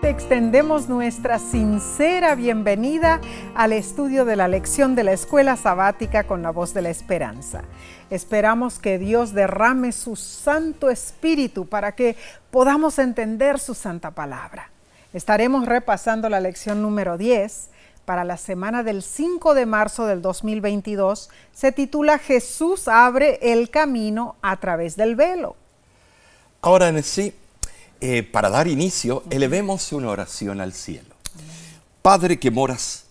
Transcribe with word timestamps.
te 0.00 0.08
extendemos 0.08 0.88
nuestra 0.88 1.38
sincera 1.38 2.34
bienvenida 2.34 3.20
al 3.54 3.74
estudio 3.74 4.24
de 4.24 4.34
la 4.34 4.48
lección 4.48 4.94
de 4.94 5.04
la 5.04 5.12
escuela 5.12 5.56
sabática 5.56 6.24
con 6.24 6.42
la 6.42 6.50
voz 6.50 6.72
de 6.72 6.80
la 6.80 6.88
esperanza. 6.88 7.62
Esperamos 8.08 8.78
que 8.78 8.98
Dios 8.98 9.34
derrame 9.34 9.92
su 9.92 10.16
Santo 10.16 10.88
Espíritu 10.88 11.66
para 11.66 11.92
que 11.92 12.16
podamos 12.50 12.98
entender 12.98 13.58
su 13.58 13.74
santa 13.74 14.12
palabra. 14.12 14.70
Estaremos 15.12 15.66
repasando 15.66 16.30
la 16.30 16.40
lección 16.40 16.80
número 16.80 17.18
10 17.18 17.68
para 18.06 18.24
la 18.24 18.38
semana 18.38 18.82
del 18.82 19.02
5 19.02 19.52
de 19.52 19.66
marzo 19.66 20.06
del 20.06 20.22
2022. 20.22 21.28
Se 21.52 21.72
titula 21.72 22.18
Jesús 22.18 22.88
abre 22.88 23.38
el 23.42 23.68
camino 23.68 24.36
a 24.40 24.56
través 24.56 24.96
del 24.96 25.14
velo. 25.14 25.56
Ahora 26.62 26.88
en 26.88 27.02
sí 27.02 27.34
eh, 28.00 28.22
para 28.22 28.48
dar 28.48 28.66
inicio, 28.66 29.24
elevemos 29.30 29.92
una 29.92 30.08
oración 30.08 30.60
al 30.60 30.72
cielo. 30.72 31.14
Padre 32.02 32.38
que 32.38 32.50
moras 32.50 33.04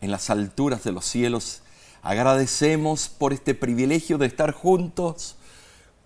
en 0.00 0.10
las 0.10 0.30
alturas 0.30 0.84
de 0.84 0.92
los 0.92 1.04
cielos, 1.04 1.60
agradecemos 2.02 3.08
por 3.08 3.32
este 3.32 3.54
privilegio 3.54 4.16
de 4.16 4.26
estar 4.26 4.52
juntos 4.52 5.36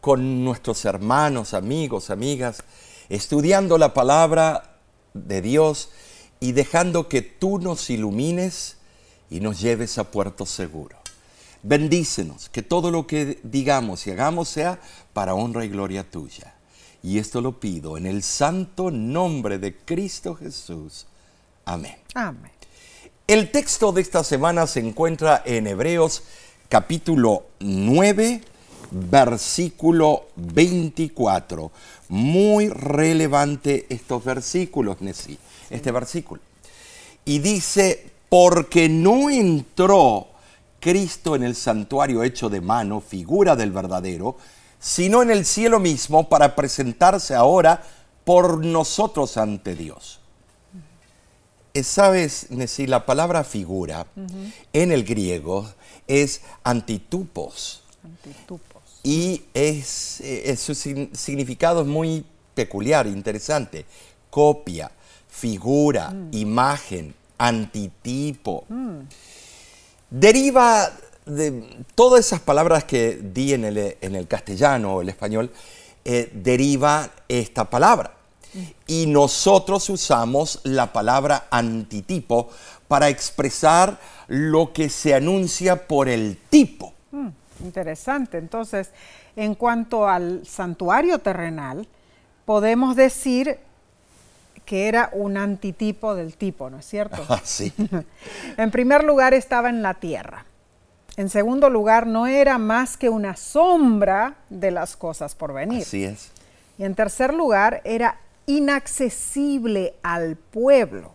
con 0.00 0.44
nuestros 0.44 0.84
hermanos, 0.84 1.54
amigos, 1.54 2.10
amigas, 2.10 2.64
estudiando 3.08 3.78
la 3.78 3.94
palabra 3.94 4.76
de 5.14 5.40
Dios 5.40 5.90
y 6.40 6.52
dejando 6.52 7.08
que 7.08 7.22
tú 7.22 7.58
nos 7.58 7.90
ilumines 7.90 8.76
y 9.30 9.40
nos 9.40 9.60
lleves 9.60 9.98
a 9.98 10.10
puerto 10.10 10.46
seguro. 10.46 10.96
Bendícenos, 11.62 12.48
que 12.48 12.62
todo 12.62 12.90
lo 12.90 13.06
que 13.06 13.38
digamos 13.42 14.06
y 14.06 14.10
hagamos 14.10 14.48
sea 14.48 14.80
para 15.12 15.34
honra 15.34 15.64
y 15.64 15.68
gloria 15.68 16.08
tuya. 16.08 16.55
Y 17.06 17.20
esto 17.20 17.40
lo 17.40 17.60
pido 17.60 17.96
en 17.96 18.04
el 18.04 18.24
santo 18.24 18.90
nombre 18.90 19.60
de 19.60 19.76
Cristo 19.76 20.34
Jesús. 20.34 21.06
Amén. 21.64 21.94
Amén. 22.14 22.50
El 23.28 23.52
texto 23.52 23.92
de 23.92 24.02
esta 24.02 24.24
semana 24.24 24.66
se 24.66 24.80
encuentra 24.80 25.40
en 25.46 25.68
Hebreos 25.68 26.24
capítulo 26.68 27.46
9, 27.60 28.40
versículo 28.90 30.24
24. 30.34 31.70
Muy 32.08 32.70
relevante 32.70 33.86
estos 33.88 34.24
versículos, 34.24 35.00
Nesí, 35.00 35.38
este 35.70 35.92
versículo. 35.92 36.42
Y 37.24 37.38
dice, 37.38 38.10
porque 38.28 38.88
no 38.88 39.30
entró 39.30 40.26
Cristo 40.80 41.36
en 41.36 41.44
el 41.44 41.54
santuario 41.54 42.24
hecho 42.24 42.48
de 42.48 42.60
mano, 42.60 43.00
figura 43.00 43.54
del 43.54 43.70
verdadero, 43.70 44.36
sino 44.86 45.20
en 45.20 45.32
el 45.32 45.44
cielo 45.44 45.80
mismo 45.80 46.28
para 46.28 46.54
presentarse 46.54 47.34
ahora 47.34 47.82
por 48.24 48.64
nosotros 48.64 49.36
ante 49.36 49.74
Dios. 49.74 50.20
Sabes, 51.82 52.46
Nesí, 52.50 52.86
la 52.86 53.04
palabra 53.04 53.42
figura 53.42 54.06
en 54.72 54.92
el 54.92 55.02
griego 55.02 55.68
es 56.06 56.42
antitupos. 56.62 57.82
Antitupos. 58.04 59.00
Y 59.02 59.42
es, 59.54 60.20
eh, 60.20 60.56
su 60.56 60.72
significado 60.76 61.80
es 61.80 61.88
muy 61.88 62.24
peculiar, 62.54 63.08
interesante. 63.08 63.86
Copia, 64.30 64.92
figura, 65.28 66.10
mm. 66.10 66.28
imagen, 66.30 67.12
antitipo. 67.38 68.64
Mm. 68.68 69.00
Deriva 70.10 70.92
de 71.26 71.84
todas 71.94 72.24
esas 72.24 72.40
palabras 72.40 72.84
que 72.84 73.16
di 73.20 73.52
en 73.52 73.64
el, 73.64 73.96
en 74.00 74.14
el 74.14 74.26
castellano 74.26 74.94
o 74.94 75.02
el 75.02 75.08
español, 75.08 75.50
eh, 76.04 76.30
deriva 76.32 77.10
esta 77.28 77.68
palabra. 77.68 78.12
Y 78.86 79.06
nosotros 79.06 79.90
usamos 79.90 80.60
la 80.62 80.92
palabra 80.92 81.48
antitipo 81.50 82.48
para 82.88 83.08
expresar 83.08 83.98
lo 84.28 84.72
que 84.72 84.88
se 84.88 85.14
anuncia 85.14 85.86
por 85.86 86.08
el 86.08 86.38
tipo. 86.48 86.94
Mm, 87.10 87.28
interesante. 87.64 88.38
Entonces, 88.38 88.90
en 89.34 89.54
cuanto 89.56 90.08
al 90.08 90.46
santuario 90.46 91.18
terrenal, 91.18 91.86
podemos 92.44 92.96
decir 92.96 93.58
que 94.64 94.88
era 94.88 95.10
un 95.12 95.36
antitipo 95.36 96.14
del 96.14 96.36
tipo, 96.36 96.70
¿no 96.70 96.78
es 96.78 96.86
cierto? 96.86 97.24
Ah, 97.28 97.40
sí. 97.44 97.72
en 98.56 98.70
primer 98.70 99.04
lugar 99.04 99.34
estaba 99.34 99.68
en 99.68 99.82
la 99.82 99.94
tierra. 99.94 100.46
En 101.16 101.30
segundo 101.30 101.70
lugar, 101.70 102.06
no 102.06 102.26
era 102.26 102.58
más 102.58 102.96
que 102.96 103.08
una 103.08 103.36
sombra 103.36 104.36
de 104.50 104.70
las 104.70 104.96
cosas 104.96 105.34
por 105.34 105.54
venir. 105.54 105.82
Así 105.82 106.04
es. 106.04 106.30
Y 106.78 106.84
en 106.84 106.94
tercer 106.94 107.32
lugar, 107.32 107.80
era 107.84 108.20
inaccesible 108.44 109.94
al 110.02 110.36
pueblo. 110.36 111.14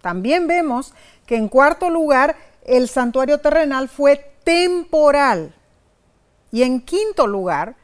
También 0.00 0.46
vemos 0.46 0.94
que 1.26 1.36
en 1.36 1.48
cuarto 1.48 1.90
lugar, 1.90 2.36
el 2.64 2.88
santuario 2.88 3.38
terrenal 3.38 3.88
fue 3.88 4.16
temporal. 4.42 5.54
Y 6.50 6.62
en 6.62 6.80
quinto 6.80 7.26
lugar, 7.26 7.76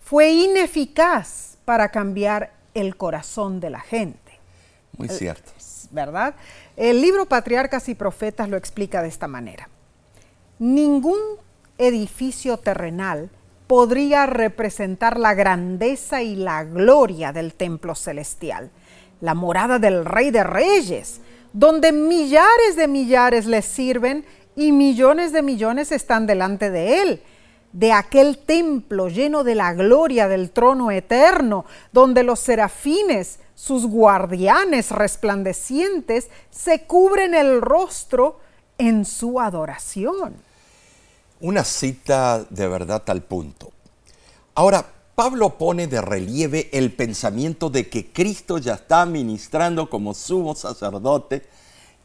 fue 0.00 0.30
ineficaz 0.30 1.58
para 1.64 1.90
cambiar 1.90 2.52
el 2.74 2.96
corazón 2.96 3.58
de 3.58 3.70
la 3.70 3.80
gente. 3.80 4.38
Muy 4.96 5.08
cierto. 5.08 5.52
¿Verdad? 5.90 6.34
El 6.76 7.00
libro 7.00 7.26
Patriarcas 7.26 7.88
y 7.88 7.94
Profetas 7.94 8.48
lo 8.48 8.56
explica 8.56 9.02
de 9.02 9.08
esta 9.08 9.28
manera. 9.28 9.68
Ningún 10.58 11.20
edificio 11.76 12.56
terrenal 12.56 13.28
podría 13.66 14.24
representar 14.24 15.18
la 15.18 15.34
grandeza 15.34 16.22
y 16.22 16.34
la 16.34 16.64
gloria 16.64 17.30
del 17.32 17.52
templo 17.52 17.94
celestial, 17.94 18.70
la 19.20 19.34
morada 19.34 19.78
del 19.78 20.06
Rey 20.06 20.30
de 20.30 20.44
Reyes, 20.44 21.20
donde 21.52 21.92
millares 21.92 22.74
de 22.74 22.88
millares 22.88 23.44
le 23.44 23.60
sirven 23.60 24.24
y 24.54 24.72
millones 24.72 25.32
de 25.32 25.42
millones 25.42 25.92
están 25.92 26.26
delante 26.26 26.70
de 26.70 27.02
él, 27.02 27.22
de 27.72 27.92
aquel 27.92 28.38
templo 28.38 29.08
lleno 29.10 29.44
de 29.44 29.56
la 29.56 29.74
gloria 29.74 30.26
del 30.26 30.52
trono 30.52 30.90
eterno, 30.90 31.66
donde 31.92 32.22
los 32.22 32.40
serafines, 32.40 33.40
sus 33.54 33.86
guardianes 33.86 34.90
resplandecientes, 34.90 36.30
se 36.48 36.86
cubren 36.86 37.34
el 37.34 37.60
rostro 37.60 38.40
en 38.78 39.04
su 39.04 39.38
adoración. 39.38 40.45
Una 41.40 41.64
cita 41.64 42.44
de 42.48 42.66
verdad 42.66 43.02
al 43.08 43.22
punto. 43.22 43.72
Ahora, 44.54 44.86
Pablo 45.14 45.56
pone 45.58 45.86
de 45.86 46.00
relieve 46.00 46.68
el 46.72 46.92
pensamiento 46.92 47.70
de 47.70 47.88
que 47.88 48.12
Cristo 48.12 48.58
ya 48.58 48.74
está 48.74 49.06
ministrando 49.06 49.88
como 49.88 50.14
sumo 50.14 50.54
sacerdote 50.54 51.42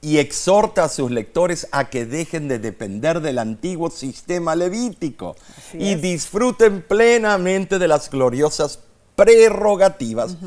y 0.02 0.18
exhorta 0.18 0.86
a 0.86 0.90
sus 0.90 1.12
lectores 1.12 1.68
a 1.72 1.90
que 1.90 2.06
dejen 2.06 2.48
de 2.48 2.60
depender 2.60 3.22
del 3.22 3.38
antiguo 3.38 3.92
sistema 3.92 4.56
levítico 4.56 5.36
y 5.74 5.96
disfruten 5.96 6.82
plenamente 6.82 7.80
de 7.80 7.88
las 7.88 8.10
gloriosas 8.10 8.80
prerrogativas 9.16 10.38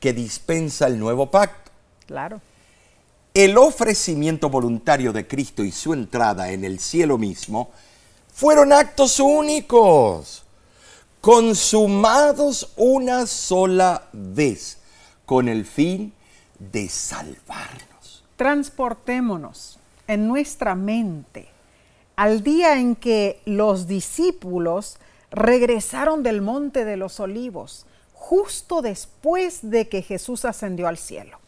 que 0.00 0.12
dispensa 0.12 0.86
el 0.86 0.98
nuevo 0.98 1.30
pacto. 1.30 1.70
Claro. 2.06 2.40
El 3.32 3.56
ofrecimiento 3.58 4.48
voluntario 4.48 5.12
de 5.12 5.26
Cristo 5.26 5.62
y 5.64 5.72
su 5.72 5.92
entrada 5.92 6.50
en 6.50 6.64
el 6.64 6.78
cielo 6.80 7.18
mismo 7.18 7.70
fueron 8.34 8.72
actos 8.72 9.20
únicos, 9.20 10.44
consumados 11.20 12.72
una 12.76 13.28
sola 13.28 14.08
vez, 14.12 14.78
con 15.24 15.48
el 15.48 15.64
fin 15.64 16.12
de 16.58 16.88
salvarnos. 16.88 18.24
Transportémonos 18.34 19.78
en 20.08 20.26
nuestra 20.26 20.74
mente 20.74 21.48
al 22.16 22.42
día 22.42 22.78
en 22.78 22.96
que 22.96 23.40
los 23.44 23.86
discípulos 23.86 24.96
regresaron 25.30 26.24
del 26.24 26.42
monte 26.42 26.84
de 26.84 26.96
los 26.96 27.20
olivos, 27.20 27.86
justo 28.12 28.82
después 28.82 29.60
de 29.62 29.88
que 29.88 30.02
Jesús 30.02 30.44
ascendió 30.44 30.88
al 30.88 30.98
cielo. 30.98 31.38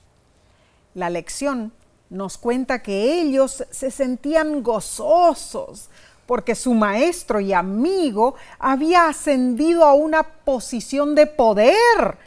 La 0.94 1.10
lección 1.10 1.72
nos 2.10 2.38
cuenta 2.38 2.82
que 2.82 3.20
ellos 3.20 3.64
se 3.70 3.90
sentían 3.90 4.62
gozosos 4.62 5.90
porque 6.26 6.54
su 6.54 6.74
maestro 6.74 7.40
y 7.40 7.52
amigo 7.52 8.34
había 8.58 9.08
ascendido 9.08 9.84
a 9.84 9.94
una 9.94 10.22
posición 10.22 11.14
de 11.14 11.26
poder 11.26 12.18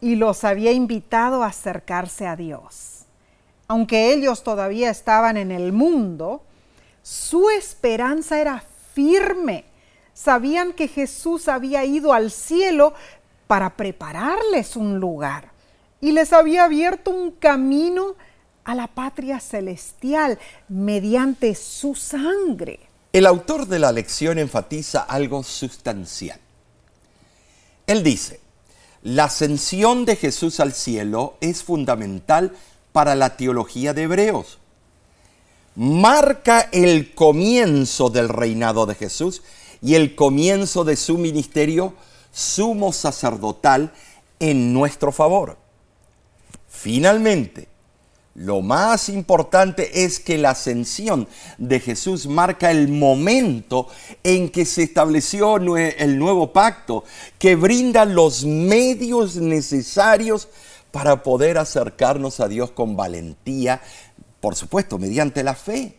y 0.00 0.14
los 0.14 0.44
había 0.44 0.72
invitado 0.72 1.42
a 1.42 1.48
acercarse 1.48 2.26
a 2.26 2.36
Dios. 2.36 3.04
Aunque 3.66 4.12
ellos 4.12 4.42
todavía 4.42 4.90
estaban 4.90 5.36
en 5.36 5.50
el 5.50 5.72
mundo, 5.72 6.42
su 7.02 7.50
esperanza 7.50 8.40
era 8.40 8.62
firme. 8.94 9.64
Sabían 10.14 10.72
que 10.72 10.88
Jesús 10.88 11.48
había 11.48 11.84
ido 11.84 12.12
al 12.12 12.30
cielo 12.30 12.94
para 13.46 13.76
prepararles 13.76 14.76
un 14.76 14.98
lugar 14.98 15.50
y 16.00 16.12
les 16.12 16.32
había 16.32 16.64
abierto 16.64 17.10
un 17.10 17.32
camino 17.32 18.14
a 18.64 18.74
la 18.74 18.86
patria 18.86 19.40
celestial 19.40 20.38
mediante 20.68 21.54
su 21.54 21.94
sangre. 21.94 22.87
El 23.12 23.26
autor 23.26 23.66
de 23.66 23.78
la 23.78 23.92
lección 23.92 24.38
enfatiza 24.38 25.00
algo 25.00 25.42
sustancial. 25.42 26.38
Él 27.86 28.02
dice, 28.02 28.40
la 29.02 29.24
ascensión 29.24 30.04
de 30.04 30.16
Jesús 30.16 30.60
al 30.60 30.74
cielo 30.74 31.36
es 31.40 31.62
fundamental 31.62 32.54
para 32.92 33.14
la 33.14 33.36
teología 33.36 33.94
de 33.94 34.02
Hebreos. 34.02 34.58
Marca 35.74 36.68
el 36.72 37.14
comienzo 37.14 38.10
del 38.10 38.28
reinado 38.28 38.84
de 38.84 38.94
Jesús 38.94 39.42
y 39.80 39.94
el 39.94 40.14
comienzo 40.14 40.84
de 40.84 40.96
su 40.96 41.16
ministerio 41.16 41.94
sumo 42.32 42.92
sacerdotal 42.92 43.92
en 44.40 44.72
nuestro 44.72 45.12
favor. 45.12 45.56
Finalmente, 46.68 47.68
lo 48.38 48.62
más 48.62 49.08
importante 49.08 50.04
es 50.04 50.20
que 50.20 50.38
la 50.38 50.50
ascensión 50.50 51.26
de 51.58 51.80
Jesús 51.80 52.28
marca 52.28 52.70
el 52.70 52.86
momento 52.86 53.88
en 54.22 54.48
que 54.48 54.64
se 54.64 54.84
estableció 54.84 55.56
el 55.56 56.18
nuevo 56.20 56.52
pacto, 56.52 57.02
que 57.40 57.56
brinda 57.56 58.04
los 58.04 58.44
medios 58.44 59.34
necesarios 59.34 60.48
para 60.92 61.24
poder 61.24 61.58
acercarnos 61.58 62.38
a 62.38 62.46
Dios 62.46 62.70
con 62.70 62.96
valentía, 62.96 63.82
por 64.38 64.54
supuesto, 64.54 64.98
mediante 64.98 65.42
la 65.42 65.56
fe. 65.56 65.96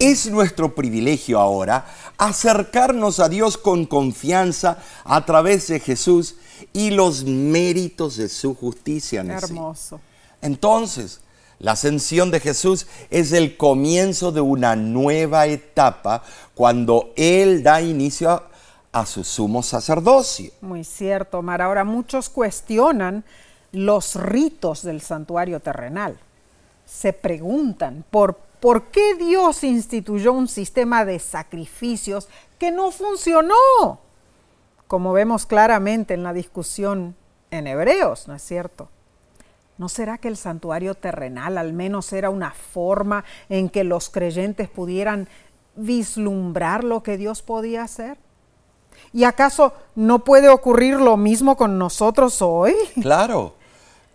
Es 0.00 0.28
nuestro 0.28 0.74
privilegio 0.74 1.38
ahora 1.38 1.86
acercarnos 2.18 3.20
a 3.20 3.28
Dios 3.28 3.56
con 3.56 3.86
confianza 3.86 4.78
a 5.04 5.24
través 5.26 5.68
de 5.68 5.78
Jesús 5.78 6.34
y 6.72 6.90
los 6.90 7.22
méritos 7.22 8.16
de 8.16 8.28
su 8.28 8.56
justicia. 8.56 9.20
Hermoso. 9.20 10.00
Entonces, 10.42 11.22
la 11.62 11.72
ascensión 11.72 12.32
de 12.32 12.40
Jesús 12.40 12.88
es 13.08 13.32
el 13.32 13.56
comienzo 13.56 14.32
de 14.32 14.40
una 14.40 14.74
nueva 14.74 15.46
etapa 15.46 16.24
cuando 16.54 17.12
Él 17.16 17.62
da 17.62 17.80
inicio 17.80 18.42
a, 18.90 19.06
su 19.06 19.22
sumo 19.22 19.62
sacerdocio. 19.62 20.52
Muy 20.60 20.82
cierto, 20.82 21.38
Omar. 21.38 21.62
Ahora 21.62 21.84
muchos 21.84 22.28
cuestionan 22.28 23.24
los 23.70 24.16
ritos 24.16 24.82
del 24.82 25.00
santuario 25.00 25.60
terrenal. 25.60 26.18
Se 26.84 27.12
preguntan 27.12 28.04
por, 28.10 28.36
por 28.58 28.90
qué 28.90 29.14
Dios 29.14 29.62
instituyó 29.62 30.32
un 30.32 30.48
sistema 30.48 31.04
de 31.04 31.20
sacrificios 31.20 32.28
que 32.58 32.72
no 32.72 32.90
funcionó, 32.90 34.00
como 34.88 35.12
vemos 35.12 35.46
claramente 35.46 36.14
en 36.14 36.24
la 36.24 36.32
discusión 36.32 37.14
en 37.52 37.68
Hebreos, 37.68 38.26
¿no 38.26 38.34
es 38.34 38.42
cierto? 38.42 38.88
¿No 39.82 39.88
será 39.88 40.16
que 40.16 40.28
el 40.28 40.36
santuario 40.36 40.94
terrenal 40.94 41.58
al 41.58 41.72
menos 41.72 42.12
era 42.12 42.30
una 42.30 42.52
forma 42.52 43.24
en 43.48 43.68
que 43.68 43.82
los 43.82 44.10
creyentes 44.10 44.68
pudieran 44.68 45.28
vislumbrar 45.74 46.84
lo 46.84 47.02
que 47.02 47.16
Dios 47.16 47.42
podía 47.42 47.82
hacer? 47.82 48.16
¿Y 49.12 49.24
acaso 49.24 49.72
no 49.96 50.22
puede 50.22 50.48
ocurrir 50.50 51.00
lo 51.00 51.16
mismo 51.16 51.56
con 51.56 51.78
nosotros 51.80 52.40
hoy? 52.42 52.74
Claro, 53.02 53.56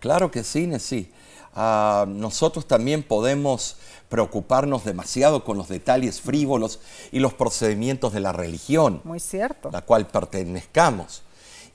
claro 0.00 0.30
que 0.30 0.42
sí, 0.42 0.70
sí. 0.78 1.12
Ah, 1.54 2.06
nosotros 2.08 2.66
también 2.66 3.02
podemos 3.02 3.76
preocuparnos 4.08 4.86
demasiado 4.86 5.44
con 5.44 5.58
los 5.58 5.68
detalles 5.68 6.22
frívolos 6.22 6.80
y 7.12 7.18
los 7.18 7.34
procedimientos 7.34 8.14
de 8.14 8.20
la 8.20 8.32
religión. 8.32 9.02
Muy 9.04 9.20
cierto. 9.20 9.68
La 9.70 9.82
cual 9.82 10.06
pertenezcamos. 10.06 11.24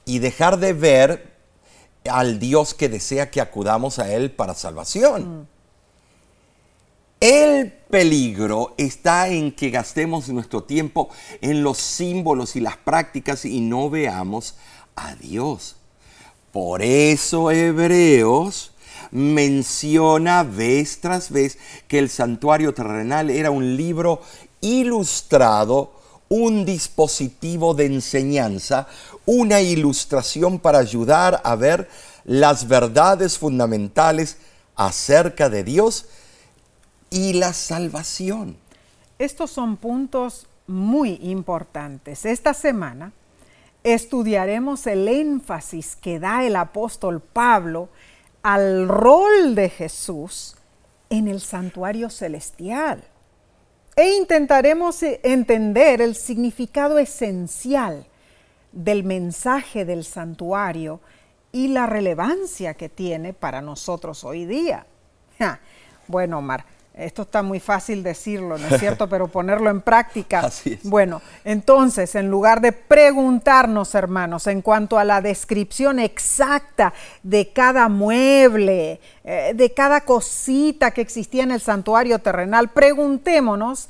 Y 0.04 0.18
dejar 0.18 0.58
de 0.58 0.74
ver 0.74 1.33
al 2.10 2.40
Dios 2.40 2.74
que 2.74 2.90
desea 2.90 3.32
que 3.32 3.42
acudamos 3.42 4.00
a 4.00 4.14
Él 4.14 4.32
para 4.32 4.54
salvación. 4.54 5.48
El 7.20 7.72
peligro 7.72 8.74
está 8.78 9.30
en 9.30 9.54
que 9.54 9.70
gastemos 9.70 10.28
nuestro 10.28 10.64
tiempo 10.64 11.10
en 11.40 11.64
los 11.64 11.78
símbolos 11.78 12.58
y 12.58 12.60
las 12.60 12.76
prácticas 12.76 13.46
y 13.46 13.62
no 13.62 13.90
veamos 13.90 14.56
a 14.96 15.16
Dios. 15.16 15.78
Por 16.52 16.82
eso 16.82 17.50
Hebreos 17.50 18.74
menciona 19.12 20.44
vez 20.44 21.00
tras 21.00 21.32
vez 21.32 21.58
que 21.88 22.00
el 22.00 22.10
santuario 22.10 22.74
terrenal 22.74 23.30
era 23.30 23.52
un 23.52 23.78
libro 23.78 24.22
ilustrado, 24.60 25.94
un 26.30 26.66
dispositivo 26.66 27.74
de 27.74 27.86
enseñanza, 27.86 28.88
una 29.26 29.62
ilustración 29.62 30.60
para 30.60 30.80
ayudar 30.80 31.42
a 31.44 31.56
ver 31.56 31.90
las 32.26 32.68
verdades 32.68 33.38
fundamentales 33.38 34.38
acerca 34.76 35.50
de 35.50 35.64
Dios 35.64 36.06
y 37.10 37.34
la 37.34 37.54
salvación. 37.54 38.58
Estos 39.20 39.52
son 39.52 39.78
puntos 39.78 40.48
muy 40.68 41.20
importantes. 41.22 42.26
Esta 42.26 42.54
semana 42.54 43.12
estudiaremos 43.84 44.88
el 44.88 45.08
énfasis 45.08 45.96
que 45.96 46.20
da 46.20 46.44
el 46.46 46.56
apóstol 46.56 47.22
Pablo 47.22 47.90
al 48.42 48.88
rol 48.88 49.56
de 49.56 49.70
Jesús 49.70 50.56
en 51.10 51.28
el 51.28 51.42
santuario 51.42 52.10
celestial. 52.10 53.04
E 53.96 54.16
intentaremos 54.16 55.04
entender 55.04 56.02
el 56.02 56.16
significado 56.16 56.98
esencial 56.98 58.08
del 58.72 59.04
mensaje 59.04 59.86
del 59.86 60.04
santuario 60.04 61.00
y 61.52 61.68
la 61.68 61.86
relevancia 61.86 62.74
que 62.74 62.90
tiene 62.90 63.34
para 63.34 63.62
nosotros 63.62 64.24
hoy 64.24 64.46
día. 64.46 64.88
Bueno, 66.08 66.40
Omar, 66.40 66.66
esto 66.94 67.24
está 67.24 67.42
muy 67.42 67.60
fácil 67.60 68.04
decirlo, 68.04 68.58
¿no 68.58 68.68
es 68.68 68.78
cierto? 68.80 69.10
Pero 69.10 69.28
ponerlo 69.28 69.70
en 69.70 69.82
práctica. 69.82 70.42
Así 70.42 70.74
es. 70.74 70.84
Bueno, 70.84 71.22
entonces, 71.44 72.14
en 72.16 72.30
lugar 72.30 72.62
de 72.62 72.72
preguntarnos, 72.72 73.96
hermanos, 73.96 74.46
en 74.48 74.62
cuanto 74.62 75.00
a 75.00 75.04
la 75.04 75.22
descripción 75.22 76.00
exacta 76.00 76.94
de 77.24 77.52
cada 77.52 77.90
mueble, 77.90 79.00
eh, 79.24 79.54
de 79.56 79.74
cada 79.74 80.02
cosita 80.02 80.92
que 80.92 81.02
existía 81.02 81.44
en 81.44 81.52
el 81.52 81.62
santuario 81.62 82.20
terrenal, 82.20 82.70
preguntémonos, 82.70 83.90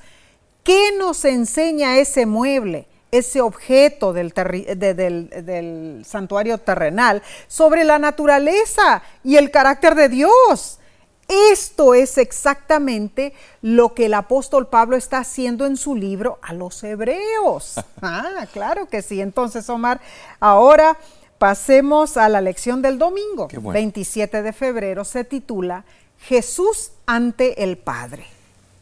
¿qué 0.63 0.91
nos 0.97 1.25
enseña 1.25 1.97
ese 1.97 2.25
mueble? 2.25 2.87
ese 3.11 3.41
objeto 3.41 4.11
del, 4.11 4.33
del, 4.33 6.03
santuario 6.03 6.57
terrenal, 6.57 7.21
sobre 7.47 7.83
la 7.83 7.99
naturaleza 7.99 9.03
y 9.23 9.35
el 9.35 9.51
carácter 9.51 9.93
de 9.93 10.09
Dios. 10.09 10.79
Esto 11.27 11.93
es 11.93 12.17
exactamente 12.17 13.33
lo 13.61 13.93
que 13.93 14.07
el 14.07 14.13
apóstol 14.13 14.67
Pablo 14.67 14.97
está 14.97 15.19
haciendo 15.19 15.65
en 15.65 15.77
su 15.77 15.95
libro 15.95 16.39
a 16.41 16.53
los 16.53 16.83
hebreos. 16.83 17.75
Ah, 18.05 18.45
claro 18.51 18.87
que 18.89 19.01
sí. 19.01 19.21
Entonces, 19.21 19.69
Omar, 19.69 20.01
ahora 20.41 20.97
pasemos 21.37 22.17
a 22.17 22.27
la 22.27 22.41
lección 22.41 22.81
del 22.81 22.97
domingo, 22.97 23.47
27 23.49 24.41
de 24.41 24.51
febrero, 24.51 25.05
se 25.05 25.23
titula 25.23 25.85
Jesús 26.19 26.91
ante 27.05 27.63
el 27.63 27.77
Padre. 27.77 28.25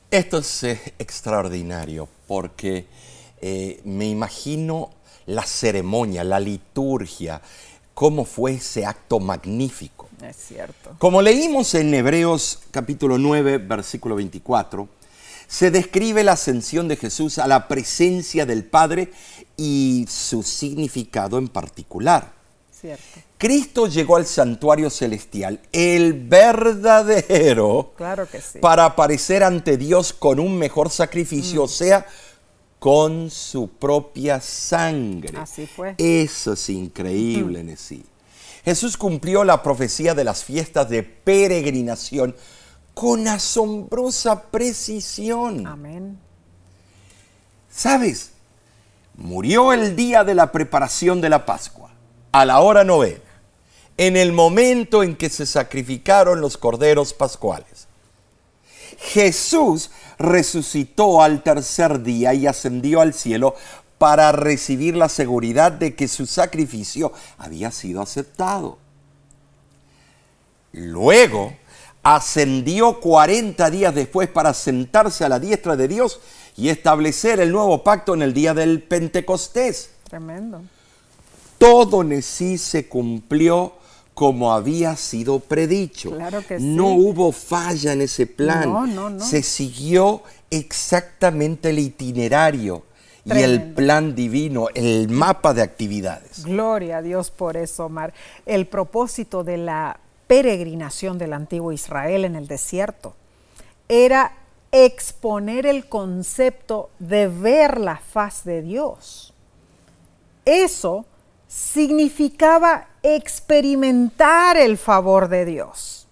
Esto 0.09 0.39
es 0.39 0.63
eh, 0.63 0.93
extraordinario 0.99 2.09
porque 2.27 2.87
eh, 3.41 3.79
me 3.83 4.07
imagino 4.07 4.89
la 5.25 5.43
ceremonia, 5.43 6.23
la 6.23 6.39
liturgia, 6.39 7.41
cómo 8.01 8.25
fue 8.25 8.53
ese 8.53 8.83
acto 8.83 9.19
magnífico. 9.19 10.09
Es 10.27 10.35
cierto. 10.35 10.95
Como 10.97 11.21
leímos 11.21 11.75
en 11.75 11.93
Hebreos 11.93 12.57
capítulo 12.71 13.19
9, 13.19 13.59
versículo 13.59 14.15
24, 14.15 14.89
se 15.45 15.69
describe 15.69 16.23
la 16.23 16.31
ascensión 16.31 16.87
de 16.87 16.95
Jesús 16.95 17.37
a 17.37 17.45
la 17.45 17.67
presencia 17.67 18.47
del 18.47 18.63
Padre 18.63 19.11
y 19.55 20.07
su 20.09 20.41
significado 20.41 21.37
en 21.37 21.47
particular. 21.47 22.33
Cierto. 22.71 23.03
Cristo 23.37 23.85
llegó 23.85 24.15
al 24.15 24.25
santuario 24.25 24.89
celestial, 24.89 25.59
el 25.71 26.13
verdadero, 26.13 27.93
claro 27.95 28.27
que 28.27 28.41
sí. 28.41 28.57
para 28.57 28.85
aparecer 28.85 29.43
ante 29.43 29.77
Dios 29.77 30.11
con 30.11 30.39
un 30.39 30.57
mejor 30.57 30.89
sacrificio, 30.89 31.61
mm. 31.61 31.65
o 31.65 31.67
sea, 31.67 32.07
con 32.81 33.29
su 33.29 33.67
propia 33.67 34.41
sangre. 34.41 35.37
Así 35.37 35.67
fue. 35.67 35.93
Eso 35.99 36.53
es 36.53 36.67
increíble, 36.67 37.59
en 37.59 37.77
sí. 37.77 38.03
Jesús 38.65 38.97
cumplió 38.97 39.43
la 39.43 39.61
profecía 39.61 40.15
de 40.15 40.23
las 40.23 40.43
fiestas 40.43 40.89
de 40.89 41.03
peregrinación 41.03 42.35
con 42.95 43.27
asombrosa 43.27 44.49
precisión. 44.49 45.67
Amén. 45.67 46.17
¿Sabes? 47.69 48.31
Murió 49.13 49.73
el 49.73 49.95
día 49.95 50.23
de 50.23 50.33
la 50.33 50.51
preparación 50.51 51.21
de 51.21 51.29
la 51.29 51.45
Pascua, 51.45 51.91
a 52.31 52.45
la 52.45 52.61
hora 52.61 52.83
novena, 52.83 53.21
en 53.97 54.17
el 54.17 54.31
momento 54.31 55.03
en 55.03 55.15
que 55.15 55.29
se 55.29 55.45
sacrificaron 55.45 56.41
los 56.41 56.57
corderos 56.57 57.13
pascuales. 57.13 57.87
Jesús 59.01 59.89
resucitó 60.19 61.21
al 61.23 61.41
tercer 61.41 62.03
día 62.03 62.33
y 62.33 62.45
ascendió 62.45 63.01
al 63.01 63.13
cielo 63.13 63.55
para 63.97 64.31
recibir 64.31 64.95
la 64.95 65.09
seguridad 65.09 65.71
de 65.71 65.95
que 65.95 66.07
su 66.07 66.25
sacrificio 66.25 67.11
había 67.37 67.71
sido 67.71 68.01
aceptado. 68.01 68.77
Luego 70.71 71.53
ascendió 72.03 72.99
40 72.99 73.69
días 73.69 73.93
después 73.93 74.29
para 74.29 74.53
sentarse 74.53 75.25
a 75.25 75.29
la 75.29 75.39
diestra 75.39 75.75
de 75.75 75.87
Dios 75.87 76.19
y 76.55 76.69
establecer 76.69 77.39
el 77.39 77.51
nuevo 77.51 77.83
pacto 77.83 78.13
en 78.13 78.21
el 78.21 78.33
día 78.33 78.53
del 78.53 78.81
Pentecostés. 78.81 79.91
Tremendo. 80.09 80.61
Todo 81.57 82.01
en 82.01 82.21
sí 82.21 82.57
se 82.57 82.87
cumplió 82.87 83.73
como 84.13 84.53
había 84.53 84.95
sido 84.95 85.39
predicho. 85.39 86.11
Claro 86.11 86.45
que 86.45 86.59
sí. 86.59 86.65
No 86.65 86.87
hubo 86.87 87.31
falla 87.31 87.93
en 87.93 88.01
ese 88.01 88.27
plan. 88.27 88.71
No, 88.71 88.85
no, 88.85 89.09
no. 89.09 89.25
Se 89.25 89.41
siguió 89.41 90.23
exactamente 90.49 91.69
el 91.69 91.79
itinerario 91.79 92.83
y 93.23 93.39
el 93.39 93.73
plan 93.73 94.15
divino, 94.15 94.67
el 94.73 95.09
mapa 95.09 95.53
de 95.53 95.61
actividades. 95.61 96.43
Gloria 96.43 96.97
a 96.97 97.01
Dios 97.01 97.31
por 97.31 97.57
eso, 97.57 97.85
Omar. 97.85 98.13
El 98.45 98.67
propósito 98.67 99.43
de 99.43 99.57
la 99.57 99.99
peregrinación 100.27 101.17
del 101.17 101.33
antiguo 101.33 101.71
Israel 101.71 102.25
en 102.25 102.35
el 102.35 102.47
desierto 102.47 103.15
era 103.87 104.33
exponer 104.71 105.65
el 105.65 105.87
concepto 105.89 106.89
de 106.99 107.27
ver 107.27 107.79
la 107.79 107.97
faz 107.97 108.43
de 108.43 108.61
Dios. 108.61 109.33
Eso 110.45 111.05
significaba 111.51 112.87
experimentar 113.03 114.55
el 114.55 114.77
favor 114.77 115.27
de 115.27 115.43
Dios. 115.43 116.07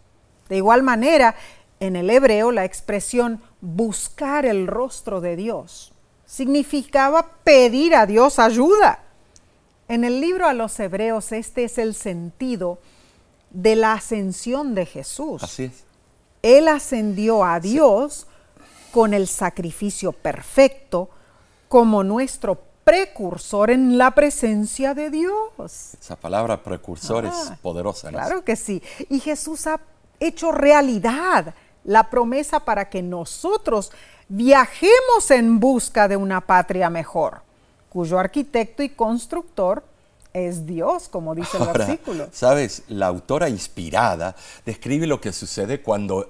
De 0.50 0.58
igual 0.58 0.84
manera, 0.84 1.36
en 1.79 1.96
el 1.96 2.10
hebreo 2.10 2.51
la 2.51 2.65
expresión 2.65 3.41
buscar 3.62 4.46
el 4.46 4.67
rostro 4.67 5.22
de 5.22 5.38
Dios 5.38 5.93
significaba 6.25 7.31
pedir 7.43 7.96
a 7.96 8.05
Dios 8.05 8.38
ayuda. 8.38 9.00
En 9.88 10.03
el 10.03 10.19
libro 10.19 10.46
a 10.46 10.53
los 10.53 10.77
hebreos 10.79 11.31
este 11.31 11.63
es 11.63 11.77
el 11.77 11.96
sentido 11.96 12.79
de 13.50 13.77
la 13.77 13.93
ascensión 13.93 14.75
de 14.75 14.86
Jesús. 14.86 15.41
Así 15.41 15.63
es. 15.63 15.86
Él 16.41 16.67
ascendió 16.67 17.46
a 17.46 17.62
Dios 17.62 18.27
con 18.91 19.13
el 19.13 19.27
sacrificio 19.27 20.12
perfecto 20.12 21.10
como 21.69 22.03
nuestro 22.03 22.69
precursor 22.89 23.69
en 23.72 23.98
la 23.98 24.12
presencia 24.12 24.93
de 24.93 25.10
Dios. 25.10 25.93
Esa 26.00 26.15
palabra 26.15 26.62
precursor 26.63 27.25
Ah, 27.25 27.29
es 27.29 27.60
poderosa. 27.60 28.12
¿no? 28.12 28.17
Claro 28.17 28.43
que 28.43 28.55
sí. 28.55 28.81
Y 29.10 29.19
Jesús 29.19 29.67
ha 29.67 29.79
hecho 30.19 30.51
realidad 30.51 31.53
la 31.84 32.10
promesa 32.10 32.60
para 32.60 32.89
que 32.89 33.01
nosotros 33.01 33.91
viajemos 34.27 35.29
en 35.31 35.60
busca 35.60 36.08
de 36.08 36.17
una 36.17 36.41
patria 36.41 36.89
mejor, 36.89 37.41
cuyo 37.89 38.19
arquitecto 38.19 38.84
y 38.84 38.89
constructor 38.89 39.84
es 40.34 40.65
Dios, 40.65 41.10
como 41.10 41.34
dice 41.34 41.58
el 41.58 41.67
versículo. 41.67 42.27
Sabes, 42.31 42.84
la 42.88 43.08
autora 43.08 43.50
inspirada 43.50 44.36
describe 44.65 45.08
lo 45.08 45.19
que 45.19 45.34
sucede 45.34 45.81
cuando, 45.81 46.29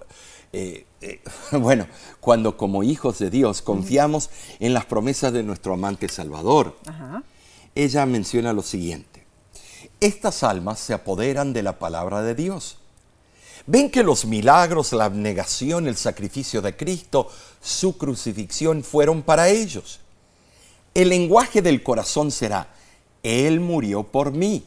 eh, 0.51 0.85
eh, 1.01 1.21
bueno, 1.51 1.87
cuando 2.19 2.57
como 2.57 2.83
hijos 2.83 3.19
de 3.19 3.29
Dios 3.29 3.61
confiamos 3.61 4.29
en 4.59 4.73
las 4.73 4.85
promesas 4.85 5.33
de 5.33 5.43
nuestro 5.43 5.73
amante 5.73 6.09
Salvador. 6.09 6.75
Ella 7.75 8.05
menciona 8.05 8.53
lo 8.53 8.61
siguiente. 8.61 9.25
Estas 9.99 10.43
almas 10.43 10.79
se 10.79 10.93
apoderan 10.93 11.53
de 11.53 11.63
la 11.63 11.77
palabra 11.77 12.21
de 12.21 12.35
Dios. 12.35 12.77
Ven 13.67 13.91
que 13.91 14.03
los 14.03 14.25
milagros, 14.25 14.93
la 14.93 15.05
abnegación, 15.05 15.87
el 15.87 15.95
sacrificio 15.95 16.61
de 16.61 16.75
Cristo, 16.75 17.29
su 17.61 17.97
crucifixión 17.97 18.83
fueron 18.83 19.21
para 19.21 19.49
ellos. 19.49 19.99
El 20.93 21.09
lenguaje 21.09 21.61
del 21.61 21.83
corazón 21.83 22.31
será, 22.31 22.73
Él 23.21 23.59
murió 23.59 24.03
por 24.03 24.31
mí. 24.31 24.63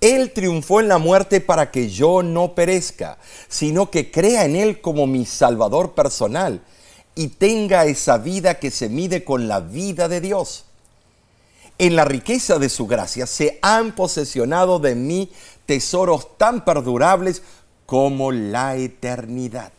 Él 0.00 0.32
triunfó 0.32 0.80
en 0.80 0.88
la 0.88 0.98
muerte 0.98 1.40
para 1.40 1.70
que 1.70 1.90
yo 1.90 2.22
no 2.22 2.54
perezca, 2.54 3.18
sino 3.48 3.90
que 3.90 4.10
crea 4.10 4.44
en 4.44 4.56
Él 4.56 4.80
como 4.80 5.06
mi 5.06 5.26
Salvador 5.26 5.92
personal 5.92 6.62
y 7.14 7.28
tenga 7.28 7.84
esa 7.84 8.18
vida 8.18 8.58
que 8.58 8.70
se 8.70 8.88
mide 8.88 9.24
con 9.24 9.46
la 9.46 9.60
vida 9.60 10.08
de 10.08 10.20
Dios. 10.20 10.64
En 11.78 11.96
la 11.96 12.04
riqueza 12.04 12.58
de 12.58 12.68
su 12.68 12.86
gracia 12.86 13.26
se 13.26 13.58
han 13.62 13.94
posesionado 13.94 14.78
de 14.78 14.94
mí 14.94 15.30
tesoros 15.66 16.36
tan 16.38 16.64
perdurables 16.64 17.42
como 17.86 18.32
la 18.32 18.76
eternidad. 18.76 19.72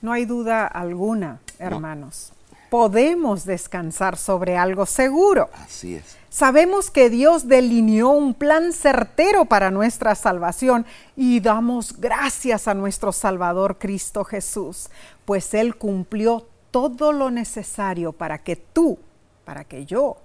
No 0.00 0.12
hay 0.12 0.24
duda 0.24 0.66
alguna, 0.66 1.40
hermanos. 1.58 2.31
Podemos 2.72 3.44
descansar 3.44 4.16
sobre 4.16 4.56
algo 4.56 4.86
seguro. 4.86 5.50
Así 5.52 5.96
es. 5.96 6.16
Sabemos 6.30 6.90
que 6.90 7.10
Dios 7.10 7.46
delineó 7.46 8.08
un 8.08 8.32
plan 8.32 8.72
certero 8.72 9.44
para 9.44 9.70
nuestra 9.70 10.14
salvación 10.14 10.86
y 11.14 11.40
damos 11.40 12.00
gracias 12.00 12.68
a 12.68 12.72
nuestro 12.72 13.12
Salvador 13.12 13.76
Cristo 13.78 14.24
Jesús, 14.24 14.88
pues 15.26 15.52
Él 15.52 15.76
cumplió 15.76 16.48
todo 16.70 17.12
lo 17.12 17.30
necesario 17.30 18.14
para 18.14 18.38
que 18.38 18.56
tú, 18.56 18.98
para 19.44 19.64
que 19.64 19.84
yo, 19.84 20.16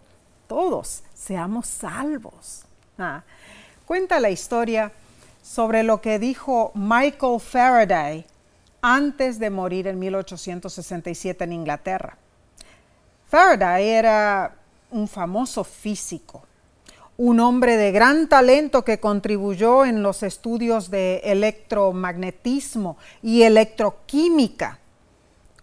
todos 0.48 1.04
seamos 1.13 1.68
salvos. 1.68 2.62
Ah, 2.98 3.24
Cuenta 3.86 4.22
la 4.22 4.30
historia 4.30 4.94
sobre 5.44 5.84
lo 5.84 6.00
que 6.00 6.18
dijo 6.18 6.72
Michael 6.75 7.42
Faraday 7.42 8.25
antes 8.82 9.38
de 9.38 9.50
morir 9.50 9.88
en 9.88 10.00
1867 10.00 11.44
en 11.44 11.51
Inglaterra. 11.51 12.18
Faraday 13.28 13.90
era 13.90 14.56
un 14.90 15.06
famoso 15.10 15.66
físico, 15.66 16.44
un 17.18 17.42
hombre 17.42 17.76
de 17.76 17.92
gran 17.92 18.30
talento 18.30 18.86
que 18.86 19.02
contribuyó 19.02 19.84
en 19.84 20.02
los 20.02 20.24
estudios 20.24 20.90
de 20.90 21.18
electromagnetismo 21.26 22.96
y 23.22 23.42
electroquímica. 23.42 24.80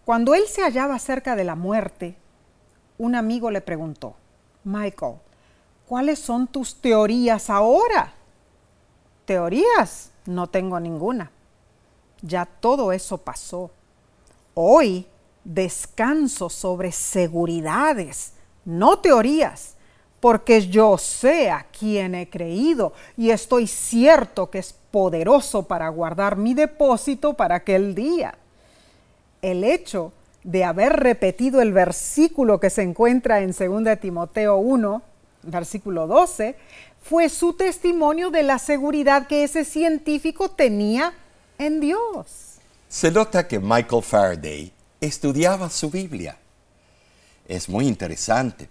Cuando 0.04 0.34
él 0.34 0.42
se 0.46 0.60
hallaba 0.62 0.98
cerca 0.98 1.36
de 1.36 1.44
la 1.44 1.54
muerte, 1.54 2.16
un 2.98 3.14
amigo 3.14 3.50
le 3.50 3.62
preguntó, 3.62 4.14
Michael, 4.64 5.14
¿cuáles 5.88 6.18
son 6.18 6.46
tus 6.46 6.74
teorías 6.82 7.48
ahora? 7.48 8.12
Teorías, 9.24 10.10
no 10.26 10.48
tengo 10.48 10.78
ninguna. 10.80 11.30
Ya 12.20 12.44
todo 12.44 12.92
eso 12.92 13.16
pasó. 13.16 13.70
Hoy 14.52 15.06
descanso 15.44 16.48
sobre 16.48 16.92
seguridades, 16.92 18.32
no 18.64 18.98
teorías, 18.98 19.74
porque 20.20 20.66
yo 20.66 20.96
sé 20.96 21.50
a 21.50 21.66
quién 21.78 22.14
he 22.14 22.30
creído 22.30 22.94
y 23.16 23.30
estoy 23.30 23.66
cierto 23.66 24.50
que 24.50 24.58
es 24.58 24.74
poderoso 24.90 25.64
para 25.64 25.88
guardar 25.90 26.36
mi 26.36 26.54
depósito 26.54 27.34
para 27.34 27.56
aquel 27.56 27.94
día. 27.94 28.34
El 29.42 29.64
hecho 29.64 30.12
de 30.42 30.64
haber 30.64 30.94
repetido 30.94 31.60
el 31.60 31.72
versículo 31.72 32.60
que 32.60 32.70
se 32.70 32.82
encuentra 32.82 33.40
en 33.40 33.52
2 33.52 34.00
Timoteo 34.00 34.56
1, 34.56 35.02
versículo 35.42 36.06
12, 36.06 36.56
fue 37.02 37.28
su 37.28 37.52
testimonio 37.52 38.30
de 38.30 38.44
la 38.44 38.58
seguridad 38.58 39.26
que 39.26 39.44
ese 39.44 39.64
científico 39.64 40.48
tenía 40.48 41.12
en 41.58 41.80
Dios. 41.80 42.54
Se 42.88 43.10
nota 43.10 43.46
que 43.46 43.58
Michael 43.58 44.02
Faraday 44.02 44.73
estudiaba 45.04 45.70
su 45.70 45.90
Biblia. 45.90 46.38
Es 47.46 47.68
muy 47.68 47.86
interesante. 47.86 48.68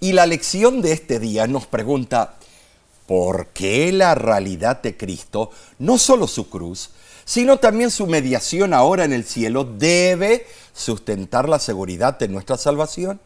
Y 0.00 0.12
la 0.12 0.26
lección 0.26 0.82
de 0.82 0.92
este 0.92 1.18
día 1.18 1.46
nos 1.46 1.66
pregunta, 1.66 2.34
¿por 3.06 3.48
qué 3.48 3.92
la 3.92 4.14
realidad 4.14 4.82
de 4.82 4.96
Cristo, 4.96 5.50
no 5.78 5.98
solo 5.98 6.26
su 6.26 6.48
cruz, 6.48 6.90
sino 7.24 7.58
también 7.58 7.90
su 7.90 8.06
mediación 8.06 8.72
ahora 8.72 9.04
en 9.04 9.12
el 9.12 9.24
cielo, 9.24 9.64
debe 9.64 10.46
sustentar 10.72 11.48
la 11.48 11.58
seguridad 11.58 12.18
de 12.18 12.28
nuestra 12.28 12.56
salvación? 12.56 13.20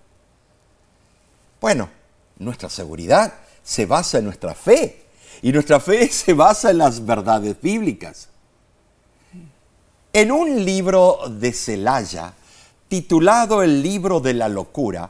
Bueno, 1.60 1.90
nuestra 2.38 2.70
seguridad 2.70 3.34
se 3.62 3.86
basa 3.86 4.18
en 4.18 4.24
nuestra 4.24 4.54
fe 4.54 5.04
y 5.42 5.52
nuestra 5.52 5.78
fe 5.80 6.08
se 6.12 6.32
basa 6.32 6.70
en 6.70 6.78
las 6.78 7.04
verdades 7.04 7.60
bíblicas. 7.60 8.29
En 10.12 10.32
un 10.32 10.64
libro 10.64 11.20
de 11.28 11.52
Celaya, 11.52 12.34
titulado 12.88 13.62
El 13.62 13.80
libro 13.80 14.18
de 14.18 14.34
la 14.34 14.48
locura, 14.48 15.08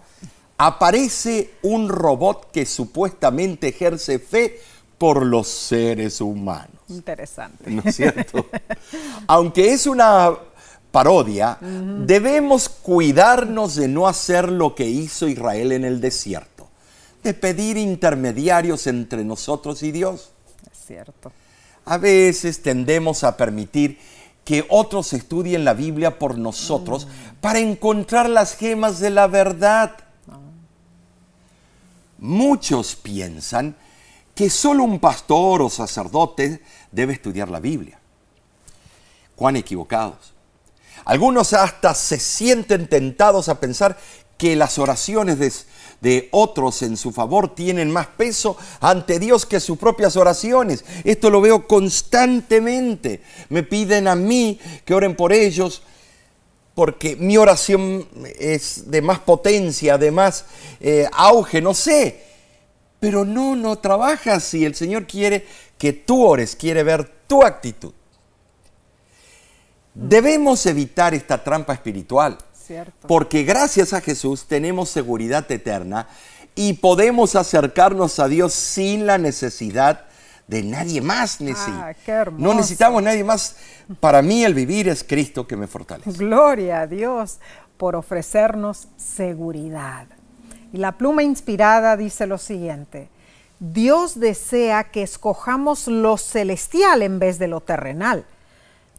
aparece 0.58 1.54
un 1.62 1.88
robot 1.88 2.50
que 2.50 2.66
supuestamente 2.66 3.68
ejerce 3.68 4.18
fe 4.18 4.60
por 4.98 5.24
los 5.24 5.48
seres 5.48 6.20
humanos. 6.20 6.76
Interesante. 6.90 7.70
¿No 7.70 7.82
es 7.82 7.96
cierto? 7.96 8.46
Aunque 9.26 9.72
es 9.72 9.86
una 9.86 10.36
parodia, 10.90 11.56
debemos 11.60 12.68
cuidarnos 12.68 13.76
de 13.76 13.88
no 13.88 14.06
hacer 14.06 14.50
lo 14.50 14.74
que 14.74 14.84
hizo 14.84 15.26
Israel 15.26 15.72
en 15.72 15.86
el 15.86 16.02
desierto, 16.02 16.68
de 17.22 17.32
pedir 17.32 17.78
intermediarios 17.78 18.86
entre 18.86 19.24
nosotros 19.24 19.82
y 19.82 19.92
Dios. 19.92 20.32
Es 20.70 20.86
cierto. 20.86 21.32
A 21.86 21.96
veces 21.96 22.60
tendemos 22.60 23.24
a 23.24 23.38
permitir 23.38 23.98
que 24.44 24.66
otros 24.68 25.12
estudien 25.12 25.64
la 25.64 25.74
Biblia 25.74 26.18
por 26.18 26.38
nosotros 26.38 27.06
para 27.40 27.58
encontrar 27.58 28.28
las 28.28 28.56
gemas 28.56 28.98
de 28.98 29.10
la 29.10 29.26
verdad. 29.26 29.96
Muchos 32.18 32.96
piensan 32.96 33.76
que 34.34 34.50
solo 34.50 34.84
un 34.84 34.98
pastor 34.98 35.62
o 35.62 35.70
sacerdote 35.70 36.62
debe 36.90 37.12
estudiar 37.12 37.48
la 37.48 37.60
Biblia. 37.60 37.98
Cuán 39.36 39.56
equivocados. 39.56 40.34
Algunos 41.04 41.52
hasta 41.52 41.94
se 41.94 42.18
sienten 42.18 42.88
tentados 42.88 43.48
a 43.48 43.60
pensar 43.60 43.98
que 44.36 44.56
las 44.56 44.78
oraciones 44.78 45.38
de, 45.38 45.52
de 46.00 46.28
otros 46.32 46.82
en 46.82 46.96
su 46.96 47.12
favor 47.12 47.54
tienen 47.54 47.90
más 47.90 48.06
peso 48.06 48.56
ante 48.80 49.18
Dios 49.18 49.46
que 49.46 49.60
sus 49.60 49.78
propias 49.78 50.16
oraciones. 50.16 50.84
Esto 51.04 51.30
lo 51.30 51.40
veo 51.40 51.66
constantemente. 51.66 53.22
Me 53.48 53.62
piden 53.62 54.08
a 54.08 54.14
mí 54.14 54.58
que 54.84 54.94
oren 54.94 55.14
por 55.14 55.32
ellos 55.32 55.82
porque 56.74 57.16
mi 57.16 57.36
oración 57.36 58.08
es 58.38 58.90
de 58.90 59.02
más 59.02 59.18
potencia, 59.18 59.98
de 59.98 60.10
más 60.10 60.46
eh, 60.80 61.06
auge, 61.12 61.60
no 61.60 61.74
sé. 61.74 62.24
Pero 62.98 63.24
no, 63.24 63.56
no 63.56 63.76
trabaja 63.76 64.34
así. 64.34 64.64
El 64.64 64.74
Señor 64.74 65.06
quiere 65.06 65.46
que 65.76 65.92
tú 65.92 66.24
ores, 66.24 66.56
quiere 66.56 66.82
ver 66.82 67.10
tu 67.26 67.42
actitud. 67.42 67.92
Debemos 69.94 70.64
evitar 70.66 71.14
esta 71.14 71.42
trampa 71.42 71.74
espiritual. 71.74 72.38
Porque 73.06 73.44
gracias 73.44 73.92
a 73.92 74.00
Jesús 74.00 74.46
tenemos 74.46 74.90
seguridad 74.90 75.50
eterna 75.50 76.08
y 76.54 76.74
podemos 76.74 77.36
acercarnos 77.36 78.18
a 78.18 78.28
Dios 78.28 78.52
sin 78.52 79.06
la 79.06 79.18
necesidad 79.18 80.06
de 80.46 80.62
nadie 80.62 81.00
más. 81.00 81.38
Ah, 81.40 81.92
no 82.36 82.54
necesitamos 82.54 83.02
nadie 83.02 83.24
más. 83.24 83.56
Para 84.00 84.20
mí 84.20 84.44
el 84.44 84.54
vivir 84.54 84.88
es 84.88 85.04
Cristo 85.04 85.46
que 85.46 85.56
me 85.56 85.66
fortalece. 85.66 86.10
Gloria 86.12 86.82
a 86.82 86.86
Dios 86.86 87.38
por 87.76 87.96
ofrecernos 87.96 88.88
seguridad. 88.96 90.06
Y 90.72 90.78
la 90.78 90.92
pluma 90.92 91.22
inspirada 91.22 91.96
dice 91.96 92.26
lo 92.26 92.38
siguiente. 92.38 93.08
Dios 93.58 94.18
desea 94.18 94.84
que 94.90 95.02
escojamos 95.02 95.86
lo 95.86 96.16
celestial 96.16 97.02
en 97.02 97.18
vez 97.18 97.38
de 97.38 97.48
lo 97.48 97.60
terrenal 97.60 98.24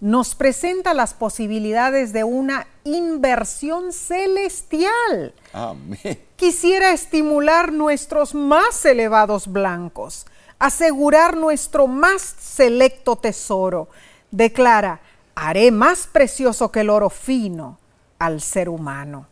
nos 0.02 0.36
presenta 0.36 0.94
las 0.94 1.14
posibilidades 1.14 2.12
de 2.12 2.24
una 2.24 2.68
inversión 2.84 3.94
celestial. 3.94 5.34
Amén. 5.54 6.20
Quisiera 6.36 6.92
estimular 6.92 7.72
nuestros 7.72 8.36
más 8.36 8.84
elevados 8.84 9.48
blancos, 9.48 10.26
asegurar 10.60 11.38
nuestro 11.38 11.88
más 11.88 12.22
selecto 12.22 13.16
tesoro. 13.16 13.88
Declara, 14.32 15.00
haré 15.36 15.72
más 15.72 16.08
precioso 16.08 16.72
que 16.72 16.82
el 16.82 16.90
oro 16.90 17.10
fino 17.10 17.78
al 18.18 18.42
ser 18.42 18.70
humano 18.70 19.31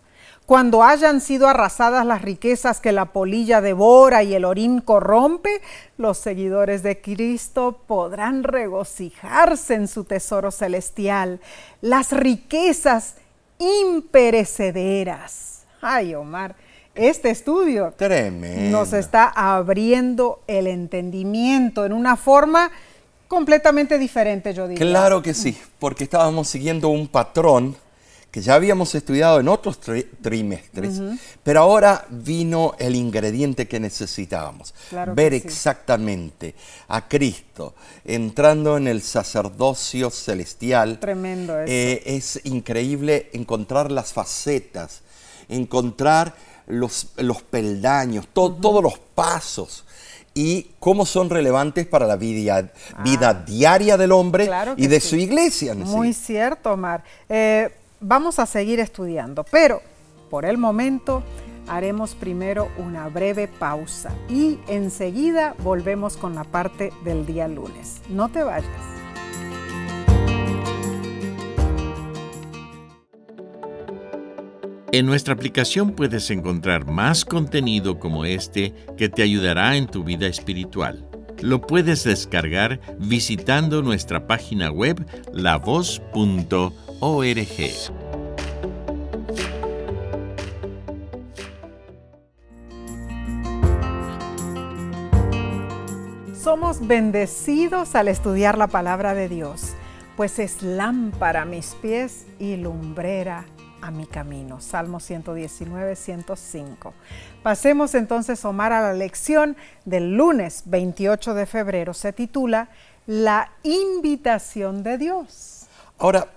cuando 0.50 0.84
hayan 0.84 1.22
sido 1.22 1.48
arrasadas 1.48 2.04
las 2.08 2.24
riquezas 2.24 2.82
que 2.82 2.92
la 2.92 3.14
polilla 3.14 3.62
devora 3.62 4.24
y 4.24 4.34
el 4.34 4.46
orín 4.46 4.82
corrompe, 4.82 5.62
los 5.96 6.18
seguidores 6.18 6.82
de 6.82 7.02
Cristo 7.02 7.84
podrán 7.86 8.42
regocijarse 8.42 9.76
en 9.76 9.88
su 9.88 10.06
tesoro 10.06 10.50
celestial, 10.50 11.40
las 11.82 12.12
riquezas 12.12 13.14
imperecederas. 13.60 15.66
Ay, 15.84 16.16
Omar, 16.16 16.56
este 16.96 17.30
estudio 17.30 17.94
nos 18.72 18.94
está 18.94 19.28
abriendo 19.28 20.42
el 20.48 20.66
entendimiento 20.66 21.86
en 21.86 21.94
una 21.94 22.18
forma 22.18 22.72
completamente 23.28 24.00
diferente, 24.00 24.56
yo 24.56 24.68
diría. 24.68 24.84
Claro 24.84 25.22
que 25.22 25.36
sí, 25.36 25.56
porque 25.78 26.06
estábamos 26.06 26.48
siguiendo 26.48 26.90
un 26.90 27.08
patrón 27.08 27.76
que 28.32 28.42
ya 28.42 28.56
habíamos 28.56 28.94
estudiado 28.94 29.40
en 29.40 29.48
otros 29.48 29.80
trimestres, 29.80 31.02
pero 31.44 31.62
ahora 31.62 32.06
vino 32.10 32.76
el 32.78 32.96
ingrediente 32.96 33.68
que 33.68 33.80
necesitábamos, 33.80 34.74
ver 35.16 35.34
exactamente 35.34 36.54
a 36.88 37.08
Cristo 37.08 37.74
entrando 38.06 38.78
en 38.78 38.88
el 38.88 39.02
sacerdocio 39.02 40.12
celestial. 40.12 41.00
Tremendo 41.00 41.60
eso. 41.60 41.72
Eh, 41.72 42.04
es 42.06 42.40
increíble 42.44 43.30
encontrar 43.34 43.92
las 43.92 44.14
facetas, 44.14 45.02
encontrar 45.48 46.36
los, 46.68 47.08
los 47.18 47.42
peldaños, 47.42 48.28
todos 48.32 48.84
los 48.84 49.00
pasos 49.16 49.86
y 50.34 50.72
cómo 50.80 51.06
son 51.06 51.30
relevantes 51.30 51.88
para 51.88 52.06
la 52.06 52.16
vida, 52.16 52.72
vida 53.04 53.30
ah. 53.30 53.34
diaria 53.34 53.98
del 53.98 54.12
hombre 54.12 54.50
y 54.78 54.88
de 54.88 55.00
su 55.00 55.16
iglesia. 55.16 55.74
Muy 55.74 56.14
cierto, 56.14 56.74
Omar. 56.74 57.04
Eh, 57.28 57.70
vamos 58.02 58.40
a 58.40 58.46
seguir 58.46 58.80
estudiando, 58.80 59.44
pero 59.44 59.82
por 60.30 60.46
el 60.46 60.58
momento 60.58 61.24
haremos 61.68 62.16
primero 62.16 62.70
una 62.78 63.08
breve 63.10 63.48
pausa 63.48 64.12
y 64.28 64.60
enseguida 64.68 65.56
volvemos 65.60 66.18
con 66.18 66.36
la 66.36 66.44
parte 66.44 66.92
del 67.04 67.26
día 67.26 67.48
lunes. 67.48 68.02
No 68.10 68.30
te 68.30 68.44
vayas. 68.44 68.70
En 74.92 75.06
nuestra 75.06 75.36
aplicación 75.36 75.92
puedes 75.92 76.32
encontrar 76.32 76.88
más 76.88 77.24
contenido 77.24 78.00
como 78.00 78.26
este 78.26 78.74
que 78.98 79.08
te 79.08 79.22
ayudará 79.22 79.78
en 79.78 79.86
tu 79.86 80.04
vida 80.04 80.26
espiritual. 80.26 81.08
Lo 81.42 81.62
puedes 81.62 82.04
descargar 82.04 82.82
visitando 82.98 83.84
nuestra 83.84 84.26
página 84.26 84.72
web 84.72 85.06
lavoz.org. 85.32 86.89
Somos 96.44 96.86
bendecidos 96.86 97.96
al 97.96 98.08
estudiar 98.10 98.58
la 98.58 98.68
palabra 98.68 99.14
de 99.14 99.30
Dios, 99.30 99.74
pues 100.18 100.40
es 100.40 100.62
lámpara 100.62 101.44
a 101.44 101.46
mis 101.46 101.76
pies 101.76 102.26
y 102.40 102.58
lumbrera 102.58 103.46
a 103.82 103.92
mi 103.92 104.06
camino. 104.06 104.60
Salmo 104.60 105.00
119, 105.00 105.96
105. 105.96 106.94
Pasemos 107.44 107.96
entonces, 107.96 108.44
Omar, 108.44 108.74
a 108.74 108.82
la 108.82 108.94
lección 108.94 109.56
del 109.86 110.18
lunes 110.18 110.64
28 110.66 111.34
de 111.34 111.46
febrero. 111.46 111.94
Se 111.94 112.12
titula 112.12 112.70
La 113.06 113.52
invitación 113.64 114.84
de 114.84 114.98
Dios. 114.98 115.68
Ahora, 115.98 116.28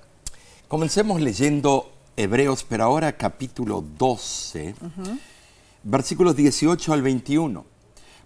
comencemos 0.73 1.21
leyendo 1.21 1.93
Hebreos, 2.17 2.65
pero 2.67 2.85
ahora 2.85 3.13
capítulo 3.13 3.85
12, 3.99 4.75
versículos 5.83 6.35
18 6.35 6.95
al 6.95 7.03
21, 7.03 7.67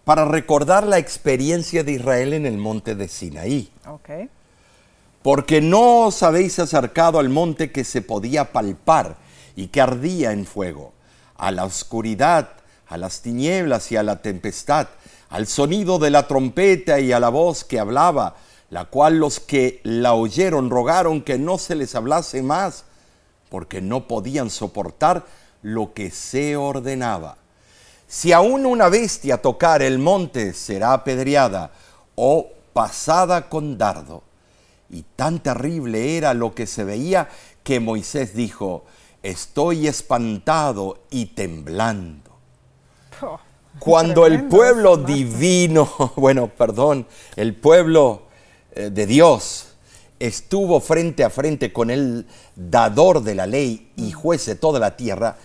para 0.05 0.25
recordar 0.25 0.87
la 0.87 0.99
experiencia 0.99 1.83
de 1.83 1.91
Israel 1.91 2.35
en 2.35 2.47
el 2.47 2.57
monte 2.57 2.95
de 2.95 3.09
Sinaí. 3.09 3.69
Okay 3.85 4.29
porque 5.23 5.61
no 5.61 6.07
os 6.07 6.23
habéis 6.23 6.61
acercado 6.61 7.19
al 7.19 7.31
monte 7.31 7.73
que 7.73 7.83
se 7.83 8.01
podía 8.01 8.53
palpar 8.53 9.17
y 9.57 9.67
que 9.67 9.81
ardía 9.81 10.31
en 10.31 10.47
fuego, 10.47 10.93
a 11.37 11.51
la 11.51 11.65
oscuridad, 11.65 12.51
a 12.87 12.97
las 12.97 13.23
tinieblas 13.23 13.91
y 13.91 13.97
a 13.97 14.05
la 14.05 14.23
tempestad, 14.23 14.87
al 15.31 15.49
sonido 15.49 15.99
de 15.99 16.11
la 16.11 16.29
trompeta 16.29 17.01
y 17.01 17.11
a 17.11 17.19
la 17.19 17.29
voz 17.29 17.65
que 17.65 17.81
hablaba, 17.81 18.37
la 18.71 18.87
cual 18.87 19.19
los 19.19 19.41
que 19.41 19.81
la 19.85 20.15
oyeron 20.15 20.71
rogaron 20.71 21.23
que 21.23 21.39
no 21.39 21.59
se 21.59 21.75
les 21.75 21.95
hablase 21.95 22.43
más, 22.43 22.85
porque 23.49 23.81
no 23.81 24.09
podían 24.09 24.51
soportar 24.51 25.25
lo 25.63 25.95
que 25.95 26.11
se 26.11 26.57
ordenaba. 26.57 27.39
Si 28.09 28.33
aún 28.33 28.67
una 28.67 28.89
bestia 28.89 29.43
tocar 29.43 29.83
el 29.83 29.99
monte 29.99 30.53
será 30.53 30.93
apedreada 30.93 31.73
o 32.15 32.49
pasada 32.73 33.49
con 33.49 33.79
dardo. 33.79 34.23
Y 34.91 35.03
tan 35.03 35.41
terrible 35.41 36.17
era 36.17 36.35
lo 36.35 36.55
que 36.55 36.67
se 36.67 36.85
veía 36.85 37.29
que 37.65 37.81
Moisés 37.81 38.35
dijo, 38.35 38.85
estoy 39.23 39.89
espantado 39.89 40.99
y 41.11 41.27
temblando. 41.27 42.31
Oh, 43.23 43.41
Cuando 43.81 44.27
el 44.27 44.45
pueblo 44.45 44.97
divino, 44.99 45.91
bueno, 46.17 46.49
perdón, 46.49 47.07
el 47.35 47.57
pueblo 47.57 48.26
de 48.77 49.07
Dios 49.07 49.67
estuvo 50.19 50.81
frente 50.81 51.25
a 51.25 51.31
frente 51.31 51.73
con 51.73 51.91
el 51.91 52.27
dador 52.55 53.23
de 53.23 53.35
la 53.35 53.47
ley 53.47 53.93
y 53.97 54.03
mm. 54.03 54.12
juez 54.12 54.47
de 54.47 54.55
toda 54.55 54.81
la 54.81 54.97
tierra, 54.97 55.37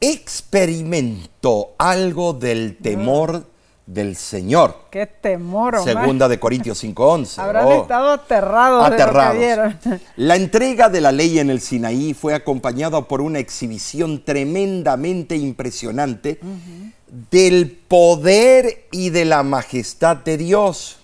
experimentó 0.00 1.74
algo 1.78 2.32
del 2.32 2.76
temor 2.78 3.44
del 3.86 4.16
Señor. 4.16 4.76
Qué 4.90 5.06
temor, 5.06 5.82
Segunda 5.82 6.28
de 6.28 6.38
Corintios 6.38 6.84
5:11. 6.84 7.38
Habrán 7.38 7.66
oh. 7.66 7.82
estado 7.82 8.10
aterrados. 8.10 8.84
aterrados. 8.84 9.74
La 10.16 10.36
entrega 10.36 10.90
de 10.90 11.00
la 11.00 11.10
ley 11.10 11.38
en 11.38 11.48
el 11.48 11.60
Sinaí 11.60 12.12
fue 12.12 12.34
acompañada 12.34 13.00
por 13.02 13.22
una 13.22 13.38
exhibición 13.38 14.22
tremendamente 14.24 15.36
impresionante 15.36 16.38
del 17.30 17.72
poder 17.88 18.86
y 18.92 19.08
de 19.08 19.24
la 19.24 19.42
majestad 19.42 20.18
de 20.18 20.36
Dios. 20.36 20.98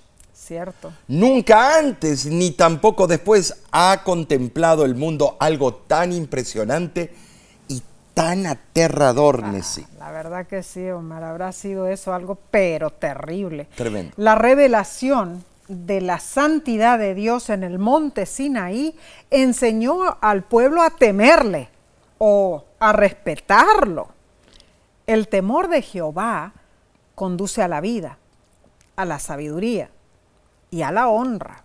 Cierto. 0.44 0.92
Nunca 1.08 1.78
antes 1.78 2.26
ni 2.26 2.50
tampoco 2.50 3.06
después 3.06 3.62
ha 3.72 4.02
contemplado 4.04 4.84
el 4.84 4.94
mundo 4.94 5.38
algo 5.40 5.72
tan 5.72 6.12
impresionante 6.12 7.14
tan 8.12 8.46
aterrador, 8.46 9.42
ah, 9.42 9.60
La 9.98 10.12
verdad 10.12 10.46
que 10.46 10.62
sí, 10.62 10.88
Omar, 10.90 11.24
habrá 11.24 11.50
sido 11.50 11.88
eso 11.88 12.14
algo, 12.14 12.38
pero 12.50 12.90
terrible. 12.90 13.66
Tremendo. 13.74 14.12
La 14.16 14.36
revelación 14.36 15.44
de 15.66 16.00
la 16.00 16.20
santidad 16.20 16.98
de 16.98 17.14
Dios 17.14 17.50
en 17.50 17.64
el 17.64 17.78
monte 17.78 18.26
Sinaí 18.26 18.96
enseñó 19.30 20.18
al 20.20 20.44
pueblo 20.44 20.82
a 20.82 20.90
temerle 20.90 21.70
o 22.18 22.64
a 22.78 22.92
respetarlo. 22.92 24.08
El 25.06 25.26
temor 25.26 25.68
de 25.68 25.82
Jehová 25.82 26.52
conduce 27.14 27.62
a 27.62 27.68
la 27.68 27.80
vida, 27.80 28.18
a 28.94 29.04
la 29.04 29.18
sabiduría 29.18 29.90
y 30.74 30.82
a 30.82 30.90
la 30.90 31.06
honra. 31.06 31.62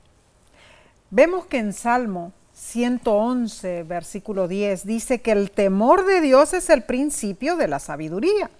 Vemos 1.10 1.48
que 1.48 1.58
en 1.58 1.74
Salmo 1.74 2.32
111, 2.54 3.82
versículo 3.82 4.48
10, 4.48 4.86
dice 4.86 5.19
que 5.22 5.32
el 5.32 5.50
temor 5.50 6.06
de 6.06 6.22
Dios 6.22 6.54
es 6.54 6.69
el 6.69 6.84
principio 6.84 7.56
de 7.56 7.67
la 7.67 7.80
sabiduría. 7.80 8.52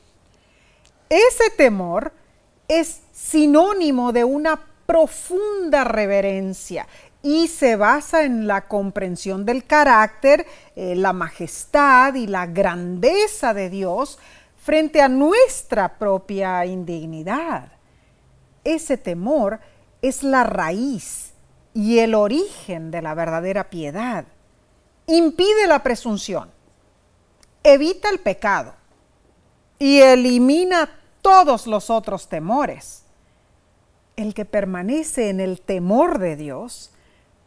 Ese 1.08 1.52
temor 1.56 2.12
es 2.68 3.02
sinónimo 3.12 4.12
de 4.12 4.24
una 4.24 4.60
profunda 4.88 5.84
reverencia 5.84 6.88
y 7.22 7.48
se 7.48 7.76
basa 7.76 8.24
en 8.24 8.48
la 8.48 8.68
comprensión 8.68 9.46
del 9.46 9.66
carácter, 9.66 10.48
eh, 10.76 10.96
la 10.96 11.14
majestad 11.14 12.16
y 12.16 12.26
la 12.26 12.48
grandeza 12.48 13.54
de 13.54 13.70
Dios 13.70 14.18
frente 14.58 15.00
a 15.00 15.10
nuestra 15.10 16.00
propia 16.00 16.66
indignidad. 16.66 17.72
Ese 18.64 18.98
temor 18.98 19.60
es 20.02 20.24
la 20.24 20.44
raíz 20.44 21.34
y 21.74 22.00
el 22.00 22.16
origen 22.16 22.92
de 22.92 23.02
la 23.02 23.14
verdadera 23.14 23.70
piedad. 23.70 24.26
Impide 25.08 25.68
la 25.68 25.82
presunción, 25.84 26.52
evita 27.64 28.10
el 28.10 28.20
pecado 28.20 28.74
y 29.78 30.00
elimina 30.00 30.90
todos 31.22 31.68
los 31.68 31.90
otros 31.90 32.28
temores 32.30 33.04
el 34.20 34.34
que 34.34 34.44
permanece 34.44 35.30
en 35.30 35.40
el 35.40 35.62
temor 35.62 36.20
de 36.20 36.36
Dios 36.36 36.92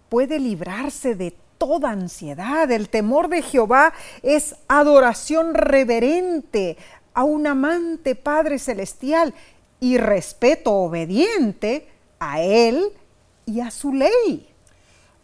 puede 0.08 0.38
librarse 0.38 1.14
de 1.14 1.36
toda 1.58 1.90
ansiedad. 1.90 2.70
El 2.70 2.88
temor 2.88 3.28
de 3.28 3.42
Jehová 3.42 3.92
es 4.22 4.56
adoración 4.68 5.52
reverente 5.52 6.78
a 7.12 7.24
un 7.24 7.46
amante 7.46 8.14
Padre 8.14 8.58
Celestial 8.58 9.34
y 9.80 9.98
respeto 9.98 10.72
obediente 10.72 11.88
a 12.22 12.40
Él 12.40 12.84
y 13.46 13.60
a 13.60 13.70
su 13.70 13.92
ley. 13.92 14.48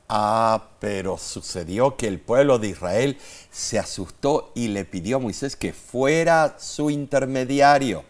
Ah, 0.09 0.71
pero 0.81 1.17
sucedió 1.19 1.97
que 1.97 2.09
el 2.09 2.19
pueblo 2.19 2.59
de 2.59 2.69
Israel 2.69 3.19
se 3.51 3.79
asustó 3.79 4.53
y 4.55 4.69
le 4.69 4.85
pidió 4.85 5.17
a 5.17 5.21
Moisés 5.21 5.55
que 5.55 5.73
fuera 5.73 6.57
su 6.59 6.91
intermediario. 6.91 8.05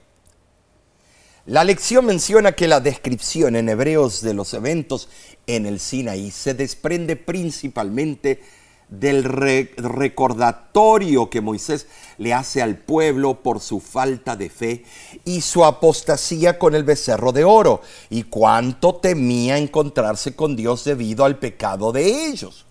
La 1.45 1.65
lección 1.65 2.07
menciona 2.07 2.53
que 2.53 2.69
la 2.69 2.81
descripción 2.81 3.57
en 3.57 3.69
hebreos 3.69 4.23
de 4.23 4.35
los 4.35 4.55
eventos 4.55 5.09
en 5.47 5.67
el 5.67 5.81
Sinaí 5.81 6.31
se 6.31 6.55
desprende 6.55 7.17
principalmente 7.17 8.43
del 8.89 9.25
recordatorio 9.25 11.29
que 11.29 11.41
Moisés 11.41 11.87
le 12.17 12.33
hace 12.33 12.63
al 12.63 12.79
pueblo 12.79 13.43
por 13.43 13.61
su 13.61 13.81
falta 13.81 14.35
de 14.35 14.49
fe 14.49 14.85
y 15.25 15.43
su 15.43 15.65
apostasía 15.65 16.59
con 16.59 16.75
el 16.75 16.85
becerro 16.85 17.33
de 17.33 17.45
oro 17.45 17.83
y 18.09 18.25
cuánto 18.25 18.95
temía 18.95 19.59
encontrarse 19.59 20.35
con 20.35 20.57
Dios 20.57 20.85
debido 20.85 21.25
al 21.25 21.39
pecado 21.39 21.93
de 21.93 22.29
ellos. 22.29 22.65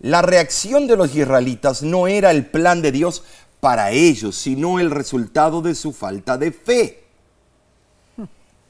La 0.00 0.22
reacción 0.22 0.86
de 0.86 0.96
los 0.96 1.14
israelitas 1.14 1.82
no 1.82 2.08
era 2.08 2.30
el 2.30 2.46
plan 2.46 2.82
de 2.82 2.90
Dios 2.90 3.22
para 3.60 3.92
ellos, 3.92 4.34
sino 4.34 4.80
el 4.80 4.90
resultado 4.90 5.62
de 5.62 5.74
su 5.74 5.92
falta 5.92 6.38
de 6.38 6.52
fe. 6.52 7.04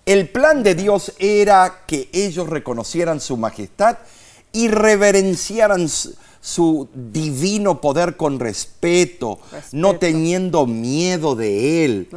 El 0.05 0.29
plan 0.29 0.65
de 0.65 0.75
Dios 0.75 1.13
era 1.19 1.85
que 1.87 2.11
ellos 2.13 2.49
reconocieran 2.49 3.21
su 3.21 3.37
majestad 3.37 3.99
y 4.53 4.69
reverenciaran 4.69 5.89
su, 5.89 6.89
divino 6.95 7.81
poder 7.81 8.17
con 8.17 8.41
respeto, 8.41 9.39
no 9.73 9.97
teniendo 9.99 10.67
miedo 10.67 11.37
de 11.37 11.85
Él, 11.85 12.09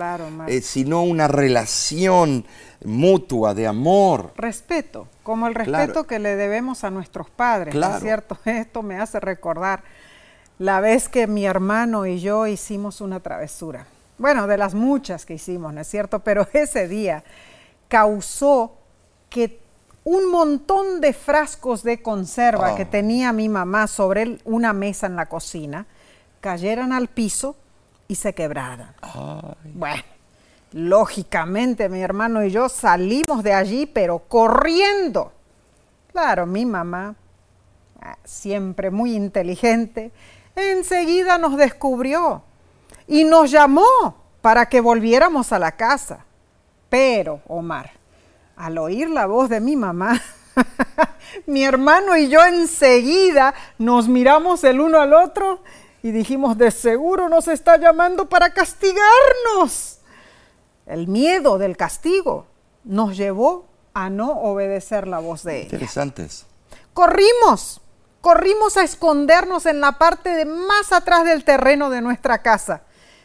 eh, 0.47 0.61
sino 0.61 1.03
una 1.03 1.27
relación 1.27 2.45
mutua 2.85 3.53
de 3.53 3.67
amor. 3.67 4.31
Respeto, 4.35 5.07
como 5.23 5.47
el 5.47 5.55
respeto 5.55 6.05
que 6.05 6.19
le 6.19 6.35
debemos 6.35 6.83
a 6.83 6.89
nuestros 6.89 7.29
padres, 7.29 7.75
¿no 7.75 7.95
es 7.95 8.01
cierto? 8.01 8.37
Esto 8.45 8.81
me 8.81 8.97
hace 8.97 9.19
recordar 9.19 9.83
la 10.59 10.79
vez 10.79 11.09
que 11.09 11.27
mi 11.27 11.45
hermano 11.45 12.05
y 12.05 12.19
yo 12.19 12.47
hicimos 12.47 13.01
una 13.01 13.19
travesura. 13.19 13.87
Bueno, 14.17 14.47
de 14.47 14.57
las 14.57 14.73
muchas 14.73 15.25
que 15.25 15.33
hicimos, 15.33 15.73
¿no 15.73 15.81
es 15.81 15.87
cierto? 15.87 16.19
Pero 16.19 16.47
ese 16.53 16.87
día 16.87 17.23
causó 17.87 18.77
que 19.29 19.62
un 20.03 20.29
montón 20.29 21.01
de 21.01 21.13
frascos 21.13 21.83
de 21.83 22.01
conserva 22.01 22.75
que 22.75 22.83
oh. 22.83 22.87
tenía 22.87 23.31
mi 23.31 23.49
mamá 23.49 23.87
sobre 23.87 24.39
una 24.43 24.73
mesa 24.73 25.07
en 25.07 25.15
la 25.15 25.27
cocina 25.27 25.85
cayeran 26.43 26.91
al 26.91 27.07
piso 27.07 27.55
y 28.09 28.15
se 28.15 28.33
quebraran. 28.33 28.93
Bueno, 29.63 30.03
lógicamente 30.73 31.87
mi 31.87 32.01
hermano 32.01 32.43
y 32.43 32.51
yo 32.51 32.67
salimos 32.67 33.43
de 33.43 33.53
allí, 33.53 33.85
pero 33.85 34.19
corriendo. 34.19 35.31
Claro, 36.11 36.45
mi 36.45 36.65
mamá, 36.65 37.15
ah, 38.01 38.17
siempre 38.25 38.91
muy 38.91 39.15
inteligente, 39.15 40.11
enseguida 40.53 41.37
nos 41.37 41.55
descubrió 41.55 42.43
y 43.07 43.23
nos 43.23 43.49
llamó 43.49 44.17
para 44.41 44.67
que 44.67 44.81
volviéramos 44.81 45.53
a 45.53 45.59
la 45.59 45.71
casa. 45.71 46.25
Pero, 46.89 47.39
Omar, 47.47 47.91
al 48.55 48.77
oír 48.77 49.09
la 49.09 49.25
voz 49.25 49.49
de 49.49 49.59
mi 49.59 49.75
mamá, 49.75 50.21
mi 51.45 51.63
hermano 51.63 52.15
y 52.17 52.29
yo 52.29 52.43
enseguida 52.43 53.53
nos 53.77 54.07
miramos 54.07 54.63
el 54.63 54.79
uno 54.79 54.99
al 54.99 55.13
otro 55.13 55.61
y 56.01 56.11
dijimos, 56.11 56.57
de 56.57 56.71
seguro 56.71 57.29
nos 57.29 57.47
está 57.47 57.77
llamando 57.77 58.27
para 58.27 58.53
castigarnos. 58.53 59.99
El 60.85 61.07
miedo 61.07 61.57
del 61.57 61.77
castigo 61.77 62.45
nos 62.83 63.15
llevó 63.15 63.65
a 63.93 64.09
no 64.09 64.31
obedecer 64.31 65.07
la 65.07 65.19
voz 65.19 65.43
de 65.43 65.61
ella. 65.61 65.63
Interesantes. 65.65 66.45
Corrimos 66.93 67.81
corrimos 68.23 68.77
a 68.77 68.83
escondernos 68.83 69.65
en 69.65 69.81
la 69.81 69.97
parte 69.97 70.29
de 70.29 70.45
más 70.45 70.93
atrás 70.93 71.25
del 71.25 71.43
terreno 71.43 71.89
de 71.89 71.99
nuestra 71.99 72.41
casa, 72.41 72.83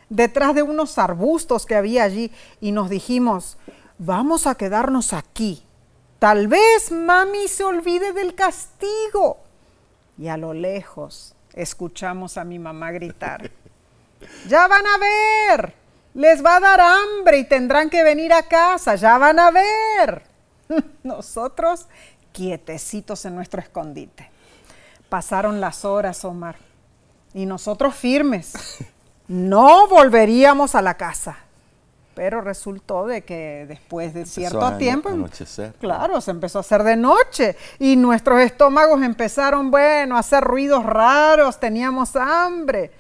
detrás 0.08 0.56
de 0.56 0.62
unos 0.64 0.98
arbustos 0.98 1.66
que 1.66 1.76
había 1.76 2.02
allí, 2.02 2.32
y 2.60 2.72
nos 2.72 2.90
dijimos, 2.90 3.58
vamos 3.98 4.46
a 4.46 4.54
quedarnos 4.54 5.12
aquí. 5.12 5.62
Tal 6.18 6.48
vez 6.48 6.90
mami 6.90 7.46
se 7.48 7.64
olvide 7.64 8.12
del 8.12 8.34
castigo. 8.34 9.38
Y 10.16 10.28
a 10.28 10.36
lo 10.36 10.52
lejos 10.52 11.34
escuchamos 11.52 12.38
a 12.38 12.44
mi 12.44 12.58
mamá 12.58 12.90
gritar, 12.90 13.50
ya 14.48 14.66
van 14.66 14.84
a 14.86 14.98
ver, 14.98 15.74
les 16.14 16.44
va 16.44 16.56
a 16.56 16.60
dar 16.60 16.80
hambre 16.80 17.38
y 17.38 17.44
tendrán 17.44 17.90
que 17.90 18.02
venir 18.02 18.32
a 18.32 18.44
casa, 18.44 18.96
ya 18.96 19.18
van 19.18 19.38
a 19.38 19.50
ver. 19.50 20.22
Nosotros 21.02 21.86
quietecitos 22.32 23.24
en 23.24 23.34
nuestro 23.34 23.60
escondite. 23.60 24.30
Pasaron 25.08 25.60
las 25.60 25.84
horas, 25.84 26.24
Omar, 26.24 26.56
y 27.32 27.46
nosotros 27.46 27.94
firmes. 27.94 28.52
No 29.28 29.88
volveríamos 29.88 30.74
a 30.74 30.80
la 30.80 30.94
casa. 30.94 31.36
Pero 32.18 32.40
resultó 32.40 33.06
de 33.06 33.22
que 33.22 33.64
después 33.68 34.12
de 34.12 34.26
cierto 34.26 34.76
tiempo, 34.76 35.08
claro, 35.78 36.20
se 36.20 36.32
empezó 36.32 36.58
a 36.58 36.62
hacer 36.62 36.82
de 36.82 36.96
noche 36.96 37.54
y 37.78 37.94
nuestros 37.94 38.40
estómagos 38.40 39.00
empezaron, 39.02 39.70
bueno, 39.70 40.16
a 40.16 40.18
hacer 40.18 40.42
ruidos 40.42 40.84
raros, 40.84 41.60
teníamos 41.60 42.16
hambre. 42.16 42.90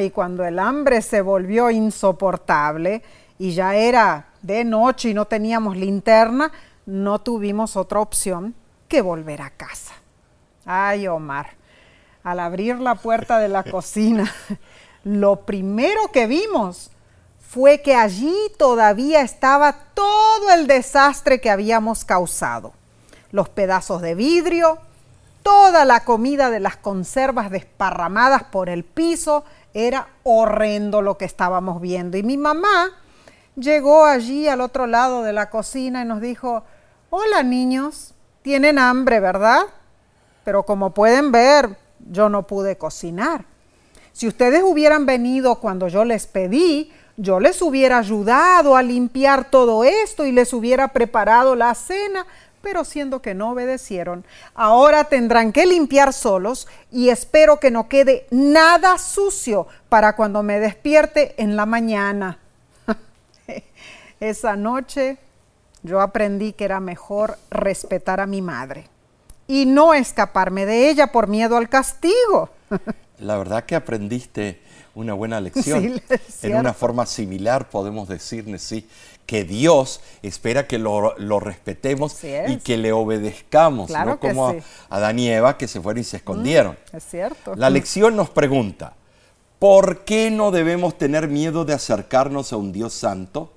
y 0.00 0.10
cuando 0.10 0.44
el 0.44 0.60
hambre 0.60 1.02
se 1.02 1.22
volvió 1.22 1.72
insoportable 1.72 3.02
y 3.36 3.50
ya 3.50 3.74
era 3.74 4.28
de 4.42 4.62
noche 4.62 5.08
y 5.08 5.14
no 5.14 5.24
teníamos 5.24 5.76
linterna, 5.76 6.52
no 6.86 7.18
tuvimos 7.18 7.76
otra 7.76 7.98
opción 7.98 8.54
que 8.86 9.02
volver 9.02 9.42
a 9.42 9.50
casa. 9.50 9.94
Ay, 10.64 11.08
Omar, 11.08 11.48
al 12.22 12.38
abrir 12.38 12.78
la 12.78 12.94
puerta 12.94 13.40
de 13.40 13.48
la 13.48 13.64
cocina, 13.64 14.32
lo 15.02 15.40
primero 15.40 16.12
que 16.12 16.28
vimos 16.28 16.92
fue 17.48 17.80
que 17.80 17.94
allí 17.94 18.34
todavía 18.58 19.22
estaba 19.22 19.74
todo 19.94 20.50
el 20.52 20.66
desastre 20.66 21.40
que 21.40 21.50
habíamos 21.50 22.04
causado. 22.04 22.72
Los 23.32 23.48
pedazos 23.48 24.02
de 24.02 24.14
vidrio, 24.14 24.78
toda 25.42 25.84
la 25.84 26.04
comida 26.04 26.50
de 26.50 26.60
las 26.60 26.76
conservas 26.76 27.50
desparramadas 27.50 28.44
por 28.44 28.68
el 28.68 28.84
piso, 28.84 29.44
era 29.74 30.08
horrendo 30.24 31.02
lo 31.02 31.16
que 31.16 31.24
estábamos 31.24 31.80
viendo. 31.80 32.16
Y 32.16 32.22
mi 32.22 32.36
mamá 32.36 32.90
llegó 33.56 34.04
allí 34.04 34.48
al 34.48 34.60
otro 34.60 34.86
lado 34.86 35.22
de 35.22 35.32
la 35.32 35.50
cocina 35.50 36.02
y 36.02 36.04
nos 36.04 36.20
dijo, 36.20 36.64
hola 37.10 37.42
niños, 37.42 38.14
tienen 38.42 38.78
hambre, 38.78 39.20
¿verdad? 39.20 39.62
pero 40.48 40.62
como 40.62 40.94
pueden 40.94 41.30
ver, 41.30 41.76
yo 42.10 42.30
no 42.30 42.46
pude 42.46 42.78
cocinar. 42.78 43.44
Si 44.14 44.26
ustedes 44.26 44.62
hubieran 44.64 45.04
venido 45.04 45.56
cuando 45.56 45.88
yo 45.88 46.06
les 46.06 46.26
pedí, 46.26 46.90
yo 47.18 47.40
les 47.40 47.60
hubiera 47.62 47.98
ayudado 47.98 48.76
a 48.76 48.82
limpiar 48.82 49.50
todo 49.50 49.82
esto 49.82 50.24
y 50.24 50.30
les 50.30 50.52
hubiera 50.52 50.88
preparado 50.88 51.56
la 51.56 51.74
cena, 51.74 52.24
pero 52.62 52.84
siendo 52.84 53.20
que 53.20 53.34
no 53.34 53.50
obedecieron, 53.50 54.24
ahora 54.54 55.04
tendrán 55.04 55.52
que 55.52 55.66
limpiar 55.66 56.12
solos 56.12 56.68
y 56.92 57.08
espero 57.08 57.58
que 57.58 57.72
no 57.72 57.88
quede 57.88 58.26
nada 58.30 58.98
sucio 58.98 59.66
para 59.88 60.14
cuando 60.14 60.44
me 60.44 60.60
despierte 60.60 61.34
en 61.42 61.56
la 61.56 61.66
mañana. 61.66 62.38
Esa 64.20 64.54
noche 64.54 65.18
yo 65.82 66.00
aprendí 66.00 66.52
que 66.52 66.66
era 66.66 66.78
mejor 66.78 67.36
respetar 67.50 68.20
a 68.20 68.26
mi 68.26 68.42
madre 68.42 68.88
y 69.48 69.66
no 69.66 69.92
escaparme 69.92 70.66
de 70.66 70.88
ella 70.88 71.08
por 71.08 71.26
miedo 71.26 71.56
al 71.56 71.68
castigo. 71.68 72.50
La 73.18 73.36
verdad 73.36 73.64
que 73.64 73.74
aprendiste 73.74 74.60
una 74.94 75.14
buena 75.14 75.40
lección. 75.42 76.00
en 76.42 76.56
una 76.56 76.74
forma 76.74 77.06
similar 77.06 77.68
podemos 77.68 78.08
decirle, 78.08 78.58
sí, 78.58 78.88
que 79.28 79.44
Dios 79.44 80.00
espera 80.22 80.66
que 80.66 80.78
lo, 80.78 81.12
respetemos 81.38 82.16
y 82.24 82.56
que 82.56 82.78
le 82.78 82.92
obedezcamos, 82.92 83.90
no 83.90 84.18
como 84.18 84.48
a 84.48 84.54
Adán 84.88 85.18
y 85.18 85.28
Eva 85.28 85.58
que 85.58 85.68
se 85.68 85.82
fueron 85.82 86.00
y 86.00 86.04
se 86.04 86.16
escondieron. 86.16 86.78
Mm, 86.92 86.96
es 86.96 87.04
cierto. 87.04 87.54
La 87.54 87.68
lección 87.68 88.16
nos 88.16 88.30
pregunta, 88.30 88.94
¿por 89.58 90.06
qué 90.06 90.30
no 90.30 90.50
debemos 90.50 90.96
tener 90.96 91.28
miedo 91.28 91.66
de 91.66 91.74
acercarnos 91.74 92.54
a 92.54 92.56
un 92.56 92.72
Dios 92.72 92.94
santo? 92.94 93.52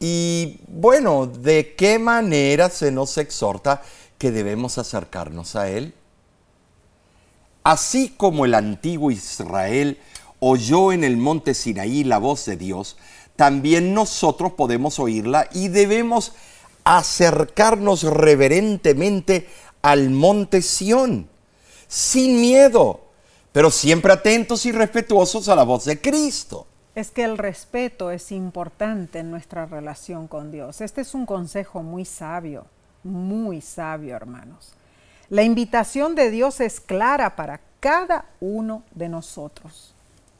Y 0.00 0.58
bueno, 0.66 1.26
¿de 1.26 1.76
qué 1.76 2.00
manera 2.00 2.68
se 2.68 2.90
nos 2.90 3.18
exhorta 3.18 3.82
que 4.18 4.32
debemos 4.32 4.78
acercarnos 4.78 5.54
a 5.54 5.70
Él? 5.70 5.94
Así 7.62 8.14
como 8.16 8.44
el 8.44 8.54
antiguo 8.54 9.12
Israel 9.12 9.98
oyó 10.48 10.92
en 10.92 11.02
el 11.02 11.16
monte 11.16 11.54
Sinaí 11.54 12.04
la 12.04 12.18
voz 12.18 12.44
de 12.46 12.56
Dios, 12.56 12.96
también 13.34 13.94
nosotros 13.94 14.52
podemos 14.52 14.98
oírla 15.00 15.48
y 15.52 15.68
debemos 15.68 16.34
acercarnos 16.84 18.04
reverentemente 18.04 19.48
al 19.82 20.10
monte 20.10 20.62
Sión, 20.62 21.28
sin 21.88 22.40
miedo, 22.40 23.00
pero 23.50 23.72
siempre 23.72 24.12
atentos 24.12 24.66
y 24.66 24.72
respetuosos 24.72 25.48
a 25.48 25.56
la 25.56 25.64
voz 25.64 25.84
de 25.84 26.00
Cristo. 26.00 26.66
Es 26.94 27.10
que 27.10 27.24
el 27.24 27.38
respeto 27.38 28.12
es 28.12 28.30
importante 28.30 29.18
en 29.18 29.32
nuestra 29.32 29.66
relación 29.66 30.28
con 30.28 30.52
Dios. 30.52 30.80
Este 30.80 31.00
es 31.00 31.12
un 31.12 31.26
consejo 31.26 31.82
muy 31.82 32.04
sabio, 32.04 32.66
muy 33.02 33.60
sabio, 33.60 34.14
hermanos. 34.14 34.72
La 35.28 35.42
invitación 35.42 36.14
de 36.14 36.30
Dios 36.30 36.60
es 36.60 36.80
clara 36.80 37.34
para 37.34 37.60
cada 37.80 38.26
uno 38.40 38.84
de 38.94 39.08
nosotros. 39.08 39.95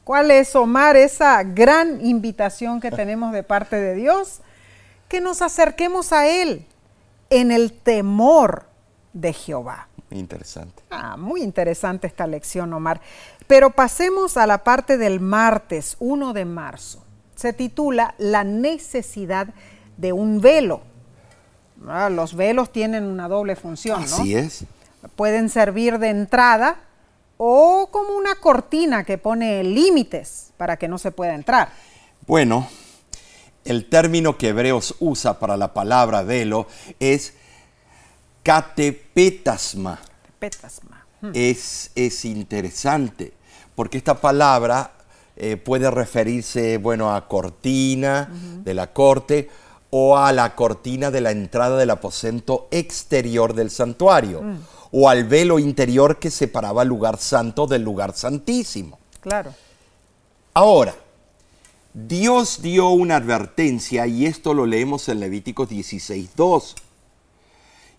¿Cuál 0.07 0.31
es, 0.31 0.55
Omar, 0.55 0.95
esa 0.95 1.43
gran 1.43 1.99
invitación 1.99 2.79
que 2.79 2.91
tenemos 2.91 3.33
de 3.33 3.43
parte 3.43 3.75
de 3.75 3.93
Dios? 3.93 4.39
Que 5.09 5.19
nos 5.19 5.41
acerquemos 5.41 6.13
a 6.13 6.25
Él 6.27 6.65
en 7.29 7.51
el 7.51 7.73
temor 7.73 8.67
de 9.11 9.33
Jehová. 9.33 9.89
Interesante. 10.09 10.81
Ah, 10.89 11.17
muy 11.17 11.41
interesante 11.43 12.07
esta 12.07 12.25
lección, 12.25 12.71
Omar. 12.71 13.01
Pero 13.47 13.71
pasemos 13.71 14.37
a 14.37 14.47
la 14.47 14.63
parte 14.63 14.97
del 14.97 15.19
martes 15.19 15.97
1 15.99 16.31
de 16.31 16.45
marzo. 16.45 17.03
Se 17.35 17.51
titula 17.51 18.15
La 18.17 18.45
necesidad 18.45 19.49
de 19.97 20.13
un 20.13 20.39
velo. 20.39 20.83
Ah, 21.85 22.09
los 22.09 22.33
velos 22.33 22.71
tienen 22.71 23.03
una 23.03 23.27
doble 23.27 23.57
función, 23.57 23.99
¿no? 23.99 24.05
Así 24.05 24.35
es. 24.35 24.63
Pueden 25.17 25.49
servir 25.49 25.99
de 25.99 26.11
entrada 26.11 26.77
o 27.37 27.89
como 27.91 28.15
una 28.15 28.35
cortina 28.35 29.03
que 29.03 29.17
pone 29.17 29.63
límites 29.63 30.51
para 30.57 30.77
que 30.77 30.87
no 30.87 30.97
se 30.97 31.11
pueda 31.11 31.35
entrar. 31.35 31.69
Bueno, 32.25 32.67
el 33.63 33.89
término 33.89 34.37
que 34.37 34.49
Hebreos 34.49 34.95
usa 34.99 35.39
para 35.39 35.57
la 35.57 35.73
palabra 35.73 36.23
velo 36.23 36.67
es 36.99 37.33
catepetasma. 38.43 39.99
Hmm. 41.21 41.31
Es, 41.33 41.91
es, 41.95 42.25
interesante, 42.25 43.33
porque 43.75 43.97
esta 43.97 44.21
palabra 44.21 44.91
eh, 45.35 45.57
puede 45.57 45.89
referirse, 45.89 46.77
bueno, 46.77 47.13
a 47.13 47.27
cortina 47.27 48.29
de 48.63 48.73
la 48.73 48.93
corte 48.93 49.49
o 49.89 50.17
a 50.17 50.31
la 50.33 50.55
cortina 50.55 51.11
de 51.11 51.21
la 51.21 51.31
entrada 51.31 51.77
del 51.77 51.89
aposento 51.89 52.67
exterior 52.71 53.53
del 53.53 53.69
santuario. 53.69 54.41
Hmm 54.41 54.57
o 54.91 55.09
al 55.09 55.25
velo 55.25 55.59
interior 55.59 56.17
que 56.19 56.31
separaba 56.31 56.83
el 56.83 56.89
lugar 56.89 57.17
santo 57.17 57.67
del 57.67 57.83
lugar 57.83 58.15
santísimo. 58.15 58.99
Claro. 59.21 59.53
Ahora, 60.53 60.95
Dios 61.93 62.61
dio 62.61 62.89
una 62.89 63.17
advertencia 63.17 64.07
y 64.07 64.25
esto 64.25 64.53
lo 64.53 64.65
leemos 64.65 65.09
en 65.09 65.19
Levíticos 65.19 65.69
16.2. 65.69 66.75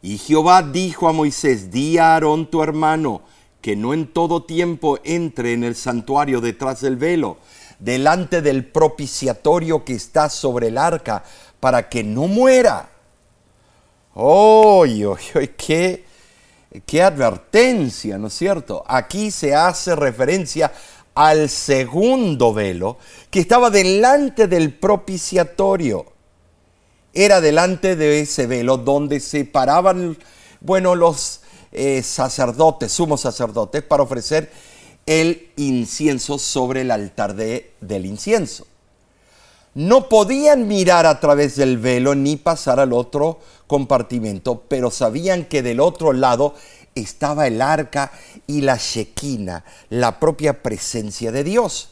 Y 0.02 0.18
Jehová 0.18 0.62
dijo 0.62 1.08
a 1.08 1.12
Moisés, 1.12 1.70
di 1.70 1.98
a 1.98 2.14
Aarón 2.14 2.50
tu 2.50 2.62
hermano, 2.62 3.22
que 3.60 3.74
no 3.74 3.92
en 3.92 4.06
todo 4.06 4.44
tiempo 4.44 4.98
entre 5.02 5.52
en 5.52 5.64
el 5.64 5.74
santuario 5.74 6.40
detrás 6.40 6.80
del 6.80 6.96
velo, 6.96 7.38
delante 7.80 8.40
del 8.40 8.64
propiciatorio 8.64 9.84
que 9.84 9.94
está 9.94 10.30
sobre 10.30 10.68
el 10.68 10.78
arca, 10.78 11.24
para 11.60 11.88
que 11.88 12.04
no 12.04 12.26
muera. 12.26 12.90
¡Oh, 14.14 14.84
qué 15.56 16.04
qué 16.86 17.02
advertencia, 17.02 18.18
¿no 18.18 18.28
es 18.28 18.34
cierto? 18.34 18.84
Aquí 18.86 19.30
se 19.30 19.54
hace 19.54 19.96
referencia 19.96 20.72
al 21.14 21.48
segundo 21.48 22.52
velo 22.52 22.98
que 23.30 23.40
estaba 23.40 23.70
delante 23.70 24.46
del 24.46 24.74
propiciatorio. 24.74 26.06
Era 27.12 27.40
delante 27.40 27.96
de 27.96 28.20
ese 28.20 28.46
velo 28.46 28.76
donde 28.76 29.18
se 29.20 29.44
paraban, 29.44 30.16
bueno, 30.60 30.94
los 30.94 31.40
eh, 31.72 32.02
sacerdotes, 32.02 32.92
sumos 32.92 33.22
sacerdotes, 33.22 33.82
para 33.82 34.02
ofrecer 34.02 34.52
el 35.06 35.50
incienso 35.56 36.38
sobre 36.38 36.82
el 36.82 36.90
altar 36.90 37.34
de, 37.34 37.72
del 37.80 38.06
incienso. 38.06 38.66
No 39.78 40.08
podían 40.08 40.66
mirar 40.66 41.06
a 41.06 41.20
través 41.20 41.54
del 41.54 41.78
velo 41.78 42.16
ni 42.16 42.34
pasar 42.34 42.80
al 42.80 42.92
otro 42.92 43.38
compartimento, 43.68 44.64
pero 44.66 44.90
sabían 44.90 45.44
que 45.44 45.62
del 45.62 45.78
otro 45.78 46.12
lado 46.12 46.56
estaba 46.96 47.46
el 47.46 47.62
arca 47.62 48.10
y 48.48 48.62
la 48.62 48.76
shequina, 48.76 49.64
la 49.88 50.18
propia 50.18 50.64
presencia 50.64 51.30
de 51.30 51.44
Dios. 51.44 51.90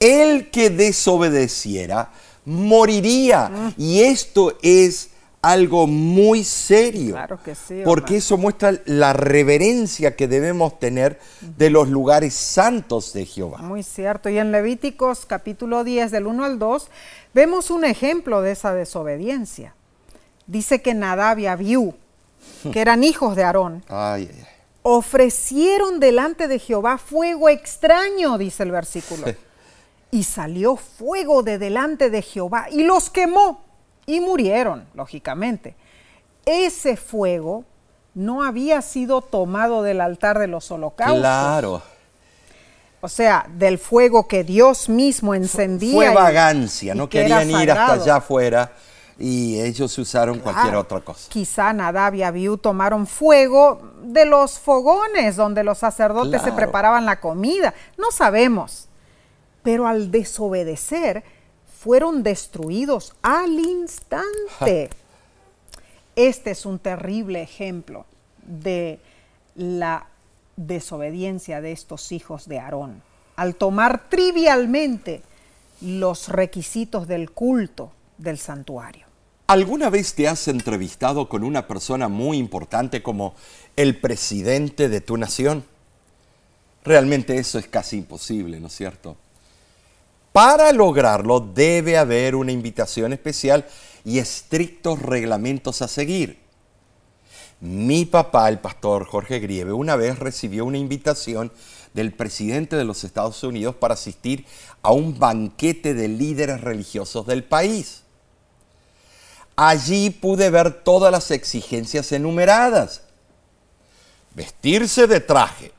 El 0.00 0.50
que 0.50 0.70
desobedeciera 0.70 2.10
moriría. 2.44 3.72
Y 3.78 4.00
esto 4.00 4.58
es 4.60 5.10
algo 5.42 5.86
muy 5.86 6.44
serio. 6.44 7.12
Claro 7.12 7.38
que 7.42 7.54
sí. 7.54 7.82
Porque 7.84 8.16
eso 8.16 8.36
muestra 8.36 8.74
la 8.86 9.12
reverencia 9.12 10.16
que 10.16 10.28
debemos 10.28 10.78
tener 10.78 11.20
de 11.40 11.70
los 11.70 11.88
lugares 11.88 12.34
santos 12.34 13.12
de 13.12 13.24
Jehová. 13.24 13.58
Muy 13.58 13.82
cierto. 13.82 14.28
Y 14.28 14.38
en 14.38 14.52
Levíticos 14.52 15.26
capítulo 15.26 15.84
10 15.84 16.10
del 16.10 16.26
1 16.26 16.44
al 16.44 16.58
2 16.58 16.90
vemos 17.34 17.70
un 17.70 17.84
ejemplo 17.84 18.42
de 18.42 18.52
esa 18.52 18.74
desobediencia. 18.74 19.74
Dice 20.46 20.80
que 20.82 20.94
Nadab 20.94 21.38
y 21.38 21.46
Abiú, 21.46 21.94
que 22.72 22.80
eran 22.80 23.04
hijos 23.04 23.36
de 23.36 23.44
Aarón, 23.44 23.84
ofrecieron 24.82 26.00
delante 26.00 26.48
de 26.48 26.58
Jehová 26.58 26.98
fuego 26.98 27.48
extraño, 27.48 28.38
dice 28.38 28.62
el 28.62 28.70
versículo. 28.70 29.26
y 30.10 30.24
salió 30.24 30.76
fuego 30.76 31.42
de 31.42 31.58
delante 31.58 32.08
de 32.08 32.22
Jehová 32.22 32.68
y 32.70 32.84
los 32.84 33.10
quemó 33.10 33.67
y 34.08 34.20
murieron, 34.20 34.86
lógicamente. 34.94 35.76
Ese 36.46 36.96
fuego 36.96 37.64
no 38.14 38.42
había 38.42 38.80
sido 38.80 39.20
tomado 39.20 39.82
del 39.82 40.00
altar 40.00 40.38
de 40.38 40.46
los 40.48 40.70
holocaustos. 40.70 41.20
Claro. 41.20 41.82
O 43.02 43.08
sea, 43.08 43.46
del 43.54 43.78
fuego 43.78 44.26
que 44.26 44.44
Dios 44.44 44.88
mismo 44.88 45.34
encendía. 45.34 45.94
Fue 45.94 46.14
vagancia, 46.14 46.94
no 46.94 47.08
querían 47.08 47.50
ir 47.50 47.70
hasta 47.70 47.92
allá 47.92 48.16
afuera 48.16 48.72
y 49.18 49.60
ellos 49.60 49.96
usaron 49.98 50.38
cualquier 50.38 50.76
otra 50.76 51.00
cosa. 51.00 51.28
Quizá 51.28 51.74
Nadab 51.74 52.14
y 52.14 52.22
Abiú 52.22 52.56
tomaron 52.56 53.06
fuego 53.06 53.92
de 54.02 54.24
los 54.24 54.58
fogones 54.58 55.36
donde 55.36 55.62
los 55.64 55.76
sacerdotes 55.78 56.40
se 56.40 56.52
preparaban 56.52 57.04
la 57.04 57.20
comida. 57.20 57.74
No 57.98 58.10
sabemos. 58.10 58.88
Pero 59.62 59.86
al 59.86 60.10
desobedecer, 60.10 61.24
fueron 61.78 62.24
destruidos 62.24 63.14
al 63.22 63.52
instante. 63.52 64.90
Este 66.16 66.50
es 66.50 66.66
un 66.66 66.80
terrible 66.80 67.40
ejemplo 67.40 68.04
de 68.44 68.98
la 69.54 70.08
desobediencia 70.56 71.60
de 71.60 71.70
estos 71.70 72.10
hijos 72.10 72.48
de 72.48 72.58
Aarón. 72.58 73.02
Al 73.36 73.54
tomar 73.54 74.08
trivialmente 74.08 75.22
los 75.80 76.28
requisitos 76.28 77.06
del 77.06 77.30
culto 77.30 77.92
del 78.16 78.38
santuario. 78.38 79.06
¿Alguna 79.46 79.88
vez 79.88 80.14
te 80.14 80.26
has 80.26 80.48
entrevistado 80.48 81.28
con 81.28 81.44
una 81.44 81.68
persona 81.68 82.08
muy 82.08 82.38
importante 82.38 83.04
como 83.04 83.36
el 83.76 84.00
presidente 84.00 84.88
de 84.88 85.00
tu 85.00 85.16
nación? 85.16 85.64
Realmente 86.82 87.38
eso 87.38 87.60
es 87.60 87.68
casi 87.68 87.98
imposible, 87.98 88.58
¿no 88.58 88.66
es 88.66 88.74
cierto? 88.74 89.16
Para 90.32 90.72
lograrlo 90.72 91.40
debe 91.40 91.96
haber 91.96 92.34
una 92.34 92.52
invitación 92.52 93.12
especial 93.12 93.66
y 94.04 94.18
estrictos 94.18 95.00
reglamentos 95.00 95.82
a 95.82 95.88
seguir. 95.88 96.38
Mi 97.60 98.04
papá, 98.04 98.48
el 98.48 98.60
pastor 98.60 99.04
Jorge 99.04 99.40
Grieve, 99.40 99.72
una 99.72 99.96
vez 99.96 100.18
recibió 100.18 100.64
una 100.64 100.78
invitación 100.78 101.50
del 101.92 102.12
presidente 102.12 102.76
de 102.76 102.84
los 102.84 103.02
Estados 103.02 103.42
Unidos 103.42 103.74
para 103.74 103.94
asistir 103.94 104.46
a 104.82 104.92
un 104.92 105.18
banquete 105.18 105.94
de 105.94 106.06
líderes 106.06 106.60
religiosos 106.60 107.26
del 107.26 107.42
país. 107.42 108.02
Allí 109.56 110.10
pude 110.10 110.50
ver 110.50 110.84
todas 110.84 111.10
las 111.10 111.32
exigencias 111.32 112.12
enumeradas. 112.12 113.02
Vestirse 114.36 115.08
de 115.08 115.18
traje, 115.18 115.72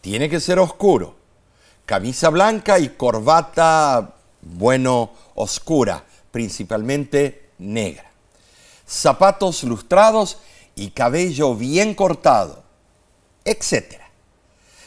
tiene 0.00 0.30
que 0.30 0.40
ser 0.40 0.58
oscuro, 0.58 1.16
camisa 1.86 2.30
blanca 2.30 2.78
y 2.78 2.90
corbata, 2.90 4.14
bueno, 4.40 5.10
oscura, 5.34 6.04
principalmente 6.30 7.50
negra. 7.58 8.10
Zapatos 8.86 9.62
lustrados 9.64 10.38
y 10.74 10.90
cabello 10.90 11.54
bien 11.54 11.94
cortado, 11.94 12.62
etc. 13.44 14.02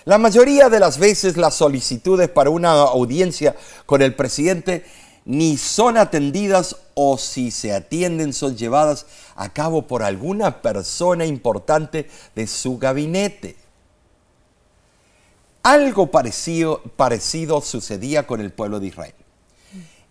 La 0.05 0.17
mayoría 0.17 0.69
de 0.69 0.79
las 0.79 0.99
veces 0.99 1.38
las 1.38 1.55
solicitudes 1.55 2.29
para 2.29 2.49
una 2.49 2.71
audiencia 2.71 3.55
con 3.86 4.01
el 4.01 4.15
presidente 4.15 4.86
ni 5.25 5.58
son 5.58 5.97
atendidas 5.97 6.75
o 6.93 7.17
si 7.17 7.49
se 7.49 7.73
atienden 7.73 8.31
son 8.31 8.55
llevadas 8.55 9.08
a 9.36 9.51
cabo 9.51 9.88
por 9.88 10.03
alguna 10.03 10.62
persona 10.62 11.25
importante 11.25 12.08
de 12.36 12.45
su 12.45 12.77
gabinete. 12.77 13.55
Algo 15.65 16.12
parecido, 16.12 16.84
parecido 16.95 17.60
sucedía 17.60 18.28
con 18.28 18.39
el 18.39 18.51
pueblo 18.51 18.80
de 18.80 18.86
Israel. 18.88 19.15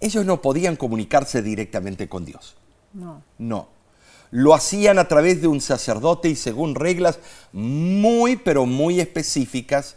Ellos 0.01 0.27
no 0.27 0.43
podían 0.43 0.75
comunicarse 0.75 1.43
directamente 1.43 2.09
con 2.09 2.25
Dios. 2.25 2.57
No. 2.93 3.23
No. 3.39 3.69
Lo 4.33 4.53
hacían 4.53 4.99
a 4.99 5.07
través 5.07 5.41
de 5.41 5.47
un 5.47 5.61
sacerdote 5.61 6.29
y 6.29 6.35
según 6.35 6.75
reglas 6.75 7.21
muy, 7.53 8.35
pero 8.35 8.67
muy 8.67 8.99
específicas 8.99 9.95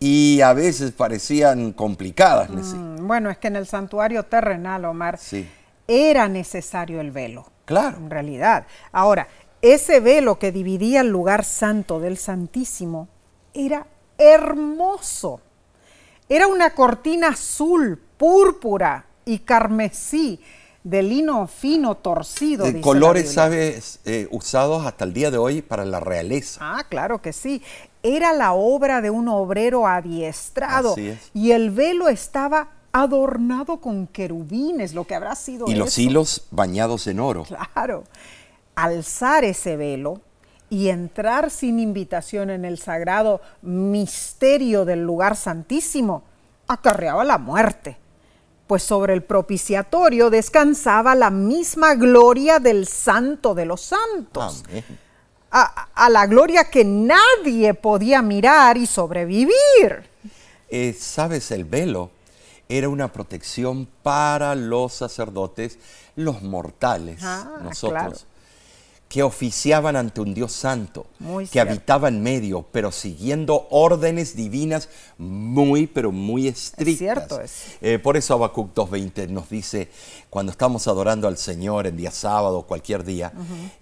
y 0.00 0.40
a 0.40 0.54
veces 0.54 0.90
parecían 0.90 1.72
complicadas. 1.72 2.50
Mm, 2.50 3.06
bueno, 3.06 3.30
es 3.30 3.38
que 3.38 3.46
en 3.46 3.54
el 3.54 3.68
santuario 3.68 4.24
terrenal, 4.24 4.84
Omar, 4.86 5.18
Sí. 5.18 5.48
era 5.86 6.26
necesario 6.26 7.00
el 7.00 7.12
velo. 7.12 7.46
Claro. 7.64 7.96
En 7.98 8.10
realidad. 8.10 8.66
Ahora, 8.90 9.28
ese 9.62 10.00
velo 10.00 10.40
que 10.40 10.50
dividía 10.50 11.02
el 11.02 11.10
lugar 11.10 11.44
santo 11.44 12.00
del 12.00 12.18
Santísimo 12.18 13.08
era 13.54 13.86
hermoso. 14.20 15.40
Era 16.28 16.46
una 16.46 16.74
cortina 16.74 17.28
azul, 17.28 18.00
púrpura 18.16 19.06
y 19.24 19.40
carmesí 19.40 20.40
de 20.84 21.02
lino 21.02 21.46
fino 21.46 21.96
torcido. 21.96 22.66
De 22.66 22.80
colores. 22.80 23.32
¿sabes? 23.32 23.98
Eh, 24.04 24.28
usados 24.30 24.86
hasta 24.86 25.04
el 25.04 25.12
día 25.12 25.30
de 25.30 25.38
hoy 25.38 25.62
para 25.62 25.84
la 25.84 25.98
realeza. 25.98 26.60
Ah, 26.62 26.84
claro 26.88 27.20
que 27.20 27.32
sí. 27.32 27.62
Era 28.02 28.32
la 28.32 28.52
obra 28.52 29.00
de 29.00 29.10
un 29.10 29.28
obrero 29.28 29.86
adiestrado. 29.86 30.92
Así 30.92 31.08
es. 31.08 31.30
Y 31.34 31.50
el 31.52 31.70
velo 31.70 32.08
estaba 32.08 32.68
adornado 32.92 33.80
con 33.80 34.06
querubines, 34.06 34.94
lo 34.94 35.06
que 35.06 35.14
habrá 35.14 35.34
sido 35.36 35.66
Y 35.68 35.74
los 35.74 35.96
hilos 35.98 36.46
bañados 36.50 37.06
en 37.06 37.20
oro. 37.20 37.44
Claro. 37.44 38.04
Alzar 38.74 39.44
ese 39.44 39.76
velo 39.76 40.20
y 40.70 40.88
entrar 40.88 41.50
sin 41.50 41.78
invitación 41.80 42.48
en 42.48 42.64
el 42.64 42.78
sagrado 42.78 43.40
misterio 43.62 44.84
del 44.84 45.02
lugar 45.04 45.36
santísimo 45.36 46.22
acarreaba 46.68 47.24
la 47.24 47.38
muerte, 47.38 47.96
pues 48.68 48.84
sobre 48.84 49.12
el 49.14 49.22
propiciatorio 49.24 50.30
descansaba 50.30 51.16
la 51.16 51.30
misma 51.30 51.96
gloria 51.96 52.60
del 52.60 52.86
santo 52.86 53.54
de 53.54 53.66
los 53.66 53.80
santos, 53.80 54.62
a, 55.50 55.88
a 55.92 56.08
la 56.08 56.26
gloria 56.28 56.64
que 56.70 56.84
nadie 56.84 57.74
podía 57.74 58.22
mirar 58.22 58.76
y 58.76 58.86
sobrevivir. 58.86 60.08
Eh, 60.68 60.96
¿Sabes? 60.96 61.50
El 61.50 61.64
velo 61.64 62.12
era 62.68 62.88
una 62.88 63.12
protección 63.12 63.88
para 64.04 64.54
los 64.54 64.92
sacerdotes, 64.92 65.80
los 66.14 66.42
mortales, 66.42 67.20
Ah, 67.24 67.58
nosotros, 67.64 67.90
claro. 67.90 68.16
Que 69.10 69.24
oficiaban 69.24 69.96
ante 69.96 70.20
un 70.20 70.34
Dios 70.34 70.52
santo, 70.52 71.08
Muy 71.18 71.44
que 71.46 71.50
cierto. 71.50 71.72
habitaba 71.72 72.06
en 72.06 72.22
medio, 72.22 72.64
pero 72.70 72.92
siguiendo 72.92 73.66
órdenes 73.70 74.36
divinas 74.36 74.88
muy, 75.18 75.88
pero 75.88 76.12
muy 76.12 76.46
estrictas. 76.46 76.98
cierto 76.98 77.40
eso. 77.40 77.54
Eh, 77.80 77.98
por 77.98 78.16
eso 78.16 78.34
Habacuc 78.34 78.72
2.20 78.72 79.28
nos 79.30 79.50
dice, 79.50 79.88
cuando 80.30 80.52
estamos 80.52 80.86
adorando 80.86 81.26
al 81.26 81.36
Señor 81.38 81.88
en 81.88 81.96
día 81.96 82.12
sábado 82.12 82.58
o 82.58 82.66
cualquier 82.68 83.02
día, 83.02 83.32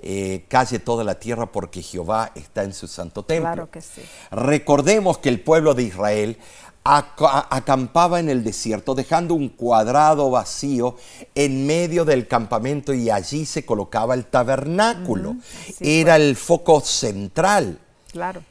eh, 0.01 0.47
calle 0.49 0.79
toda 0.79 1.05
la 1.05 1.19
tierra 1.19 1.53
porque 1.53 1.83
Jehová 1.83 2.33
está 2.35 2.65
en 2.65 2.73
su 2.73 2.89
santo 2.89 3.23
templo. 3.23 3.53
Claro 3.53 3.71
que 3.71 3.83
sí. 3.83 4.01
Recordemos 4.31 5.19
que 5.19 5.29
el 5.29 5.41
pueblo 5.41 5.75
de 5.75 5.83
Israel 5.83 6.39
acampaba 6.85 8.19
en 8.19 8.31
el 8.31 8.43
desierto, 8.43 8.95
dejando 8.95 9.35
un 9.35 9.51
cuadrado 9.51 10.31
vacío 10.31 10.97
en 11.35 11.67
medio 11.67 12.05
del 12.05 12.27
campamento 12.27 12.95
y 12.95 13.11
allí 13.11 13.45
se 13.45 13.67
colocaba 13.67 14.15
el 14.15 14.25
tabernáculo. 14.27 15.37
Era 15.81 16.17
el 16.17 16.37
foco 16.37 16.81
central. 16.81 17.79
Claro. 18.11 18.43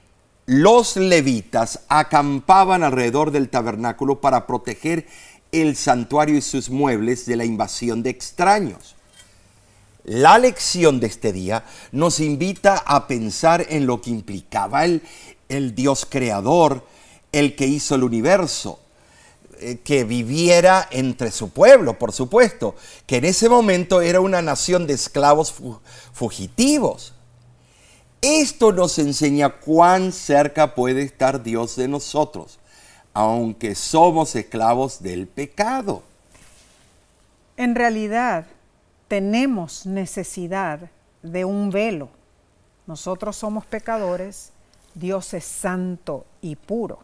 Los 0.46 0.96
levitas 0.96 1.82
acampaban 1.90 2.84
alrededor 2.84 3.32
del 3.32 3.50
tabernáculo 3.50 4.22
para 4.22 4.48
proteger 4.48 5.08
el 5.52 5.76
santuario 5.76 6.38
y 6.38 6.42
sus 6.42 6.70
muebles 6.70 7.26
de 7.26 7.36
la 7.36 7.46
invasión 7.46 8.04
de 8.04 8.12
extraños. 8.12 8.96
La 10.04 10.38
lección 10.38 11.02
de 11.02 11.08
este 11.08 11.34
día 11.34 11.66
nos 11.92 12.22
invita 12.22 12.78
a 12.78 13.08
pensar 13.08 13.66
en 13.70 13.86
lo 13.86 14.02
que 14.02 14.10
implicaba 14.10 14.86
el, 14.86 15.02
el 15.50 15.76
Dios 15.76 16.08
creador, 16.10 16.86
el 17.32 17.56
que 17.56 17.68
hizo 17.68 17.96
el 17.96 18.04
universo, 18.04 18.80
eh, 19.60 19.80
que 19.84 20.04
viviera 20.04 20.88
entre 20.92 21.32
su 21.32 21.50
pueblo, 21.50 21.98
por 21.98 22.12
supuesto, 22.12 22.76
que 23.06 23.18
en 23.18 23.26
ese 23.26 23.50
momento 23.50 24.02
era 24.02 24.20
una 24.20 24.42
nación 24.42 24.88
de 24.88 24.94
esclavos 24.94 25.52
fu- 25.52 25.80
fugitivos. 26.13 27.13
Esto 28.22 28.72
nos 28.72 28.98
enseña 29.00 29.50
cuán 29.60 30.12
cerca 30.12 30.74
puede 30.76 31.04
estar 31.04 31.44
Dios 31.44 31.76
de 31.76 31.88
nosotros, 31.88 32.60
aunque 33.13 33.76
somos 33.76 34.36
esclavos 34.36 35.02
del 35.02 35.28
pecado. 35.28 36.04
En 37.58 37.76
realidad, 37.76 38.46
tenemos 39.08 39.86
necesidad 39.86 40.92
de 41.24 41.46
un 41.46 41.70
velo. 41.72 42.10
Nosotros 42.86 43.36
somos 43.36 43.66
pecadores, 43.66 44.52
Dios 44.94 45.34
es 45.34 45.46
santo 45.46 46.26
y 46.42 46.56
puro. 46.56 47.00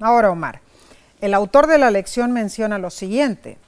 Ahora, 0.00 0.30
Omar, 0.30 0.60
el 1.20 1.32
autor 1.34 1.66
de 1.66 1.78
la 1.78 1.90
lección 1.90 2.32
menciona 2.32 2.78
lo 2.78 2.90
siguiente. 2.90 3.58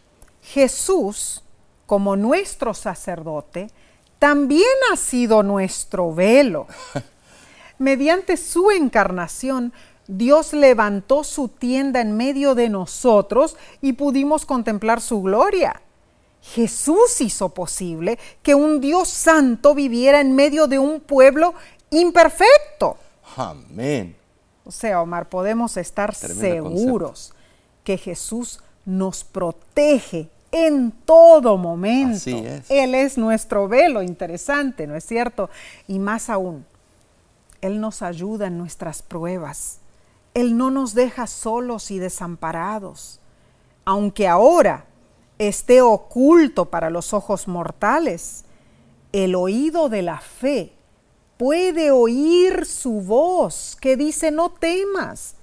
Jesús, 0.43 1.43
como 1.87 2.17
nuestro 2.17 2.75
sacerdote, 2.75 3.71
también 4.19 4.65
ha 4.93 4.97
sido 4.97 5.43
nuestro 5.43 6.13
velo. 6.13 6.67
Mediante 7.79 8.37
su 8.37 8.71
encarnación, 8.71 9.73
Dios 10.07 10.53
levantó 10.53 11.23
su 11.23 11.49
tienda 11.49 12.01
en 12.01 12.17
medio 12.17 12.55
de 12.55 12.69
nosotros 12.69 13.57
y 13.81 13.93
pudimos 13.93 14.45
contemplar 14.45 15.01
su 15.01 15.23
gloria. 15.23 15.81
Jesús 16.43 17.21
hizo 17.21 17.51
posible 17.51 18.19
que 18.43 18.55
un 18.55 18.81
Dios 18.81 19.09
santo 19.09 19.75
viviera 19.75 20.21
en 20.21 20.35
medio 20.35 20.67
de 20.67 20.79
un 20.79 21.01
pueblo 21.01 21.55
imperfecto. 21.91 22.97
Amén. 23.37 24.18
O 24.69 24.71
sea, 24.71 25.01
Omar, 25.01 25.31
podemos 25.31 25.79
estar 25.79 26.15
Tremendo 26.15 26.69
seguros 26.69 27.33
que 27.85 27.97
Jesús 27.97 28.61
nos 28.85 29.25
protege 29.25 30.29
en 30.53 30.93
todo 30.93 31.57
momento. 31.57 32.19
Así 32.19 32.37
es. 32.37 32.71
Él 32.71 32.95
es 32.95 33.17
nuestro 33.17 33.67
velo, 33.67 34.03
interesante, 34.03 34.87
¿no 34.87 34.95
es 34.95 35.05
cierto? 35.05 35.49
Y 35.87 35.99
más 35.99 36.29
aún, 36.29 36.67
Él 37.63 37.81
nos 37.81 38.03
ayuda 38.03 38.49
en 38.49 38.59
nuestras 38.59 39.01
pruebas. 39.01 39.79
Él 40.35 40.59
no 40.59 40.71
nos 40.71 40.93
deja 40.93 41.27
solos 41.27 41.91
y 41.91 41.99
desamparados. 41.99 43.21
Aunque 43.87 44.29
ahora 44.29 44.85
esté 45.39 45.81
oculto 45.81 46.67
para 46.67 46.91
los 46.91 47.15
ojos 47.15 47.49
mortales, 47.49 48.45
el 49.13 49.35
oído 49.35 49.89
de 49.89 50.03
la 50.03 50.21
fe 50.21 50.75
puede 51.39 51.91
oír 51.91 52.67
su 52.67 53.01
voz 53.01 53.77
que 53.81 53.97
dice, 53.97 54.31
no 54.31 54.51
temas, 54.51 55.35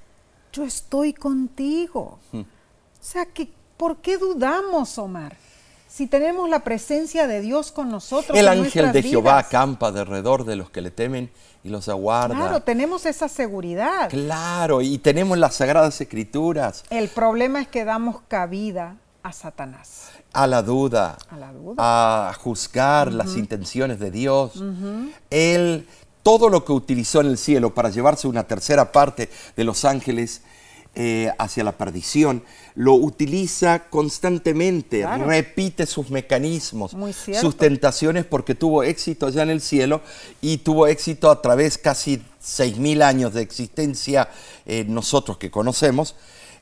yo 0.54 0.64
estoy 0.64 1.14
contigo. 1.14 2.20
O 2.34 2.46
sea, 3.00 3.26
que, 3.26 3.50
¿por 3.78 3.98
qué 3.98 4.18
dudamos, 4.18 4.98
Omar? 4.98 5.36
si 5.96 6.08
tenemos 6.08 6.50
la 6.50 6.60
presencia 6.60 7.26
de 7.26 7.40
Dios 7.40 7.72
con 7.72 7.90
nosotros. 7.90 8.38
El 8.38 8.48
en 8.48 8.66
ángel 8.66 8.92
de 8.92 9.02
Jehová 9.02 9.38
acampa 9.38 9.88
alrededor 9.88 10.44
de 10.44 10.58
los 10.58 10.70
que 10.70 10.82
le 10.82 10.92
temen 10.92 11.32
y 11.64 11.70
los 11.70 11.88
aguarda. 11.88 12.36
Claro, 12.36 12.60
tenemos 12.60 13.06
esa 13.06 13.30
seguridad. 13.30 14.10
Claro, 14.10 14.82
y 14.82 14.98
tenemos 14.98 15.38
las 15.38 15.56
sagradas 15.56 16.02
escrituras 16.02 16.84
El 16.90 17.08
problema 17.08 17.62
es 17.62 17.70
que 17.70 17.86
damos 17.86 18.20
cabida 18.28 18.98
a 19.24 19.32
Satanás. 19.32 20.10
A 20.36 20.48
la 20.48 20.62
duda, 20.62 21.18
A 21.30 21.38
la 21.38 21.52
duda. 21.54 21.76
a 21.78 22.34
juzgar 22.34 23.12
las 23.14 23.36
intenciones 23.38 24.00
de 24.00 24.12
Dios. 24.12 24.52
Él, 25.30 25.88
todo 26.24 26.50
lo 26.50 26.66
que 26.66 26.72
utilizó 26.74 27.22
en 27.22 27.28
el 27.28 27.38
cielo 27.38 27.74
para 27.74 27.90
llevarse 27.90 28.28
una 28.28 28.44
tercera 28.46 28.92
parte 28.92 29.30
de 29.56 29.64
los 29.64 29.86
ángeles 29.86 30.42
eh, 30.98 31.30
hacia 31.40 31.66
la 31.66 31.74
perdición, 31.78 32.42
lo 32.74 32.94
utiliza 32.94 33.90
constantemente, 33.90 35.02
Claro. 35.02 35.26
repite 35.26 35.86
sus 35.86 36.10
mecanismos, 36.10 36.96
sus 37.42 37.58
tentaciones, 37.58 38.24
porque 38.26 38.56
tuvo 38.56 38.82
éxito 38.84 39.28
ya 39.30 39.44
en 39.44 39.50
el 39.50 39.60
cielo 39.60 40.02
y 40.42 40.60
tuvo 40.60 40.88
éxito 40.88 41.30
a 41.30 41.42
través 41.42 41.78
casi 41.78 42.24
seis 42.40 42.78
mil 42.78 43.02
años 43.02 43.34
de 43.34 43.42
existencia 43.42 44.30
eh, 44.66 44.86
nosotros 44.88 45.38
que 45.38 45.52
conocemos. 45.52 46.16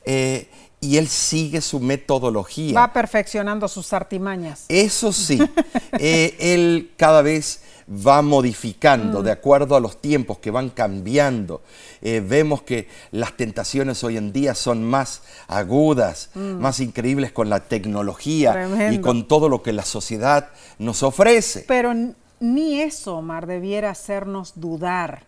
eh, 0.04 0.48
y 0.84 0.98
él 0.98 1.08
sigue 1.08 1.60
su 1.60 1.80
metodología. 1.80 2.74
Va 2.74 2.92
perfeccionando 2.92 3.68
sus 3.68 3.92
artimañas. 3.92 4.66
Eso 4.68 5.12
sí, 5.12 5.40
eh, 5.98 6.36
él 6.38 6.92
cada 6.96 7.22
vez 7.22 7.62
va 7.88 8.22
modificando 8.22 9.22
de 9.22 9.30
acuerdo 9.30 9.76
a 9.76 9.80
los 9.80 10.00
tiempos 10.00 10.38
que 10.38 10.50
van 10.50 10.70
cambiando. 10.70 11.62
Eh, 12.00 12.22
vemos 12.26 12.62
que 12.62 12.88
las 13.10 13.36
tentaciones 13.36 14.02
hoy 14.04 14.16
en 14.16 14.32
día 14.32 14.54
son 14.54 14.84
más 14.84 15.22
agudas, 15.48 16.30
más 16.34 16.80
increíbles 16.80 17.32
con 17.32 17.50
la 17.50 17.60
tecnología 17.60 18.90
y 18.90 18.98
con 19.00 19.28
todo 19.28 19.48
lo 19.48 19.62
que 19.62 19.72
la 19.72 19.84
sociedad 19.84 20.48
nos 20.78 21.02
ofrece. 21.02 21.64
Pero 21.68 21.92
ni 22.40 22.80
eso, 22.80 23.16
Omar, 23.16 23.46
debiera 23.46 23.90
hacernos 23.90 24.52
dudar 24.56 25.26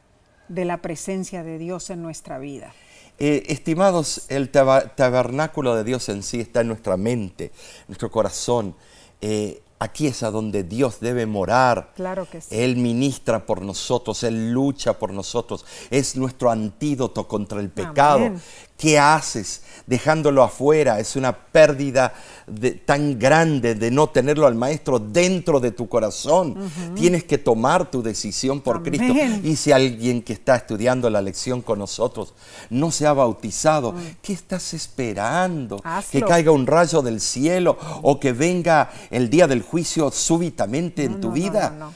de 0.48 0.64
la 0.64 0.78
presencia 0.78 1.42
de 1.42 1.58
Dios 1.58 1.90
en 1.90 2.02
nuestra 2.02 2.38
vida. 2.38 2.72
Eh, 3.18 3.44
estimados, 3.48 4.26
el 4.28 4.50
tabernáculo 4.50 5.74
de 5.74 5.84
Dios 5.84 6.08
en 6.10 6.22
sí 6.22 6.40
está 6.40 6.60
en 6.60 6.68
nuestra 6.68 6.96
mente, 6.96 7.50
nuestro 7.88 8.10
corazón. 8.10 8.74
Eh, 9.22 9.62
aquí 9.78 10.06
es 10.06 10.22
a 10.22 10.30
donde 10.30 10.64
Dios 10.64 11.00
debe 11.00 11.24
morar. 11.24 11.92
Claro 11.96 12.28
que 12.30 12.40
sí. 12.40 12.48
Él 12.50 12.76
ministra 12.76 13.46
por 13.46 13.62
nosotros, 13.62 14.22
Él 14.22 14.52
lucha 14.52 14.98
por 14.98 15.12
nosotros. 15.12 15.64
Es 15.90 16.16
nuestro 16.16 16.50
antídoto 16.50 17.26
contra 17.26 17.60
el 17.60 17.70
pecado. 17.70 18.26
Amén. 18.26 18.42
¿Qué 18.76 18.98
haces 18.98 19.62
dejándolo 19.86 20.42
afuera? 20.42 21.00
Es 21.00 21.16
una 21.16 21.32
pérdida 21.34 22.12
de- 22.46 22.72
tan 22.72 23.18
grande 23.18 23.74
de 23.74 23.90
no 23.90 24.08
tenerlo 24.08 24.46
al 24.46 24.54
maestro 24.54 24.98
dentro 24.98 25.60
de 25.60 25.70
tu 25.70 25.88
corazón. 25.88 26.56
Tienes 26.94 27.24
que 27.24 27.38
tomar 27.38 27.90
tu 27.90 28.02
decisión 28.02 28.60
por 28.60 28.76
Amén. 28.76 28.92
Cristo. 28.98 29.14
Y 29.48 29.56
si 29.56 29.72
alguien 29.72 30.20
que 30.22 30.34
está 30.34 30.56
estudiando 30.56 31.08
la 31.08 31.22
lección 31.22 31.62
con 31.62 31.78
nosotros 31.78 32.34
no 32.68 32.90
se 32.90 33.06
ha 33.06 33.14
bautizado, 33.14 33.94
¿qué 34.20 34.34
estás 34.34 34.74
esperando? 34.74 35.76
Mm. 35.78 35.80
Hazlo. 35.84 36.10
Que 36.20 36.22
caiga 36.26 36.50
un 36.52 36.66
rayo 36.66 37.00
del 37.00 37.20
cielo 37.20 37.78
o 38.02 38.20
que 38.20 38.32
venga 38.32 38.90
el 39.10 39.30
día 39.30 39.46
del 39.46 39.62
juicio 39.62 40.10
súbitamente 40.10 41.04
en 41.04 41.20
tu 41.20 41.28
no, 41.28 41.32
vida. 41.34 41.70
no. 41.70 41.92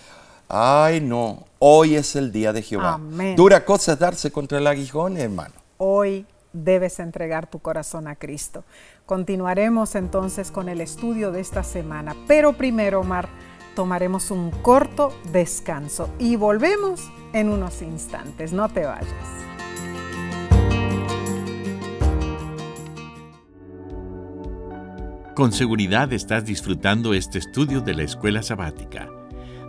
Ay, 0.49 1.01
no. 1.01 1.45
Hoy 1.59 1.95
es 1.97 2.17
el 2.17 2.33
día 2.33 2.53
de 2.53 2.63
Jehová. 2.63 2.95
Amén. 2.95 3.37
Dura 3.37 3.65
cosa 3.65 3.93
es 3.93 3.99
darse 3.99 4.31
contra 4.33 4.59
el 4.59 4.67
aguijón, 4.67 5.17
hermano. 5.19 5.55
Hoy 5.77 6.25
debes 6.53 7.01
entregar 7.01 7.49
tu 7.49 7.59
corazón 7.59 8.09
a 8.09 8.17
Cristo. 8.17 8.65
Continuaremos 9.07 9.95
entonces 9.95 10.51
con 10.51 10.69
el 10.69 10.81
estudio 10.81 11.33
de 11.33 11.41
esta 11.41 11.63
semana, 11.63 12.15
pero 12.27 12.53
primero, 12.55 13.01
Omar, 13.01 13.29
tomaremos 13.75 14.31
un 14.31 14.51
corto 14.51 15.13
descanso 15.33 16.11
y 16.19 16.37
volvemos 16.37 17.11
en 17.33 17.49
unos 17.49 17.83
instantes. 17.83 18.53
No 18.53 18.69
te 18.69 18.85
vayas. 18.85 19.41
Con 25.35 25.53
seguridad 25.53 26.13
estás 26.13 26.45
disfrutando 26.45 27.15
este 27.15 27.39
estudio 27.39 27.81
de 27.81 27.95
la 27.95 28.03
escuela 28.03 28.43
sabática. 28.43 29.09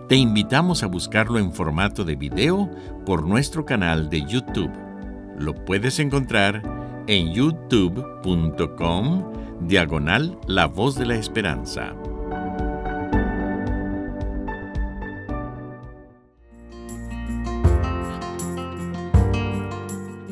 Te 0.10 0.18
invitamos 0.18 0.84
a 0.84 0.88
buscarlo 0.88 1.40
en 1.40 1.54
formato 1.54 2.04
de 2.04 2.18
video 2.18 2.70
por 3.06 3.26
nuestro 3.26 3.64
canal 3.66 4.10
de 4.10 4.26
YouTube. 4.26 4.91
Lo 5.38 5.54
puedes 5.66 6.00
encontrar 6.00 6.62
en 7.08 7.34
youtube.com 7.34 9.24
diagonal 9.62 10.38
La 10.48 10.66
Voz 10.68 10.96
de 10.96 11.06
la 11.06 11.16
Esperanza. 11.16 11.94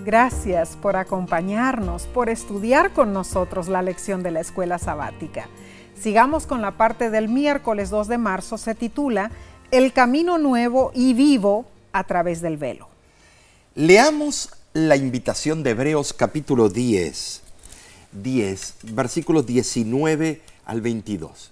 Gracias 0.06 0.76
por 0.76 0.96
acompañarnos, 0.96 2.08
por 2.08 2.30
estudiar 2.30 2.94
con 2.94 3.14
nosotros 3.14 3.68
la 3.68 3.84
lección 3.84 4.24
de 4.24 4.32
la 4.32 4.40
escuela 4.40 4.80
sabática. 4.80 5.48
Sigamos 5.94 6.48
con 6.48 6.62
la 6.62 6.72
parte 6.72 7.12
del 7.12 7.30
miércoles 7.30 7.92
2 7.92 8.08
de 8.08 8.18
marzo, 8.18 8.58
se 8.58 8.74
titula 8.74 9.30
El 9.70 9.94
camino 9.94 10.40
nuevo 10.40 10.92
y 10.96 11.14
vivo 11.14 11.66
a 11.92 12.06
través 12.06 12.42
del 12.42 12.58
velo. 12.58 12.88
Leamos 13.76 14.50
la 14.74 14.96
invitación 14.96 15.64
de 15.64 15.72
Hebreos 15.72 16.14
capítulo 16.14 16.70
10, 16.70 17.42
10, 18.12 18.74
versículos 18.84 19.46
19 19.48 20.42
al 20.66 20.82
22. 20.82 21.52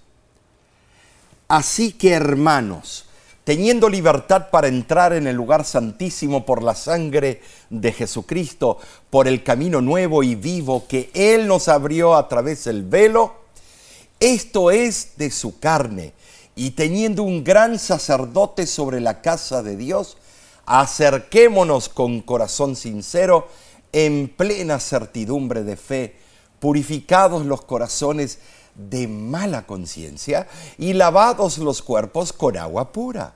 Así 1.48 1.92
que 1.92 2.12
hermanos, 2.12 3.06
teniendo 3.42 3.88
libertad 3.88 4.50
para 4.50 4.68
entrar 4.68 5.12
en 5.12 5.26
el 5.26 5.34
lugar 5.34 5.64
santísimo 5.64 6.46
por 6.46 6.62
la 6.62 6.76
sangre 6.76 7.42
de 7.70 7.92
Jesucristo, 7.92 8.78
por 9.10 9.26
el 9.26 9.42
camino 9.42 9.80
nuevo 9.80 10.22
y 10.22 10.36
vivo 10.36 10.86
que 10.86 11.10
Él 11.12 11.48
nos 11.48 11.66
abrió 11.66 12.14
a 12.14 12.28
través 12.28 12.64
del 12.64 12.84
velo, 12.84 13.34
esto 14.20 14.70
es 14.70 15.16
de 15.16 15.32
su 15.32 15.58
carne, 15.58 16.12
y 16.54 16.70
teniendo 16.72 17.24
un 17.24 17.42
gran 17.42 17.80
sacerdote 17.80 18.66
sobre 18.66 19.00
la 19.00 19.22
casa 19.22 19.62
de 19.64 19.76
Dios, 19.76 20.18
acerquémonos 20.68 21.88
con 21.88 22.20
corazón 22.20 22.76
sincero, 22.76 23.48
en 23.90 24.28
plena 24.28 24.78
certidumbre 24.78 25.64
de 25.64 25.76
fe, 25.76 26.16
purificados 26.60 27.46
los 27.46 27.62
corazones 27.62 28.38
de 28.74 29.08
mala 29.08 29.66
conciencia 29.66 30.46
y 30.76 30.92
lavados 30.92 31.56
los 31.56 31.80
cuerpos 31.80 32.34
con 32.34 32.58
agua 32.58 32.92
pura. 32.92 33.32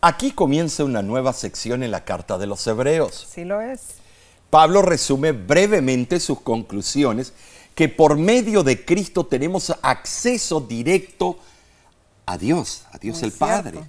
Aquí 0.00 0.30
comienza 0.30 0.84
una 0.84 1.02
nueva 1.02 1.34
sección 1.34 1.82
en 1.82 1.90
la 1.90 2.06
carta 2.06 2.38
de 2.38 2.46
los 2.46 2.66
Hebreos. 2.66 3.28
Sí 3.30 3.44
lo 3.44 3.60
es. 3.60 3.80
Pablo 4.48 4.80
resume 4.80 5.32
brevemente 5.32 6.18
sus 6.18 6.40
conclusiones 6.40 7.34
que 7.74 7.90
por 7.90 8.16
medio 8.16 8.62
de 8.62 8.86
Cristo 8.86 9.26
tenemos 9.26 9.70
acceso 9.82 10.62
directo 10.62 11.38
a 12.24 12.38
Dios, 12.38 12.84
a 12.90 12.96
Dios 12.96 13.18
Muy 13.18 13.28
el 13.28 13.32
Padre. 13.32 13.80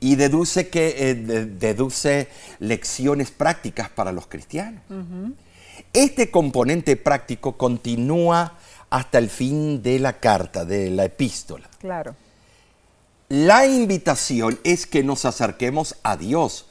Y 0.00 0.16
deduce, 0.16 0.68
que, 0.68 1.10
eh, 1.10 1.14
de- 1.14 1.46
deduce 1.46 2.28
lecciones 2.58 3.30
prácticas 3.30 3.88
para 3.88 4.12
los 4.12 4.26
cristianos. 4.26 4.82
Este 5.92 6.30
componente 6.30 6.96
práctico 6.96 7.56
continúa 7.56 8.58
hasta 8.90 9.18
el 9.18 9.30
fin 9.30 9.82
de 9.82 9.98
la 9.98 10.14
carta, 10.20 10.64
de 10.64 10.90
la 10.90 11.04
epístola. 11.06 11.68
Claro. 11.78 12.14
La 13.28 13.66
invitación 13.66 14.58
es 14.62 14.86
que 14.86 15.02
nos 15.02 15.24
acerquemos 15.24 15.96
a 16.02 16.16
Dios. 16.16 16.68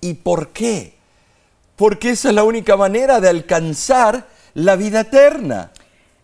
¿Y 0.00 0.14
por 0.14 0.50
qué? 0.50 0.94
Porque 1.74 2.10
esa 2.10 2.28
es 2.28 2.34
la 2.34 2.44
única 2.44 2.76
manera 2.76 3.20
de 3.20 3.28
alcanzar 3.28 4.28
la 4.54 4.76
vida 4.76 5.00
eterna. 5.00 5.72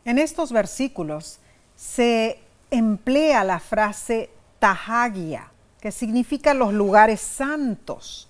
En 0.05 0.19
estos 0.19 0.53
versículos 0.53 1.39
se 1.77 2.39
emplea 2.71 3.43
la 3.45 3.59
frase 3.59 4.31
tahagia, 4.59 5.51
que 5.83 5.91
significa 5.91 6.55
los 6.55 6.73
lugares 6.73 7.21
santos, 7.21 8.29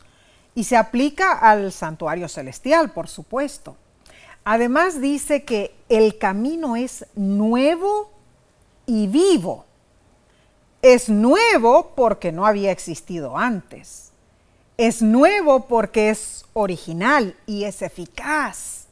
y 0.55 0.65
se 0.65 0.75
aplica 0.75 1.33
al 1.33 1.71
santuario 1.71 2.27
celestial, 2.27 2.93
por 2.93 3.09
supuesto. 3.09 3.77
Además 4.43 5.03
dice 5.03 5.45
que 5.45 5.75
el 5.91 6.17
camino 6.17 6.77
es 6.77 7.05
nuevo 7.15 8.11
y 8.87 9.07
vivo. 9.07 9.67
Es 10.81 11.11
nuevo 11.11 11.93
porque 11.95 12.33
no 12.33 12.47
había 12.47 12.73
existido 12.73 13.37
antes. 13.37 14.13
Es 14.79 15.03
nuevo 15.03 15.67
porque 15.67 16.09
es 16.09 16.47
original 16.55 17.37
y 17.47 17.65
es 17.65 17.83
eficaz. 17.83 18.87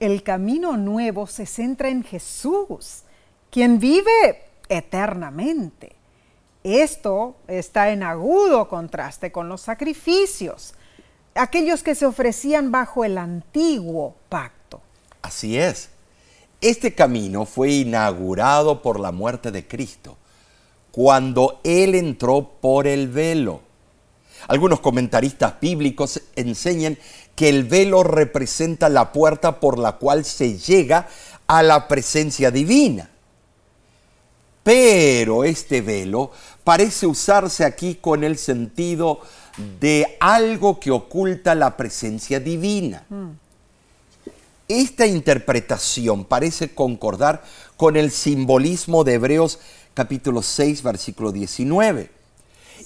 El 0.00 0.22
camino 0.22 0.78
nuevo 0.78 1.26
se 1.26 1.44
centra 1.44 1.90
en 1.90 2.02
Jesús, 2.02 3.02
quien 3.50 3.78
vive 3.78 4.42
eternamente. 4.70 5.93
Esto 6.64 7.36
está 7.46 7.90
en 7.90 8.02
agudo 8.02 8.68
contraste 8.68 9.30
con 9.30 9.50
los 9.50 9.60
sacrificios, 9.60 10.72
aquellos 11.34 11.82
que 11.82 11.94
se 11.94 12.06
ofrecían 12.06 12.72
bajo 12.72 13.04
el 13.04 13.18
antiguo 13.18 14.16
pacto. 14.30 14.80
Así 15.20 15.58
es. 15.58 15.90
Este 16.62 16.94
camino 16.94 17.44
fue 17.44 17.70
inaugurado 17.70 18.80
por 18.80 18.98
la 18.98 19.12
muerte 19.12 19.50
de 19.50 19.68
Cristo, 19.68 20.16
cuando 20.90 21.60
Él 21.64 21.94
entró 21.94 22.52
por 22.62 22.86
el 22.86 23.08
velo. 23.08 23.60
Algunos 24.48 24.80
comentaristas 24.80 25.60
bíblicos 25.60 26.22
enseñan 26.34 26.96
que 27.36 27.50
el 27.50 27.64
velo 27.64 28.04
representa 28.04 28.88
la 28.88 29.12
puerta 29.12 29.60
por 29.60 29.78
la 29.78 29.92
cual 29.92 30.24
se 30.24 30.56
llega 30.56 31.08
a 31.46 31.62
la 31.62 31.88
presencia 31.88 32.50
divina. 32.50 33.10
Pero 34.62 35.44
este 35.44 35.82
velo 35.82 36.30
parece 36.64 37.06
usarse 37.06 37.64
aquí 37.64 37.96
con 38.00 38.24
el 38.24 38.38
sentido 38.38 39.20
de 39.80 40.16
algo 40.18 40.80
que 40.80 40.90
oculta 40.90 41.54
la 41.54 41.76
presencia 41.76 42.40
divina. 42.40 43.04
Esta 44.66 45.06
interpretación 45.06 46.24
parece 46.24 46.74
concordar 46.74 47.44
con 47.76 47.96
el 47.96 48.10
simbolismo 48.10 49.04
de 49.04 49.14
Hebreos 49.14 49.58
capítulo 49.92 50.42
6, 50.42 50.82
versículo 50.82 51.32
19, 51.32 52.10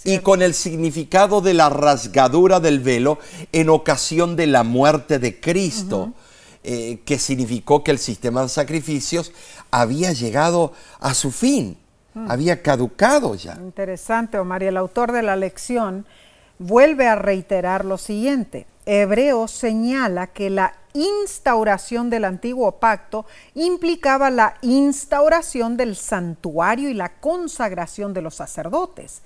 y 0.05 0.18
con 0.18 0.43
el 0.43 0.55
significado 0.55 1.41
de 1.41 1.55
la 1.55 1.70
rasgadura 1.70 2.61
del 2.61 2.81
velo 2.81 3.18
en 3.53 3.70
ocasión 3.70 4.37
de 4.37 4.49
la 4.49 4.64
muerte 4.64 5.18
de 5.18 5.41
Cristo, 5.41 6.12
eh, 6.64 7.01
que 7.05 7.18
significó 7.18 7.85
que 7.85 7.93
el 7.93 7.99
sistema 7.99 8.43
de 8.43 8.49
sacrificios 8.49 9.33
había 9.70 10.12
llegado 10.12 10.72
a 10.99 11.14
su 11.14 11.31
fin, 11.31 11.79
mm. 12.25 12.31
había 12.31 12.62
caducado 12.62 13.35
ya. 13.35 13.55
Interesante, 13.61 14.39
Omar, 14.39 14.62
y 14.62 14.66
el 14.66 14.77
autor 14.77 15.12
de 15.12 15.23
la 15.23 15.37
lección 15.37 16.07
vuelve 16.59 17.07
a 17.07 17.14
reiterar 17.14 17.85
lo 17.85 17.99
siguiente. 17.99 18.66
Hebreos 18.87 19.51
señala 19.51 20.29
que 20.29 20.51
la 20.51 20.75
instauración 20.95 22.11
del 22.11 22.25
antiguo 22.25 22.73
pacto 22.73 23.27
implicaba 23.55 24.31
la 24.31 24.57
instauración 24.62 25.77
del 25.77 25.95
santuario 25.95 26.89
y 26.89 26.95
la 26.95 27.11
consagración 27.21 28.14
de 28.14 28.23
los 28.23 28.35
sacerdotes. 28.35 29.23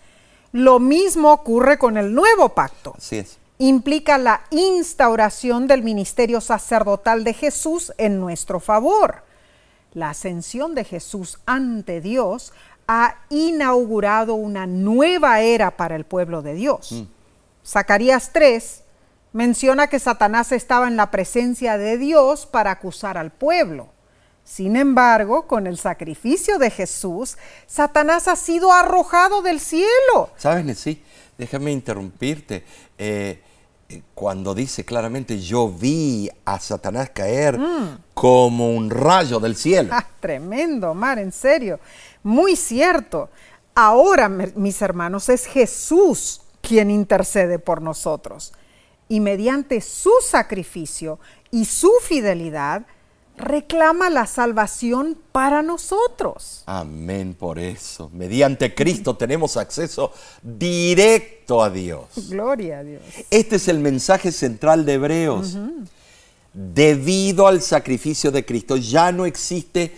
Lo 0.53 0.78
mismo 0.80 1.32
ocurre 1.32 1.78
con 1.78 1.97
el 1.97 2.14
nuevo 2.14 2.51
pacto. 2.51 2.95
Así 2.99 3.18
es. 3.18 3.38
Implica 3.59 4.18
la 4.18 4.43
instauración 4.51 5.66
del 5.66 5.82
ministerio 5.82 6.40
sacerdotal 6.40 7.22
de 7.22 7.32
Jesús 7.32 7.93
en 7.97 8.20
nuestro 8.20 8.61
favor. 8.61 9.22
La 9.95 10.11
ascensión 10.11 10.74
de 10.74 10.84
Jesús 10.84 11.38
ante 11.47 12.01
Dios 12.01 12.53
ha 12.89 13.16
inaugurado 13.30 14.35
una 14.35 14.66
nueva 14.66 15.41
era 15.41 15.76
para 15.76 15.97
el 15.97 16.05
pueblo 16.05 16.43
de 16.43 16.55
Dios. 16.55 16.93
Mm. 16.93 17.03
Zacarías 17.64 18.33
3 18.33 18.83
menciona 19.33 19.87
que 19.87 19.99
Satanás 19.99 20.53
estaba 20.53 20.89
en 20.89 20.97
la 20.97 21.11
presencia 21.11 21.78
de 21.78 21.97
Dios 21.99 22.47
para 22.47 22.70
acusar 22.70 23.16
al 23.16 23.30
pueblo. 23.30 23.89
Sin 24.45 24.76
embargo, 24.76 25.47
con 25.47 25.66
el 25.66 25.78
sacrificio 25.78 26.59
de 26.59 26.70
Jesús, 26.70 27.39
Satanás 27.66 28.28
ha 28.28 28.37
sido 28.37 28.72
arrojado 28.72 29.41
del 29.41 29.61
cielo. 29.61 30.30
¿Sabes, 30.37 30.78
sí? 30.78 31.03
Déjame 31.39 31.70
interrumpirte. 31.70 32.64
Eh, 32.99 33.41
cuando 34.14 34.55
dice 34.55 34.85
claramente, 34.85 35.39
yo 35.39 35.68
vi 35.68 36.30
a 36.45 36.59
Satanás 36.59 37.11
caer 37.11 37.59
mm. 37.59 37.99
como 38.14 38.74
un 38.74 38.91
rayo 38.91 39.39
del 39.39 39.57
cielo. 39.57 39.91
Ah, 39.93 40.07
tremendo, 40.20 40.95
Mar, 40.95 41.18
en 41.18 41.33
serio. 41.33 41.78
Muy 42.22 42.56
cierto. 42.56 43.30
Ahora, 43.74 44.28
mis 44.28 44.82
hermanos, 44.82 45.28
es 45.28 45.46
Jesús 45.46 46.42
quien 46.60 46.90
intercede 46.90 47.58
por 47.58 47.82
nosotros 47.82 48.52
y 49.08 49.20
mediante 49.20 49.80
su 49.80 50.12
sacrificio 50.22 51.18
y 51.50 51.64
su 51.64 51.90
fidelidad 52.02 52.86
reclama 53.36 54.10
la 54.10 54.26
salvación 54.26 55.18
para 55.32 55.62
nosotros. 55.62 56.62
Amén 56.66 57.34
por 57.38 57.58
eso. 57.58 58.10
Mediante 58.12 58.74
Cristo 58.74 59.16
tenemos 59.16 59.56
acceso 59.56 60.12
directo 60.42 61.62
a 61.62 61.70
Dios. 61.70 62.06
Gloria 62.28 62.78
a 62.78 62.84
Dios. 62.84 63.02
Este 63.30 63.56
es 63.56 63.68
el 63.68 63.78
mensaje 63.78 64.32
central 64.32 64.84
de 64.84 64.94
Hebreos. 64.94 65.56
Debido 66.52 67.46
al 67.46 67.62
sacrificio 67.62 68.30
de 68.30 68.44
Cristo 68.44 68.76
ya 68.76 69.10
no 69.10 69.24
existe 69.24 69.94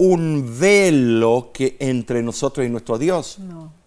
un 0.00 0.58
velo 0.58 1.50
que 1.52 1.76
entre 1.78 2.22
nosotros 2.22 2.66
y 2.66 2.70
nuestro 2.70 2.98
Dios. 2.98 3.38
No 3.38 3.80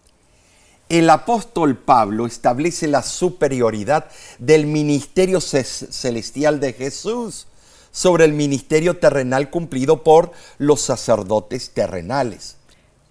el 0.90 1.10
apóstol 1.10 1.76
Pablo 1.76 2.28
establece 2.28 2.88
la 2.88 3.02
superioridad 3.02 4.10
del 4.38 4.68
ministerio 4.68 5.42
celestial 5.42 6.60
de 6.60 6.74
Jesús 6.74 7.48
sobre 7.92 8.26
el 8.26 8.34
ministerio 8.34 9.00
terrenal 9.00 9.50
cumplido 9.50 10.04
por 10.04 10.32
los 10.60 10.82
sacerdotes 10.82 11.72
terrenales. 11.74 12.58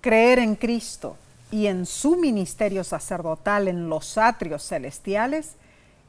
Creer 0.00 0.38
en 0.38 0.54
Cristo 0.54 1.16
y 1.50 1.66
en 1.66 1.86
su 1.86 2.16
ministerio 2.16 2.84
sacerdotal 2.84 3.66
en 3.66 3.88
los 3.88 4.16
atrios 4.16 4.62
celestiales 4.64 5.52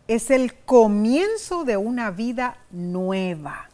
es 0.07 0.29
el 0.29 0.53
comienzo 0.53 1.63
de 1.63 1.77
una 1.77 2.11
vida 2.11 2.57
nueva. 2.69 3.69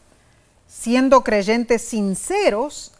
Siendo 0.67 1.23
creyentes 1.23 1.81
sinceros, 1.81 2.93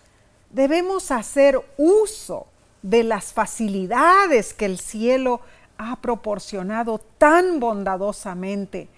debemos 0.49 1.11
hacer 1.11 1.59
uso 1.77 2.47
de 2.81 3.03
las 3.03 3.33
facilidades 3.33 4.53
que 4.53 4.65
el 4.65 4.79
cielo 4.79 5.41
ha 5.77 5.95
proporcionado 5.97 6.99
tan 7.17 7.59
bondadosamente 7.59 8.89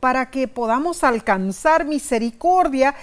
para 0.00 0.30
que 0.30 0.48
podamos 0.48 1.04
alcanzar 1.04 1.84
misericordia 1.84 2.94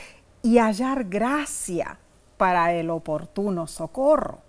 y 0.41 0.57
hallar 0.57 1.05
gracia 1.05 1.97
para 2.37 2.73
el 2.73 2.89
oportuno 2.89 3.67
socorro. 3.67 4.39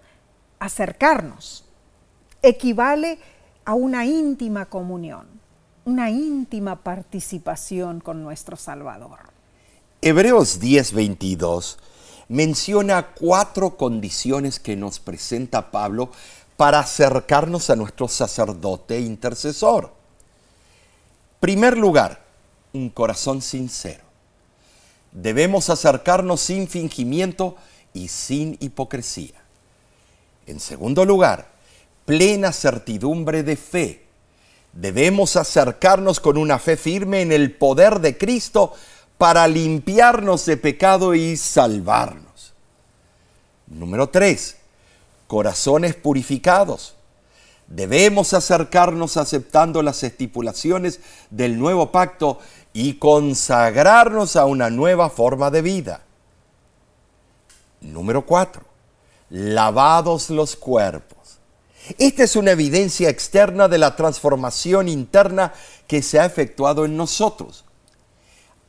Acercarnos 0.59 1.65
equivale 2.43 3.19
a 3.65 3.75
una 3.75 4.05
íntima 4.05 4.67
comunión, 4.67 5.27
una 5.85 6.11
íntima 6.11 6.77
participación 6.77 8.01
con 8.01 8.23
nuestro 8.23 8.57
Salvador. 8.57 9.19
Hebreos 10.03 10.61
10:22 10.61 11.79
menciona 12.29 13.09
cuatro 13.14 13.77
condiciones 13.77 14.59
que 14.59 14.77
nos 14.77 14.99
presenta 14.99 15.70
Pablo 15.70 16.11
para 16.57 16.79
acercarnos 16.81 17.70
a 17.70 17.77
nuestro 17.77 18.09
sacerdote 18.09 19.01
intercesor. 19.01 19.93
Primer 21.41 21.77
lugar, 21.77 22.25
un 22.72 22.91
corazón 22.91 23.43
sincero. 23.43 24.03
Debemos 25.12 25.70
acercarnos 25.70 26.41
sin 26.41 26.68
fingimiento 26.68 27.57
y 27.93 28.09
sin 28.09 28.57
hipocresía. 28.61 29.41
En 30.47 30.61
segundo 30.61 31.05
lugar, 31.05 31.53
plena 32.05 32.53
certidumbre 32.53 33.43
de 33.43 33.57
fe. 33.57 34.05
Debemos 34.72 35.37
acercarnos 35.37 36.18
con 36.18 36.37
una 36.37 36.59
fe 36.59 36.77
firme 36.77 37.22
en 37.22 37.31
el 37.31 37.53
poder 37.53 38.01
de 38.01 38.18
Cristo 38.18 38.75
para 39.25 39.49
limpiarnos 39.49 40.45
de 40.45 40.59
pecado 40.59 41.14
y 41.14 41.39
salvarnos. 41.39 42.53
Número 43.66 44.11
3. 44.11 44.55
Corazones 45.27 45.95
purificados. 45.95 46.95
Debemos 47.66 48.35
acercarnos 48.35 49.16
aceptando 49.16 49.83
las 49.83 50.03
estipulaciones 50.03 51.01
del 51.31 51.59
nuevo 51.59 51.91
pacto 51.91 52.39
y 52.75 52.99
consagrarnos 52.99 54.37
a 54.37 54.45
una 54.45 54.68
nueva 54.68 55.09
forma 55.09 55.51
de 55.51 55.62
vida. 55.62 56.03
Número 57.81 58.27
4. 58.27 58.62
Lavados 59.31 60.29
los 60.29 60.55
cuerpos. 60.55 61.39
Esta 61.97 62.25
es 62.25 62.37
una 62.37 62.51
evidencia 62.51 63.09
externa 63.09 63.68
de 63.68 63.79
la 63.79 63.97
transformación 63.97 64.91
interna 64.91 65.55
que 65.87 66.03
se 66.03 66.20
ha 66.20 66.27
efectuado 66.27 66.85
en 66.85 66.99
nosotros 66.99 67.64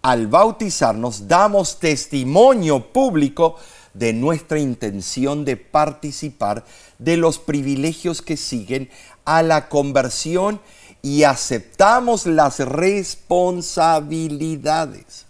al 0.06 0.28
bautizarnos 0.28 1.28
damos 1.28 1.80
testimonio 1.80 2.94
público 2.94 3.56
de 3.96 4.14
nuestra 4.14 4.60
intención 4.60 5.44
de 5.46 5.58
participar 5.58 6.64
de 7.00 7.18
los 7.18 7.40
privilegios 7.40 8.22
que 8.22 8.38
siguen 8.38 8.92
a 9.26 9.42
la 9.42 9.68
conversión 9.68 10.62
y 11.02 11.24
aceptamos 11.24 12.28
las 12.28 12.60
responsabilidades. 12.60 15.26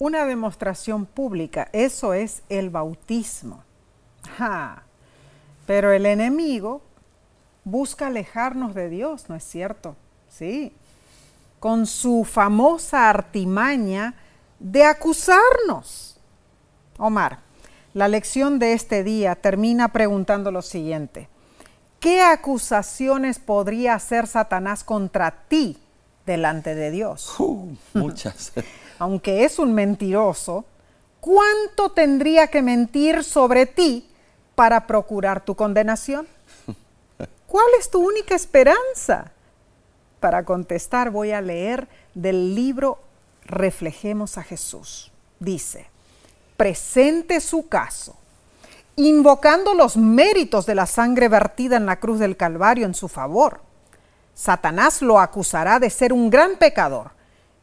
Una 0.00 0.26
demostración 0.26 1.06
pública, 1.06 1.68
eso 1.72 2.12
es 2.12 2.42
el 2.48 2.70
bautismo. 2.70 3.62
Pero 5.64 5.92
el 5.92 6.06
enemigo 6.06 6.82
busca 7.62 8.08
alejarnos 8.08 8.74
de 8.74 8.88
Dios, 8.88 9.28
¿no 9.28 9.36
es 9.36 9.44
cierto? 9.44 9.94
Sí 10.28 10.72
con 11.60 11.86
su 11.86 12.24
famosa 12.24 13.08
artimaña 13.08 14.14
de 14.58 14.84
acusarnos. 14.84 16.18
Omar, 16.98 17.40
la 17.94 18.08
lección 18.08 18.58
de 18.58 18.72
este 18.72 19.04
día 19.04 19.34
termina 19.34 19.92
preguntando 19.92 20.50
lo 20.50 20.62
siguiente. 20.62 21.28
¿Qué 22.00 22.22
acusaciones 22.22 23.38
podría 23.38 23.94
hacer 23.94 24.26
Satanás 24.26 24.84
contra 24.84 25.32
ti 25.48 25.78
delante 26.26 26.74
de 26.74 26.90
Dios? 26.90 27.34
Uh, 27.40 27.74
muchas. 27.94 28.52
Aunque 28.98 29.44
es 29.44 29.58
un 29.58 29.74
mentiroso, 29.74 30.64
¿cuánto 31.20 31.90
tendría 31.90 32.48
que 32.48 32.62
mentir 32.62 33.24
sobre 33.24 33.66
ti 33.66 34.08
para 34.54 34.86
procurar 34.86 35.44
tu 35.44 35.56
condenación? 35.56 36.28
¿Cuál 37.46 37.66
es 37.80 37.90
tu 37.90 38.06
única 38.06 38.34
esperanza? 38.34 39.32
Para 40.20 40.44
contestar 40.44 41.10
voy 41.10 41.32
a 41.32 41.40
leer 41.40 41.88
del 42.14 42.54
libro 42.54 42.98
Reflejemos 43.44 44.36
a 44.36 44.42
Jesús. 44.42 45.10
Dice, 45.40 45.86
presente 46.56 47.40
su 47.40 47.68
caso, 47.68 48.16
invocando 48.96 49.72
los 49.72 49.96
méritos 49.96 50.66
de 50.66 50.74
la 50.74 50.86
sangre 50.86 51.28
vertida 51.28 51.76
en 51.76 51.86
la 51.86 51.98
cruz 51.98 52.18
del 52.18 52.36
Calvario 52.36 52.84
en 52.84 52.94
su 52.94 53.08
favor. 53.08 53.60
Satanás 54.34 55.00
lo 55.00 55.18
acusará 55.18 55.78
de 55.78 55.88
ser 55.88 56.12
un 56.12 56.28
gran 56.30 56.56
pecador 56.56 57.12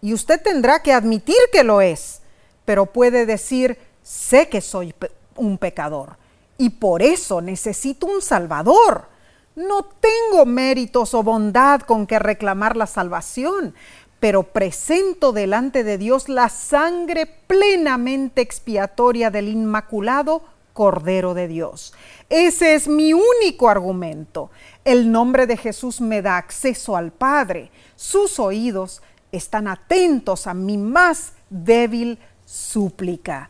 y 0.02 0.14
usted 0.14 0.42
tendrá 0.42 0.82
que 0.82 0.94
admitir 0.94 1.38
que 1.52 1.64
lo 1.64 1.82
es, 1.82 2.22
pero 2.64 2.86
puede 2.86 3.26
decir, 3.26 3.78
sé 4.02 4.50
que 4.50 4.62
soy 4.62 4.94
un 5.36 5.58
pecador 5.58 6.18
y 6.58 6.72
por 6.72 7.02
eso 7.02 7.42
necesito 7.42 8.08
un 8.08 8.22
Salvador. 8.22 9.08
No 9.56 9.84
tengo 9.84 10.46
méritos 10.46 11.14
o 11.14 11.24
bondad 11.24 11.82
con 11.82 12.08
que 12.08 12.20
reclamar 12.20 12.76
la 12.76 12.88
salvación, 12.88 13.74
pero 14.20 14.44
presento 14.44 15.32
delante 15.32 15.84
de 15.84 15.98
Dios 15.98 16.30
la 16.30 16.50
sangre 16.50 17.26
plenamente 17.26 18.42
expiatoria 18.42 19.32
del 19.32 19.48
Inmaculado 19.48 20.44
Cordero 20.74 21.34
de 21.34 21.48
Dios. 21.48 21.94
Ese 22.30 22.76
es 22.76 22.90
mi 22.90 23.14
único 23.14 23.70
argumento. 23.70 24.52
El 24.84 25.10
nombre 25.10 25.48
de 25.48 25.56
Jesús 25.56 26.02
me 26.02 26.22
da 26.22 26.38
acceso 26.38 26.98
al 26.98 27.12
Padre. 27.12 27.72
Sus 27.96 28.40
oídos 28.40 29.02
están 29.32 29.70
atentos 29.70 30.48
a 30.48 30.54
mi 30.54 30.78
más 30.78 31.32
débil 31.50 32.20
súplica. 32.46 33.50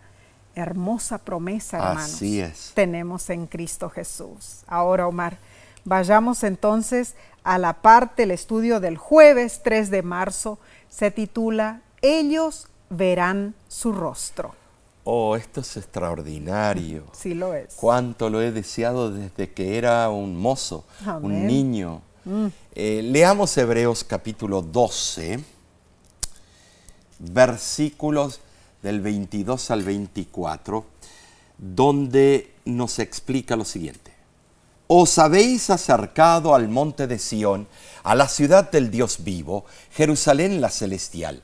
Hermosa 0.54 1.18
promesa, 1.18 1.78
hermanos. 1.78 2.14
Así 2.14 2.40
es. 2.40 2.72
Tenemos 2.76 3.30
en 3.32 3.48
Cristo 3.48 3.90
Jesús. 3.90 4.64
Ahora, 4.68 5.08
Omar, 5.08 5.38
vayamos 5.86 6.44
entonces 6.44 7.16
a 7.44 7.58
la 7.58 7.82
parte, 7.82 8.24
el 8.24 8.32
estudio 8.32 8.80
del 8.80 8.98
jueves 8.98 9.62
3 9.64 9.90
de 9.92 10.02
marzo. 10.02 10.60
Se 10.90 11.12
titula 11.12 11.82
Ellos 12.02 12.68
verán 12.90 13.56
su 13.68 13.94
rostro. 13.94 14.56
Oh, 15.04 15.36
esto 15.36 15.62
es 15.62 15.78
extraordinario. 15.78 17.04
Sí 17.14 17.36
lo 17.36 17.54
es. 17.54 17.76
Cuánto 17.76 18.30
lo 18.32 18.42
he 18.42 18.52
deseado 18.52 19.12
desde 19.12 19.54
que 19.54 19.78
era 19.78 20.10
un 20.10 20.36
mozo, 20.36 20.84
un 21.22 21.46
niño. 21.46 22.02
Mm. 22.26 22.48
Eh, 22.74 23.02
leamos 23.04 23.56
Hebreos 23.56 24.04
capítulo 24.04 24.64
12, 24.64 25.40
versículos 27.20 28.42
del 28.82 29.02
22 29.02 29.70
al 29.70 29.84
24, 29.84 30.84
donde 31.60 32.56
nos 32.66 32.98
explica 32.98 33.56
lo 33.56 33.64
siguiente. 33.66 34.15
Os 34.88 35.18
habéis 35.18 35.72
acercado 35.72 36.54
al 36.54 36.70
monte 36.70 37.08
de 37.08 37.18
Sión, 37.18 37.68
a 38.04 38.14
la 38.14 38.28
ciudad 38.28 38.70
del 38.70 38.92
Dios 38.92 39.24
vivo, 39.24 39.66
Jerusalén 39.92 40.62
la 40.62 40.70
celestial, 40.70 41.42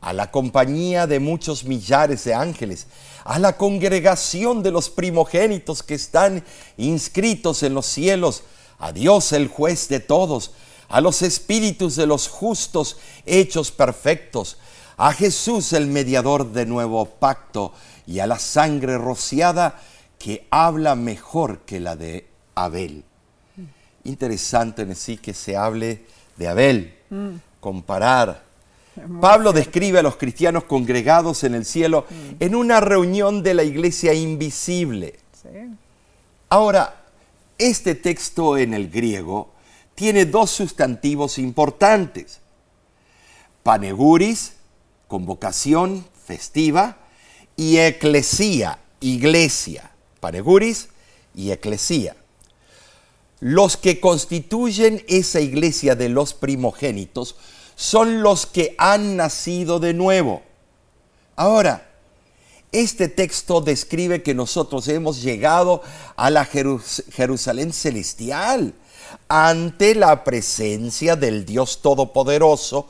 a 0.00 0.12
la 0.12 0.32
compañía 0.32 1.06
de 1.06 1.20
muchos 1.20 1.62
millares 1.62 2.24
de 2.24 2.34
ángeles, 2.34 2.88
a 3.22 3.38
la 3.38 3.56
congregación 3.56 4.64
de 4.64 4.72
los 4.72 4.90
primogénitos 4.90 5.84
que 5.84 5.94
están 5.94 6.44
inscritos 6.78 7.62
en 7.62 7.74
los 7.74 7.86
cielos, 7.86 8.42
a 8.80 8.90
Dios 8.90 9.32
el 9.32 9.46
juez 9.46 9.88
de 9.88 10.00
todos, 10.00 10.50
a 10.88 11.00
los 11.00 11.22
espíritus 11.22 11.94
de 11.94 12.06
los 12.06 12.26
justos 12.26 12.96
hechos 13.24 13.70
perfectos, 13.70 14.56
a 14.96 15.12
Jesús 15.12 15.72
el 15.74 15.86
mediador 15.86 16.50
de 16.50 16.66
nuevo 16.66 17.04
pacto 17.06 17.72
y 18.04 18.18
a 18.18 18.26
la 18.26 18.40
sangre 18.40 18.98
rociada 18.98 19.80
que 20.18 20.48
habla 20.50 20.96
mejor 20.96 21.60
que 21.60 21.78
la 21.78 21.94
de 21.94 22.29
Abel. 22.54 23.04
Interesante 24.04 24.82
en 24.82 24.94
sí 24.94 25.16
que 25.16 25.34
se 25.34 25.56
hable 25.56 26.04
de 26.36 26.48
Abel, 26.48 26.94
comparar. 27.60 28.44
Pablo 29.20 29.52
describe 29.52 29.98
a 29.98 30.02
los 30.02 30.16
cristianos 30.16 30.64
congregados 30.64 31.44
en 31.44 31.54
el 31.54 31.64
cielo 31.64 32.06
en 32.38 32.54
una 32.54 32.80
reunión 32.80 33.42
de 33.42 33.54
la 33.54 33.62
iglesia 33.62 34.12
invisible. 34.12 35.18
Sí. 35.42 35.48
Ahora, 36.48 37.04
este 37.56 37.94
texto 37.94 38.56
en 38.56 38.74
el 38.74 38.90
griego 38.90 39.52
tiene 39.94 40.24
dos 40.24 40.50
sustantivos 40.50 41.38
importantes. 41.38 42.40
Paneguris, 43.62 44.54
convocación 45.08 46.06
festiva, 46.24 46.96
y 47.56 47.78
eclesía, 47.78 48.78
iglesia. 49.00 49.90
Paneguris 50.20 50.88
y 51.34 51.50
eclesía. 51.50 52.16
Los 53.40 53.76
que 53.76 54.00
constituyen 54.00 55.02
esa 55.08 55.40
iglesia 55.40 55.96
de 55.96 56.10
los 56.10 56.34
primogénitos 56.34 57.36
son 57.74 58.22
los 58.22 58.44
que 58.46 58.74
han 58.78 59.16
nacido 59.16 59.80
de 59.80 59.94
nuevo. 59.94 60.42
Ahora, 61.36 61.88
este 62.72 63.08
texto 63.08 63.62
describe 63.62 64.22
que 64.22 64.34
nosotros 64.34 64.86
hemos 64.88 65.22
llegado 65.22 65.82
a 66.16 66.30
la 66.30 66.44
Jerus- 66.46 67.02
Jerusalén 67.10 67.72
celestial 67.72 68.74
ante 69.26 69.94
la 69.94 70.22
presencia 70.22 71.16
del 71.16 71.46
Dios 71.46 71.80
Todopoderoso, 71.80 72.86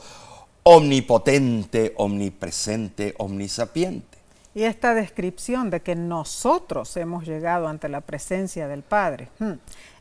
omnipotente, 0.63 1.93
omnipresente, 1.97 3.15
omnisapiente. 3.17 4.17
Y 4.53 4.63
esta 4.63 4.93
descripción 4.93 5.69
de 5.69 5.79
que 5.81 5.95
nosotros 5.95 6.95
hemos 6.97 7.25
llegado 7.25 7.69
ante 7.69 7.87
la 7.87 8.01
presencia 8.01 8.67
del 8.67 8.83
Padre. 8.83 9.29
hmm, 9.39 9.53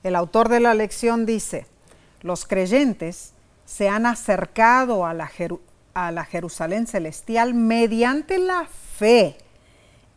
El 0.03 0.17
autor 0.17 0.49
de 0.49 0.61
la 0.61 0.75
lección 0.75 1.27
dice, 1.27 1.67
los 2.23 2.47
creyentes 2.47 3.33
se 3.67 3.89
han 3.89 4.07
acercado 4.07 5.07
a 5.07 5.15
la, 5.15 6.25
Jerusalén 6.25 6.87
celestial 6.87 7.55
mediante 7.55 8.39
la 8.39 8.67
fe. 8.67 9.37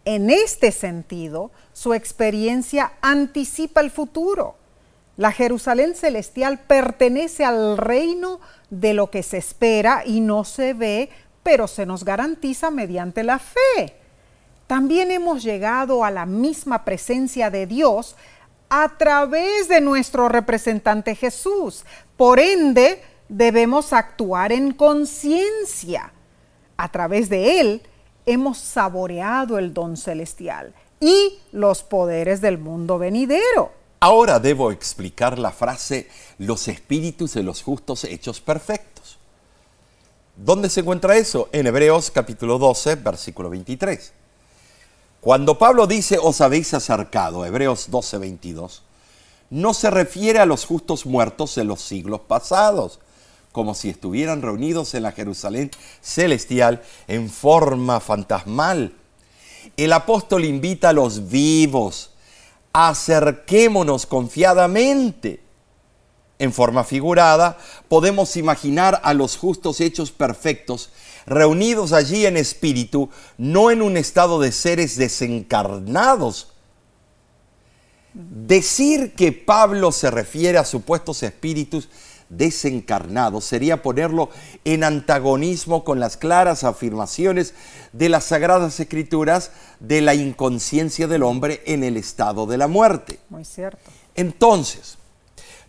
En 0.06 0.30
este 0.30 0.72
sentido, 0.72 1.52
su 1.72 1.94
experiencia 1.94 2.94
anticipa 3.02 3.82
el 3.82 3.92
futuro. 3.92 4.56
La 5.18 5.32
Jerusalén 5.32 5.96
celestial 5.96 6.60
pertenece 6.60 7.46
al 7.46 7.78
reino 7.78 8.40
de 8.70 8.94
lo 8.94 9.12
que 9.12 9.22
se 9.22 9.38
espera 9.38 10.04
y 10.06 10.22
no 10.22 10.46
se 10.46 10.74
ve, 10.74 11.10
pero 11.44 11.68
se 11.68 11.86
nos 11.86 12.04
garantiza 12.04 12.72
mediante 12.72 13.24
la 13.24 13.38
fe. 13.38 13.96
También 14.66 15.12
hemos 15.12 15.44
llegado 15.44 16.04
a 16.04 16.10
la 16.10 16.26
misma 16.26 16.84
presencia 16.86 17.52
de 17.52 17.68
Dios 17.68 18.16
a 18.76 18.98
través 18.98 19.68
de 19.68 19.82
nuestro 19.82 20.30
representante 20.30 21.14
Jesús. 21.14 21.86
Por 22.18 22.40
ende, 22.40 23.04
debemos 23.30 23.94
actuar 23.94 24.52
en 24.52 24.74
conciencia. 24.74 26.12
A 26.76 26.92
través 26.92 27.30
de 27.30 27.60
Él 27.60 27.84
hemos 28.26 28.58
saboreado 28.58 29.60
el 29.60 29.76
don 29.76 29.96
celestial 29.96 30.74
y 31.00 31.38
los 31.52 31.84
poderes 31.84 32.42
del 32.42 32.58
mundo 32.58 32.98
venidero. 32.98 33.72
Ahora 34.00 34.40
debo 34.40 34.72
explicar 34.72 35.38
la 35.38 35.52
frase 35.52 36.10
los 36.40 36.68
espíritus 36.68 37.36
de 37.36 37.44
los 37.44 37.62
justos 37.62 38.04
hechos 38.06 38.42
perfectos. 38.42 39.20
¿Dónde 40.36 40.68
se 40.72 40.80
encuentra 40.80 41.16
eso? 41.16 41.48
En 41.52 41.68
Hebreos 41.68 42.10
capítulo 42.10 42.58
12, 42.58 42.96
versículo 42.96 43.52
23. 43.52 44.14
Cuando 45.24 45.58
Pablo 45.58 45.88
dice 45.88 46.20
os 46.22 46.42
habéis 46.42 46.74
acercado, 46.74 47.46
Hebreos 47.46 47.90
12, 47.90 48.18
22, 48.18 48.82
no 49.52 49.74
se 49.74 49.90
refiere 49.90 50.40
a 50.40 50.46
los 50.46 50.66
justos 50.66 51.06
muertos 51.06 51.56
de 51.56 51.64
los 51.64 51.80
siglos 51.80 52.20
pasados, 52.28 53.00
como 53.54 53.74
si 53.74 53.88
estuvieran 53.88 54.42
reunidos 54.42 54.94
en 54.96 55.04
la 55.04 55.14
Jerusalén 55.14 55.72
celestial 56.02 56.82
en 57.08 57.30
forma 57.30 58.02
fantasmal. 58.02 58.96
El 59.78 59.94
apóstol 59.94 60.44
invita 60.44 60.90
a 60.90 60.94
los 60.94 61.30
vivos, 61.30 62.10
acerquémonos 62.74 64.06
confiadamente. 64.06 65.42
En 66.44 66.52
forma 66.52 66.84
figurada, 66.84 67.58
podemos 67.88 68.36
imaginar 68.36 69.00
a 69.06 69.14
los 69.14 69.38
justos 69.38 69.80
hechos 69.80 70.12
perfectos 70.12 70.90
reunidos 71.26 71.94
allí 71.94 72.26
en 72.26 72.36
espíritu, 72.36 73.10
no 73.38 73.72
en 73.72 73.82
un 73.82 73.96
estado 73.96 74.42
de 74.42 74.52
seres 74.52 74.98
desencarnados. 74.98 76.50
Decir 78.14 79.14
que 79.16 79.32
Pablo 79.32 79.94
se 79.94 80.12
refiere 80.12 80.58
a 80.58 80.66
supuestos 80.66 81.24
espíritus 81.24 81.88
desencarnados 82.28 83.46
sería 83.46 83.82
ponerlo 83.82 84.30
en 84.66 84.84
antagonismo 84.84 85.86
con 85.86 86.02
las 86.02 86.18
claras 86.18 86.66
afirmaciones 86.66 87.54
de 87.94 88.10
las 88.10 88.26
sagradas 88.26 88.82
escrituras 88.82 89.52
de 89.80 90.02
la 90.02 90.14
inconsciencia 90.14 91.08
del 91.08 91.24
hombre 91.24 91.62
en 91.66 91.86
el 91.86 91.96
estado 91.96 92.48
de 92.48 92.58
la 92.58 92.68
muerte. 92.68 93.20
Muy 93.30 93.46
cierto. 93.46 93.80
Entonces, 94.16 94.98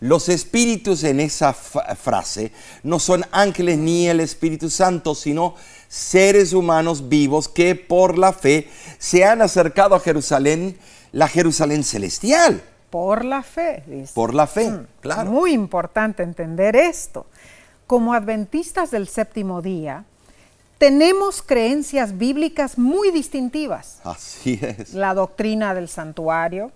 Los 0.05 0.29
espíritus 0.29 1.03
en 1.03 1.19
esa 1.19 1.55
frase 1.55 2.53
no 2.83 2.99
son 2.99 3.25
ángeles 3.33 3.79
ni 3.79 4.07
el 4.07 4.21
Espíritu 4.21 4.69
Santo, 4.69 5.15
sino 5.15 5.55
seres 5.89 6.53
humanos 6.53 7.09
vivos 7.09 7.49
que 7.49 7.75
por 7.75 8.19
la 8.19 8.35
fe 8.35 8.69
se 8.99 9.25
han 9.25 9.41
acercado 9.41 9.95
a 9.95 10.01
Jerusalén, 10.01 10.77
la 11.11 11.27
Jerusalén 11.27 11.85
celestial, 11.85 12.63
Por 12.91 13.25
la 13.25 13.43
fe, 13.43 13.83
dice. 13.87 14.13
por 14.13 14.35
la 14.35 14.47
fe, 14.47 14.71
claro. 15.01 15.31
Muy 15.31 15.53
importante 15.55 16.23
entender 16.23 16.77
esto. 16.77 17.25
Como 17.87 18.13
adventistas 18.13 18.91
del 18.91 19.09
séptimo 19.09 19.63
día, 19.63 20.05
tenemos 20.77 21.41
creencias 21.41 22.19
bíblicas 22.19 22.77
muy 22.77 23.11
distintivas. 23.11 24.01
Así 24.05 24.61
es. 24.61 24.93
La 24.93 25.15
doctrina 25.15 25.73
del 25.73 25.89
santuario, 25.89 26.73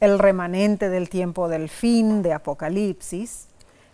el 0.00 0.18
remanente 0.18 0.88
del 0.88 1.08
tiempo 1.08 1.48
del 1.48 1.68
fin 1.68 2.22
de 2.22 2.32
Apocalipsis, 2.32 3.46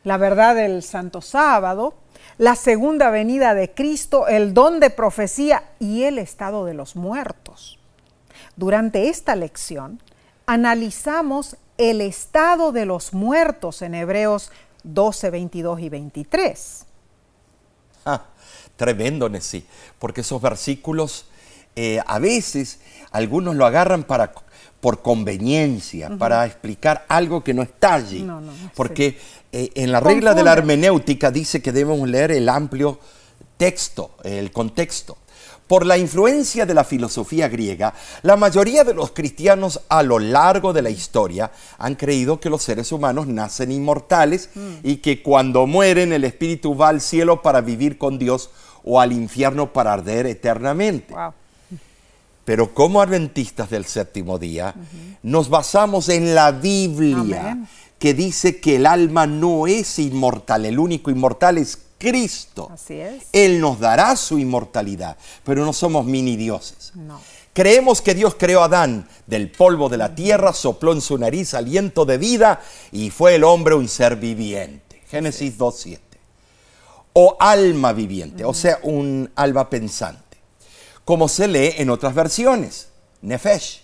la 0.05 0.17
verdad 0.17 0.55
del 0.55 0.83
Santo 0.83 1.21
Sábado, 1.21 1.95
la 2.39 2.57
segunda 2.57 3.11
venida 3.11 3.55
de 3.55 3.73
Cristo, 3.73 4.27
el 4.27 4.55
don 4.55 4.81
de 4.81 4.91
profecía 4.91 5.65
y 5.79 6.05
el 6.05 6.19
estado 6.19 6.65
de 6.65 6.75
los 6.75 6.97
muertos. 6.97 7.79
Durante 8.57 9.09
esta 9.09 9.37
lección 9.37 10.01
analizamos 10.47 11.57
el 11.79 12.01
estado 12.01 12.73
de 12.73 12.87
los 12.87 13.15
muertos 13.15 13.83
en 13.83 13.95
Hebreos 13.95 14.51
12, 14.85 15.31
22 15.31 15.81
y 15.81 15.89
23. 15.89 16.87
Ah, 18.05 18.25
tremendo, 18.77 19.29
Nessie, 19.29 19.65
porque 19.99 20.23
esos 20.23 20.41
versículos 20.41 21.27
eh, 21.77 22.01
a 22.07 22.19
veces 22.19 22.81
algunos 23.11 23.55
lo 23.55 23.65
agarran 23.65 24.05
para, 24.05 24.33
por 24.81 25.03
conveniencia, 25.03 26.17
para 26.19 26.47
explicar 26.47 27.05
algo 27.09 27.45
que 27.45 27.55
no 27.55 27.63
está 27.63 27.95
allí. 27.95 28.23
No, 28.23 28.41
no, 28.41 28.53
porque 28.75 29.19
eh, 29.53 29.71
en 29.75 29.93
la 29.93 30.01
regla 30.01 30.35
de 30.35 30.43
la 30.43 30.53
hermenéutica 30.53 31.31
dice 31.31 31.61
que 31.61 31.73
debemos 31.73 32.09
leer 32.09 32.33
el 32.33 32.49
amplio 32.49 32.99
texto, 33.57 34.13
el 34.25 34.51
contexto. 34.53 35.19
Por 35.67 35.87
la 35.87 35.99
influencia 35.99 36.67
de 36.67 36.75
la 36.75 36.83
filosofía 36.83 37.47
griega, 37.49 37.95
la 38.23 38.37
mayoría 38.37 38.83
de 38.83 38.93
los 38.93 39.13
cristianos 39.13 39.83
a 39.89 40.03
lo 40.03 40.19
largo 40.19 40.73
de 40.73 40.83
la 40.83 40.91
historia 40.91 41.53
han 41.79 41.95
creído 41.95 42.41
que 42.41 42.51
los 42.51 42.63
seres 42.63 42.91
humanos 42.91 43.29
nacen 43.29 43.71
inmortales 43.71 44.51
y 44.83 44.97
que 44.97 45.23
cuando 45.23 45.69
mueren 45.69 46.13
el 46.13 46.25
espíritu 46.25 46.77
va 46.77 46.89
al 46.89 47.01
cielo 47.01 47.41
para 47.43 47.61
vivir 47.61 47.99
con 47.99 48.19
Dios 48.19 48.51
o 48.83 49.01
al 49.01 49.13
infierno 49.13 49.73
para 49.73 49.93
arder 49.93 50.27
eternamente. 50.27 51.15
Wow. 51.15 51.35
Pero 52.51 52.75
como 52.75 53.01
adventistas 53.01 53.71
del 53.71 53.85
séptimo 53.85 54.37
día, 54.37 54.75
nos 55.23 55.49
basamos 55.49 56.09
en 56.09 56.35
la 56.35 56.51
Biblia, 56.51 57.53
Amén. 57.53 57.69
que 57.97 58.13
dice 58.13 58.59
que 58.59 58.75
el 58.75 58.87
alma 58.87 59.25
no 59.25 59.69
es 59.69 60.01
inmortal, 60.01 60.67
el 60.67 60.81
único 60.81 61.13
inmortal 61.13 61.59
es 61.59 61.79
Cristo. 61.97 62.69
Así 62.73 62.95
es. 62.95 63.27
Él 63.33 63.61
nos 63.61 63.79
dará 63.79 64.17
su 64.17 64.37
inmortalidad, 64.37 65.17
pero 65.45 65.65
no 65.65 65.73
somos 65.73 66.07
mini 66.07 66.35
dioses. 66.35 66.91
No. 66.97 67.21
Creemos 67.53 68.03
que 68.03 68.17
Dios 68.17 68.35
creó 68.37 68.63
a 68.63 68.65
Adán 68.65 69.07
del 69.29 69.53
polvo 69.53 69.89
de 69.89 69.99
la 69.99 70.17
tierra, 70.17 70.53
sopló 70.53 70.93
en 70.93 71.03
su 71.03 71.19
nariz 71.19 71.55
aliento 71.55 72.05
de 72.05 72.19
vida 72.19 72.61
y 72.91 73.11
fue 73.11 73.37
el 73.37 73.45
hombre 73.45 73.77
un 73.77 73.87
ser 73.87 74.17
viviente. 74.17 75.03
Génesis 75.09 75.57
2.7. 75.57 76.01
O 77.13 77.37
alma 77.39 77.93
viviente, 77.93 78.45
o 78.45 78.55
sea, 78.55 78.81
un 78.83 79.31
alma 79.37 79.71
pensante. 79.71 80.30
Como 81.11 81.27
se 81.27 81.49
lee 81.49 81.75
en 81.79 81.91
otras 81.91 82.15
versiones, 82.15 82.89
Nefesh. 83.21 83.83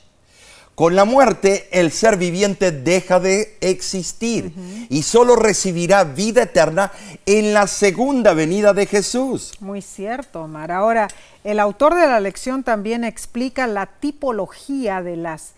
Con 0.76 0.94
la 0.94 1.04
muerte, 1.04 1.68
el 1.72 1.90
ser 1.90 2.18
viviente 2.18 2.70
deja 2.70 3.18
de 3.18 3.58
existir 3.60 4.52
y 4.88 5.02
solo 5.02 5.34
recibirá 5.34 6.04
vida 6.04 6.42
eterna 6.44 6.92
en 7.26 7.52
la 7.52 7.66
segunda 7.66 8.32
venida 8.32 8.72
de 8.74 8.86
Jesús. 8.86 9.54
Muy 9.58 9.82
cierto, 9.82 10.42
Omar. 10.42 10.70
Ahora, 10.70 11.08
el 11.42 11.58
autor 11.58 11.96
de 11.96 12.06
la 12.06 12.20
lección 12.20 12.62
también 12.62 13.02
explica 13.02 13.66
la 13.66 13.86
tipología 13.86 15.02
de 15.02 15.16
las 15.16 15.54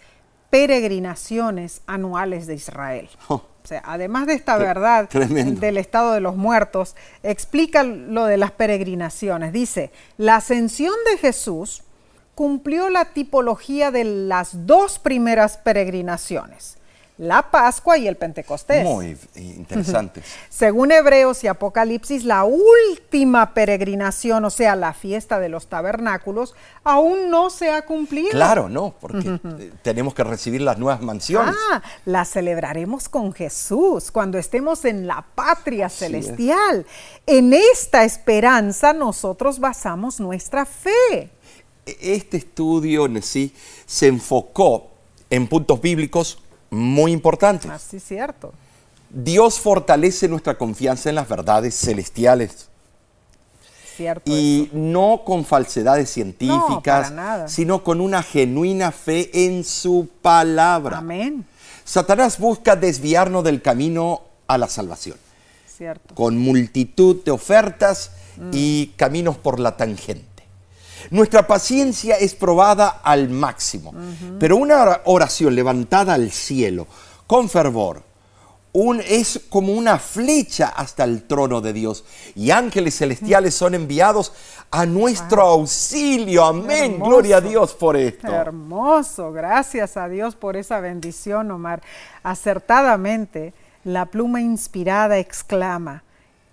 peregrinaciones 0.49 1.83
anuales 1.87 2.47
de 2.47 2.55
Israel. 2.55 3.11
Oh. 3.29 3.43
O 3.69 3.75
sea, 3.77 3.83
además 3.85 4.27
de 4.27 4.33
esta 4.33 4.57
verdad 4.57 5.11
tremendo. 5.11 5.61
del 5.61 5.77
estado 5.77 6.15
de 6.15 6.23
los 6.23 6.37
muertos, 6.37 6.97
explica 7.23 7.83
lo 7.83 8.25
de 8.25 8.39
las 8.39 8.51
peregrinaciones. 8.51 9.53
Dice, 9.53 9.91
la 10.17 10.37
ascensión 10.37 10.95
de 11.11 11.19
Jesús 11.19 11.83
cumplió 12.35 12.89
la 12.89 13.13
tipología 13.13 13.91
de 13.91 14.05
las 14.05 14.67
dos 14.67 14.99
primeras 14.99 15.59
peregrinaciones, 15.59 16.78
la 17.19 17.51
Pascua 17.51 17.99
y 17.99 18.07
el 18.07 18.17
Pentecostés. 18.17 18.85
Muy 18.85 19.17
interesante. 19.35 20.23
Según 20.49 20.93
Hebreos 20.93 21.43
y 21.43 21.49
Apocalipsis, 21.49 22.25
la 22.25 22.45
última 22.45 23.55
peregrinación, 23.55 24.45
o 24.45 24.51
sea, 24.51 24.77
la 24.77 24.93
fiesta 24.93 25.41
de 25.41 25.49
los 25.49 25.67
tabernáculos, 25.67 26.55
aún 26.85 27.29
no 27.29 27.51
se 27.51 27.71
ha 27.71 27.83
cumplido. 27.83 28.31
Claro, 28.31 28.69
no, 28.69 28.95
porque 29.01 29.41
eh, 29.59 29.73
tenemos 29.83 30.15
que 30.15 30.23
recibir 30.23 30.63
las 30.63 30.79
nuevas 30.79 31.03
mansiones. 31.03 31.57
Ah, 31.73 31.83
la 32.05 32.25
celebraremos 32.25 33.09
con 33.09 33.33
Jesús 33.33 34.13
cuando 34.13 34.39
estemos 34.39 34.85
en 34.85 35.09
la 35.09 35.27
patria 35.35 35.87
es. 35.87 35.95
celestial. 35.95 36.87
En 37.27 37.53
esta 37.53 38.05
esperanza 38.05 38.93
nosotros 38.93 39.59
basamos 39.59 40.21
nuestra 40.21 40.65
fe. 40.65 41.31
Este 41.85 42.37
estudio 42.37 43.07
en 43.07 43.21
sí 43.23 43.53
se 43.87 44.07
enfocó 44.07 44.91
en 45.31 45.49
puntos 45.49 45.81
bíblicos 45.81 46.39
muy 46.71 47.13
importantes. 47.13 47.71
Así 47.71 47.97
es 47.99 48.05
cierto. 48.05 48.53
Dios 49.11 49.59
fortalece 49.59 50.29
nuestra 50.29 50.57
confianza 50.59 51.09
en 51.09 51.15
las 51.15 51.29
verdades 51.29 51.75
celestiales 51.75 52.69
Cierto. 53.97 54.31
y 54.31 54.65
eso. 54.65 54.71
no 54.77 55.23
con 55.25 55.45
falsedades 55.45 56.11
científicas, 56.11 57.13
sino 57.47 57.83
con 57.83 58.01
una 58.01 58.23
genuina 58.23 58.93
fe 58.93 59.31
en 59.47 59.65
su 59.65 60.09
palabra. 60.23 60.99
Amén. 60.99 61.45
Satanás 61.85 62.39
busca 62.39 62.77
desviarnos 62.77 63.43
del 63.45 63.63
camino 63.63 64.21
a 64.47 64.59
la 64.59 64.69
salvación, 64.69 65.17
Cierto. 65.67 66.15
con 66.15 66.39
multitud 66.39 67.25
de 67.25 67.31
ofertas 67.31 68.11
Mm. 68.37 68.51
y 68.53 68.87
caminos 68.97 69.37
por 69.37 69.59
la 69.59 69.77
tangente. 69.77 70.28
Nuestra 71.11 71.47
paciencia 71.47 72.17
es 72.17 72.35
probada 72.35 73.01
al 73.03 73.29
máximo, 73.29 73.95
pero 74.39 74.57
una 74.57 74.83
ora- 74.83 75.03
oración 75.05 75.55
levantada 75.55 76.15
al 76.15 76.31
cielo 76.31 76.87
con 77.27 77.49
fervor 77.49 78.03
un- 78.73 79.01
es 79.01 79.41
como 79.49 79.73
una 79.73 79.99
flecha 79.99 80.69
hasta 80.69 81.03
el 81.05 81.23
trono 81.27 81.61
de 81.61 81.73
Dios 81.73 82.05
y 82.35 82.51
ángeles 82.51 82.97
celestiales 82.99 83.55
son 83.55 83.75
enviados 83.75 84.33
a 84.71 84.85
nuestro 84.85 85.41
auxilio. 85.43 86.45
Amén. 86.45 86.93
Hermoso. 86.93 87.11
Gloria 87.11 87.37
a 87.39 87.41
Dios 87.41 87.75
por 87.75 87.97
esto. 87.97 88.29
Hermoso, 88.29 89.33
gracias 89.33 89.97
a 89.97 90.09
Dios 90.09 90.37
por 90.37 90.57
esa 90.57 90.81
bendición, 90.81 91.51
Omar. 91.51 91.81
Acertadamente, 92.23 93.55
la 93.85 94.07
pluma 94.07 94.41
inspirada 94.41 95.19
exclama, 95.19 96.03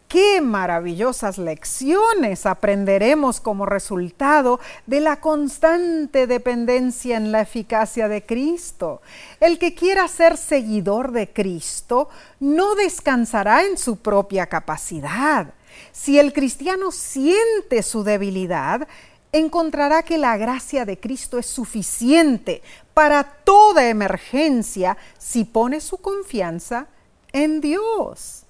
qué 0.07 0.41
maravillosas 0.41 1.37
lecciones 1.37 2.45
aprenderemos 2.45 3.39
como 3.39 3.65
resultado 3.65 4.59
de 4.85 5.01
la 5.01 5.19
constante 5.19 6.27
dependencia 6.27 7.17
en 7.17 7.31
la 7.31 7.41
eficacia 7.41 8.07
de 8.07 8.25
Cristo. 8.25 9.01
El 9.39 9.59
que 9.59 9.73
quiera 9.73 10.07
ser 10.07 10.37
seguidor 10.37 11.11
de 11.11 11.29
Cristo 11.29 12.09
no 12.39 12.75
descansará 12.75 13.63
en 13.63 13.77
su 13.77 13.97
propia 13.97 14.47
capacidad. 14.47 15.53
Si 15.91 16.19
el 16.19 16.33
cristiano 16.33 16.91
siente 16.91 17.83
su 17.83 18.03
debilidad, 18.03 18.87
encontrará 19.31 20.03
que 20.03 20.17
la 20.17 20.37
gracia 20.37 20.85
de 20.85 20.97
Cristo 20.97 21.37
es 21.37 21.45
suficiente 21.45 22.61
para 22.93 23.23
toda 23.23 23.89
emergencia 23.89 24.97
si 25.17 25.43
pone 25.43 25.81
su 25.81 25.97
confianza 25.97 26.87
en 27.33 27.59
Dios. 27.59 28.43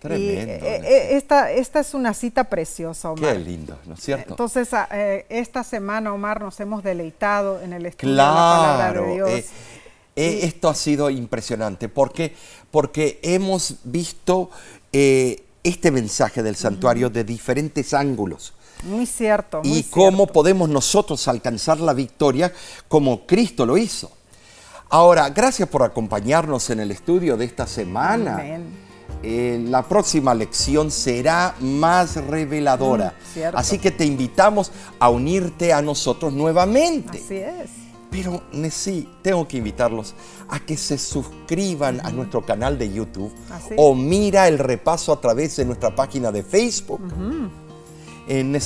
Tremendo, 0.00 0.64
eh, 0.64 0.80
eh, 0.84 1.08
esta, 1.16 1.50
esta 1.50 1.80
es 1.80 1.92
una 1.94 2.14
cita 2.14 2.44
preciosa, 2.44 3.10
Omar. 3.10 3.32
Qué 3.32 3.38
lindo, 3.40 3.78
¿no 3.86 3.94
es 3.94 4.00
cierto? 4.00 4.30
Entonces, 4.30 4.72
a- 4.74 4.88
eh, 4.92 5.26
esta 5.28 5.64
semana, 5.64 6.12
Omar, 6.12 6.40
nos 6.40 6.58
hemos 6.60 6.82
deleitado 6.84 7.60
en 7.60 7.72
el 7.72 7.86
estudio 7.86 8.12
de 8.12 8.16
la 8.16 8.24
palabra 8.24 8.76
Claro, 8.92 9.02
de 9.06 9.12
Dios. 9.14 9.30
eh, 10.16 10.40
esto 10.42 10.68
ha 10.68 10.74
sido 10.74 11.10
impresionante 11.10 11.88
porque, 11.88 12.34
porque 12.70 13.18
hemos 13.22 13.76
visto 13.84 14.50
este 14.92 15.90
mensaje 15.90 16.42
del 16.42 16.56
santuario 16.56 17.10
de 17.10 17.24
diferentes 17.24 17.92
ángulos 17.94 18.54
muy 18.84 19.06
cierto. 19.06 19.60
Muy 19.64 19.78
y 19.78 19.82
cómo 19.84 20.18
cierto. 20.18 20.32
podemos 20.32 20.68
nosotros 20.68 21.26
alcanzar 21.26 21.80
la 21.80 21.92
victoria 21.92 22.52
como 22.86 23.26
Cristo 23.26 23.66
lo 23.66 23.76
hizo. 23.76 24.12
Ahora, 24.90 25.28
gracias 25.30 25.68
por 25.68 25.82
acompañarnos 25.82 26.70
en 26.70 26.78
el 26.80 26.92
estudio 26.92 27.36
de 27.36 27.44
esta 27.44 27.66
semana. 27.66 28.34
Amén. 28.34 28.77
Eh, 29.22 29.64
la 29.66 29.82
próxima 29.82 30.32
lección 30.34 30.90
será 30.90 31.54
más 31.60 32.16
reveladora. 32.16 33.14
Mm. 33.34 33.56
Así 33.56 33.78
que 33.78 33.90
te 33.90 34.04
invitamos 34.04 34.70
a 34.98 35.10
unirte 35.10 35.72
a 35.72 35.82
nosotros 35.82 36.32
nuevamente. 36.32 37.18
Así 37.18 37.36
es. 37.36 37.70
Pero 38.10 38.42
sí, 38.70 39.08
tengo 39.22 39.46
que 39.46 39.58
invitarlos 39.58 40.14
a 40.48 40.60
que 40.60 40.76
se 40.76 40.96
suscriban 40.96 42.00
a 42.04 42.10
nuestro 42.10 42.44
canal 42.44 42.78
de 42.78 42.90
YouTube 42.90 43.30
Así. 43.50 43.74
o 43.76 43.94
mira 43.94 44.48
el 44.48 44.58
repaso 44.58 45.12
a 45.12 45.20
través 45.20 45.56
de 45.56 45.66
nuestra 45.66 45.94
página 45.94 46.32
de 46.32 46.42
Facebook. 46.42 47.00
Eh, 48.28 48.60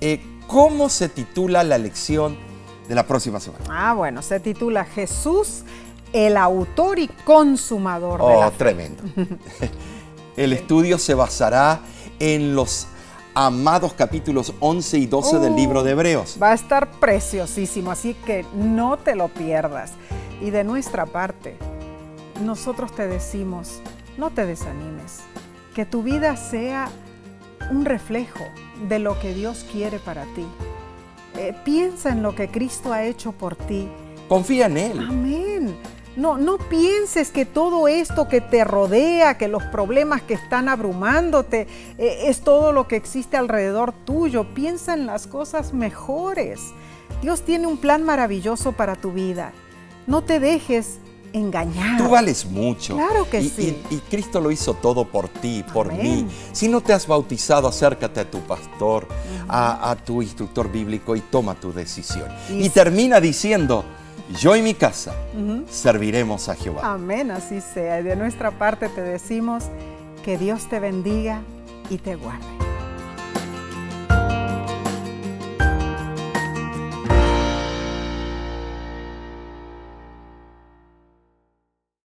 eh, 0.00 0.20
¿cómo 0.46 0.88
se 0.88 1.08
titula 1.08 1.64
la 1.64 1.76
lección 1.76 2.36
de 2.88 2.94
la 2.94 3.06
próxima 3.06 3.40
semana? 3.40 3.64
Ah, 3.68 3.94
bueno, 3.94 4.22
se 4.22 4.40
titula 4.40 4.84
Jesús, 4.84 5.64
el 6.12 6.36
autor 6.36 6.98
y 6.98 7.08
consumador 7.24 8.20
de 8.20 8.26
la 8.40 8.48
Oh, 8.48 8.50
fe. 8.50 8.56
tremendo. 8.58 9.02
El 10.36 10.52
estudio 10.52 10.98
se 10.98 11.14
basará 11.14 11.80
en 12.18 12.54
los 12.54 12.86
amados 13.34 13.92
capítulos 13.94 14.52
11 14.60 14.98
y 14.98 15.06
12 15.06 15.38
del 15.38 15.56
libro 15.56 15.82
de 15.82 15.92
Hebreos. 15.92 16.36
Va 16.42 16.50
a 16.50 16.54
estar 16.54 16.90
preciosísimo, 17.00 17.90
así 17.90 18.14
que 18.14 18.44
no 18.54 18.96
te 18.98 19.14
lo 19.14 19.28
pierdas. 19.28 19.92
Y 20.42 20.50
de 20.50 20.64
nuestra 20.64 21.06
parte, 21.06 21.56
nosotros 22.42 22.94
te 22.94 23.06
decimos, 23.08 23.80
no 24.18 24.30
te 24.30 24.44
desanimes, 24.46 25.20
que 25.74 25.86
tu 25.86 26.02
vida 26.02 26.36
sea 26.36 26.88
un 27.70 27.84
reflejo 27.86 28.44
de 28.88 28.98
lo 28.98 29.18
que 29.18 29.32
Dios 29.34 29.64
quiere 29.72 29.98
para 29.98 30.24
ti. 30.34 30.46
Eh, 31.38 31.54
piensa 31.64 32.10
en 32.10 32.22
lo 32.22 32.34
que 32.34 32.48
Cristo 32.48 32.92
ha 32.92 33.04
hecho 33.04 33.32
por 33.32 33.56
ti. 33.56 33.88
Confía 34.28 34.66
en 34.66 34.76
Él. 34.76 34.98
Amén. 35.08 35.76
No, 36.16 36.38
no 36.38 36.56
pienses 36.56 37.30
que 37.30 37.44
todo 37.44 37.88
esto 37.88 38.26
que 38.28 38.40
te 38.40 38.64
rodea, 38.64 39.36
que 39.36 39.48
los 39.48 39.62
problemas 39.64 40.22
que 40.22 40.34
están 40.34 40.68
abrumándote, 40.68 41.66
eh, 41.98 42.20
es 42.26 42.40
todo 42.40 42.72
lo 42.72 42.88
que 42.88 42.96
existe 42.96 43.36
alrededor 43.36 43.92
tuyo. 43.92 44.44
Piensa 44.54 44.94
en 44.94 45.06
las 45.06 45.26
cosas 45.26 45.74
mejores. 45.74 46.60
Dios 47.22 47.42
tiene 47.42 47.66
un 47.66 47.76
plan 47.76 48.02
maravilloso 48.02 48.72
para 48.72 48.96
tu 48.96 49.12
vida. 49.12 49.52
No 50.06 50.22
te 50.22 50.40
dejes 50.40 50.98
engañar. 51.34 51.98
Tú 51.98 52.08
vales 52.08 52.46
mucho. 52.46 52.94
Claro 52.94 53.28
que 53.28 53.40
Y- 53.42 53.48
sí. 53.50 53.82
Y, 53.90 53.96
y 53.96 53.98
Cristo 53.98 54.40
lo 54.40 54.50
hizo 54.50 54.72
todo 54.74 55.04
por 55.04 55.28
ti, 55.28 55.62
por 55.74 55.90
Amén. 55.90 56.26
mí. 56.26 56.28
Si 56.52 56.66
no 56.68 56.80
te 56.80 56.94
has 56.94 57.06
bautizado, 57.06 57.68
acércate 57.68 58.20
a 58.20 58.30
tu 58.30 58.40
pastor, 58.40 59.06
a, 59.48 59.90
a 59.90 59.96
tu 59.96 60.22
instructor 60.22 60.70
bíblico 60.72 61.14
y 61.14 61.20
toma 61.20 61.54
tu 61.54 61.72
decisión. 61.74 62.28
Y- 62.48 62.64
Y 62.66 62.68
termina 62.70 63.20
diciendo, 63.20 63.84
yo 64.40 64.56
y 64.56 64.62
mi 64.62 64.74
casa 64.74 65.14
serviremos 65.68 66.48
a 66.48 66.54
Jehová. 66.54 66.80
Amén, 66.84 67.30
así 67.30 67.60
sea. 67.60 68.00
Y 68.00 68.04
de 68.04 68.16
nuestra 68.16 68.50
parte 68.50 68.88
te 68.88 69.00
decimos 69.00 69.64
que 70.24 70.36
Dios 70.38 70.68
te 70.68 70.80
bendiga 70.80 71.42
y 71.90 71.98
te 71.98 72.16
guarde. 72.16 72.56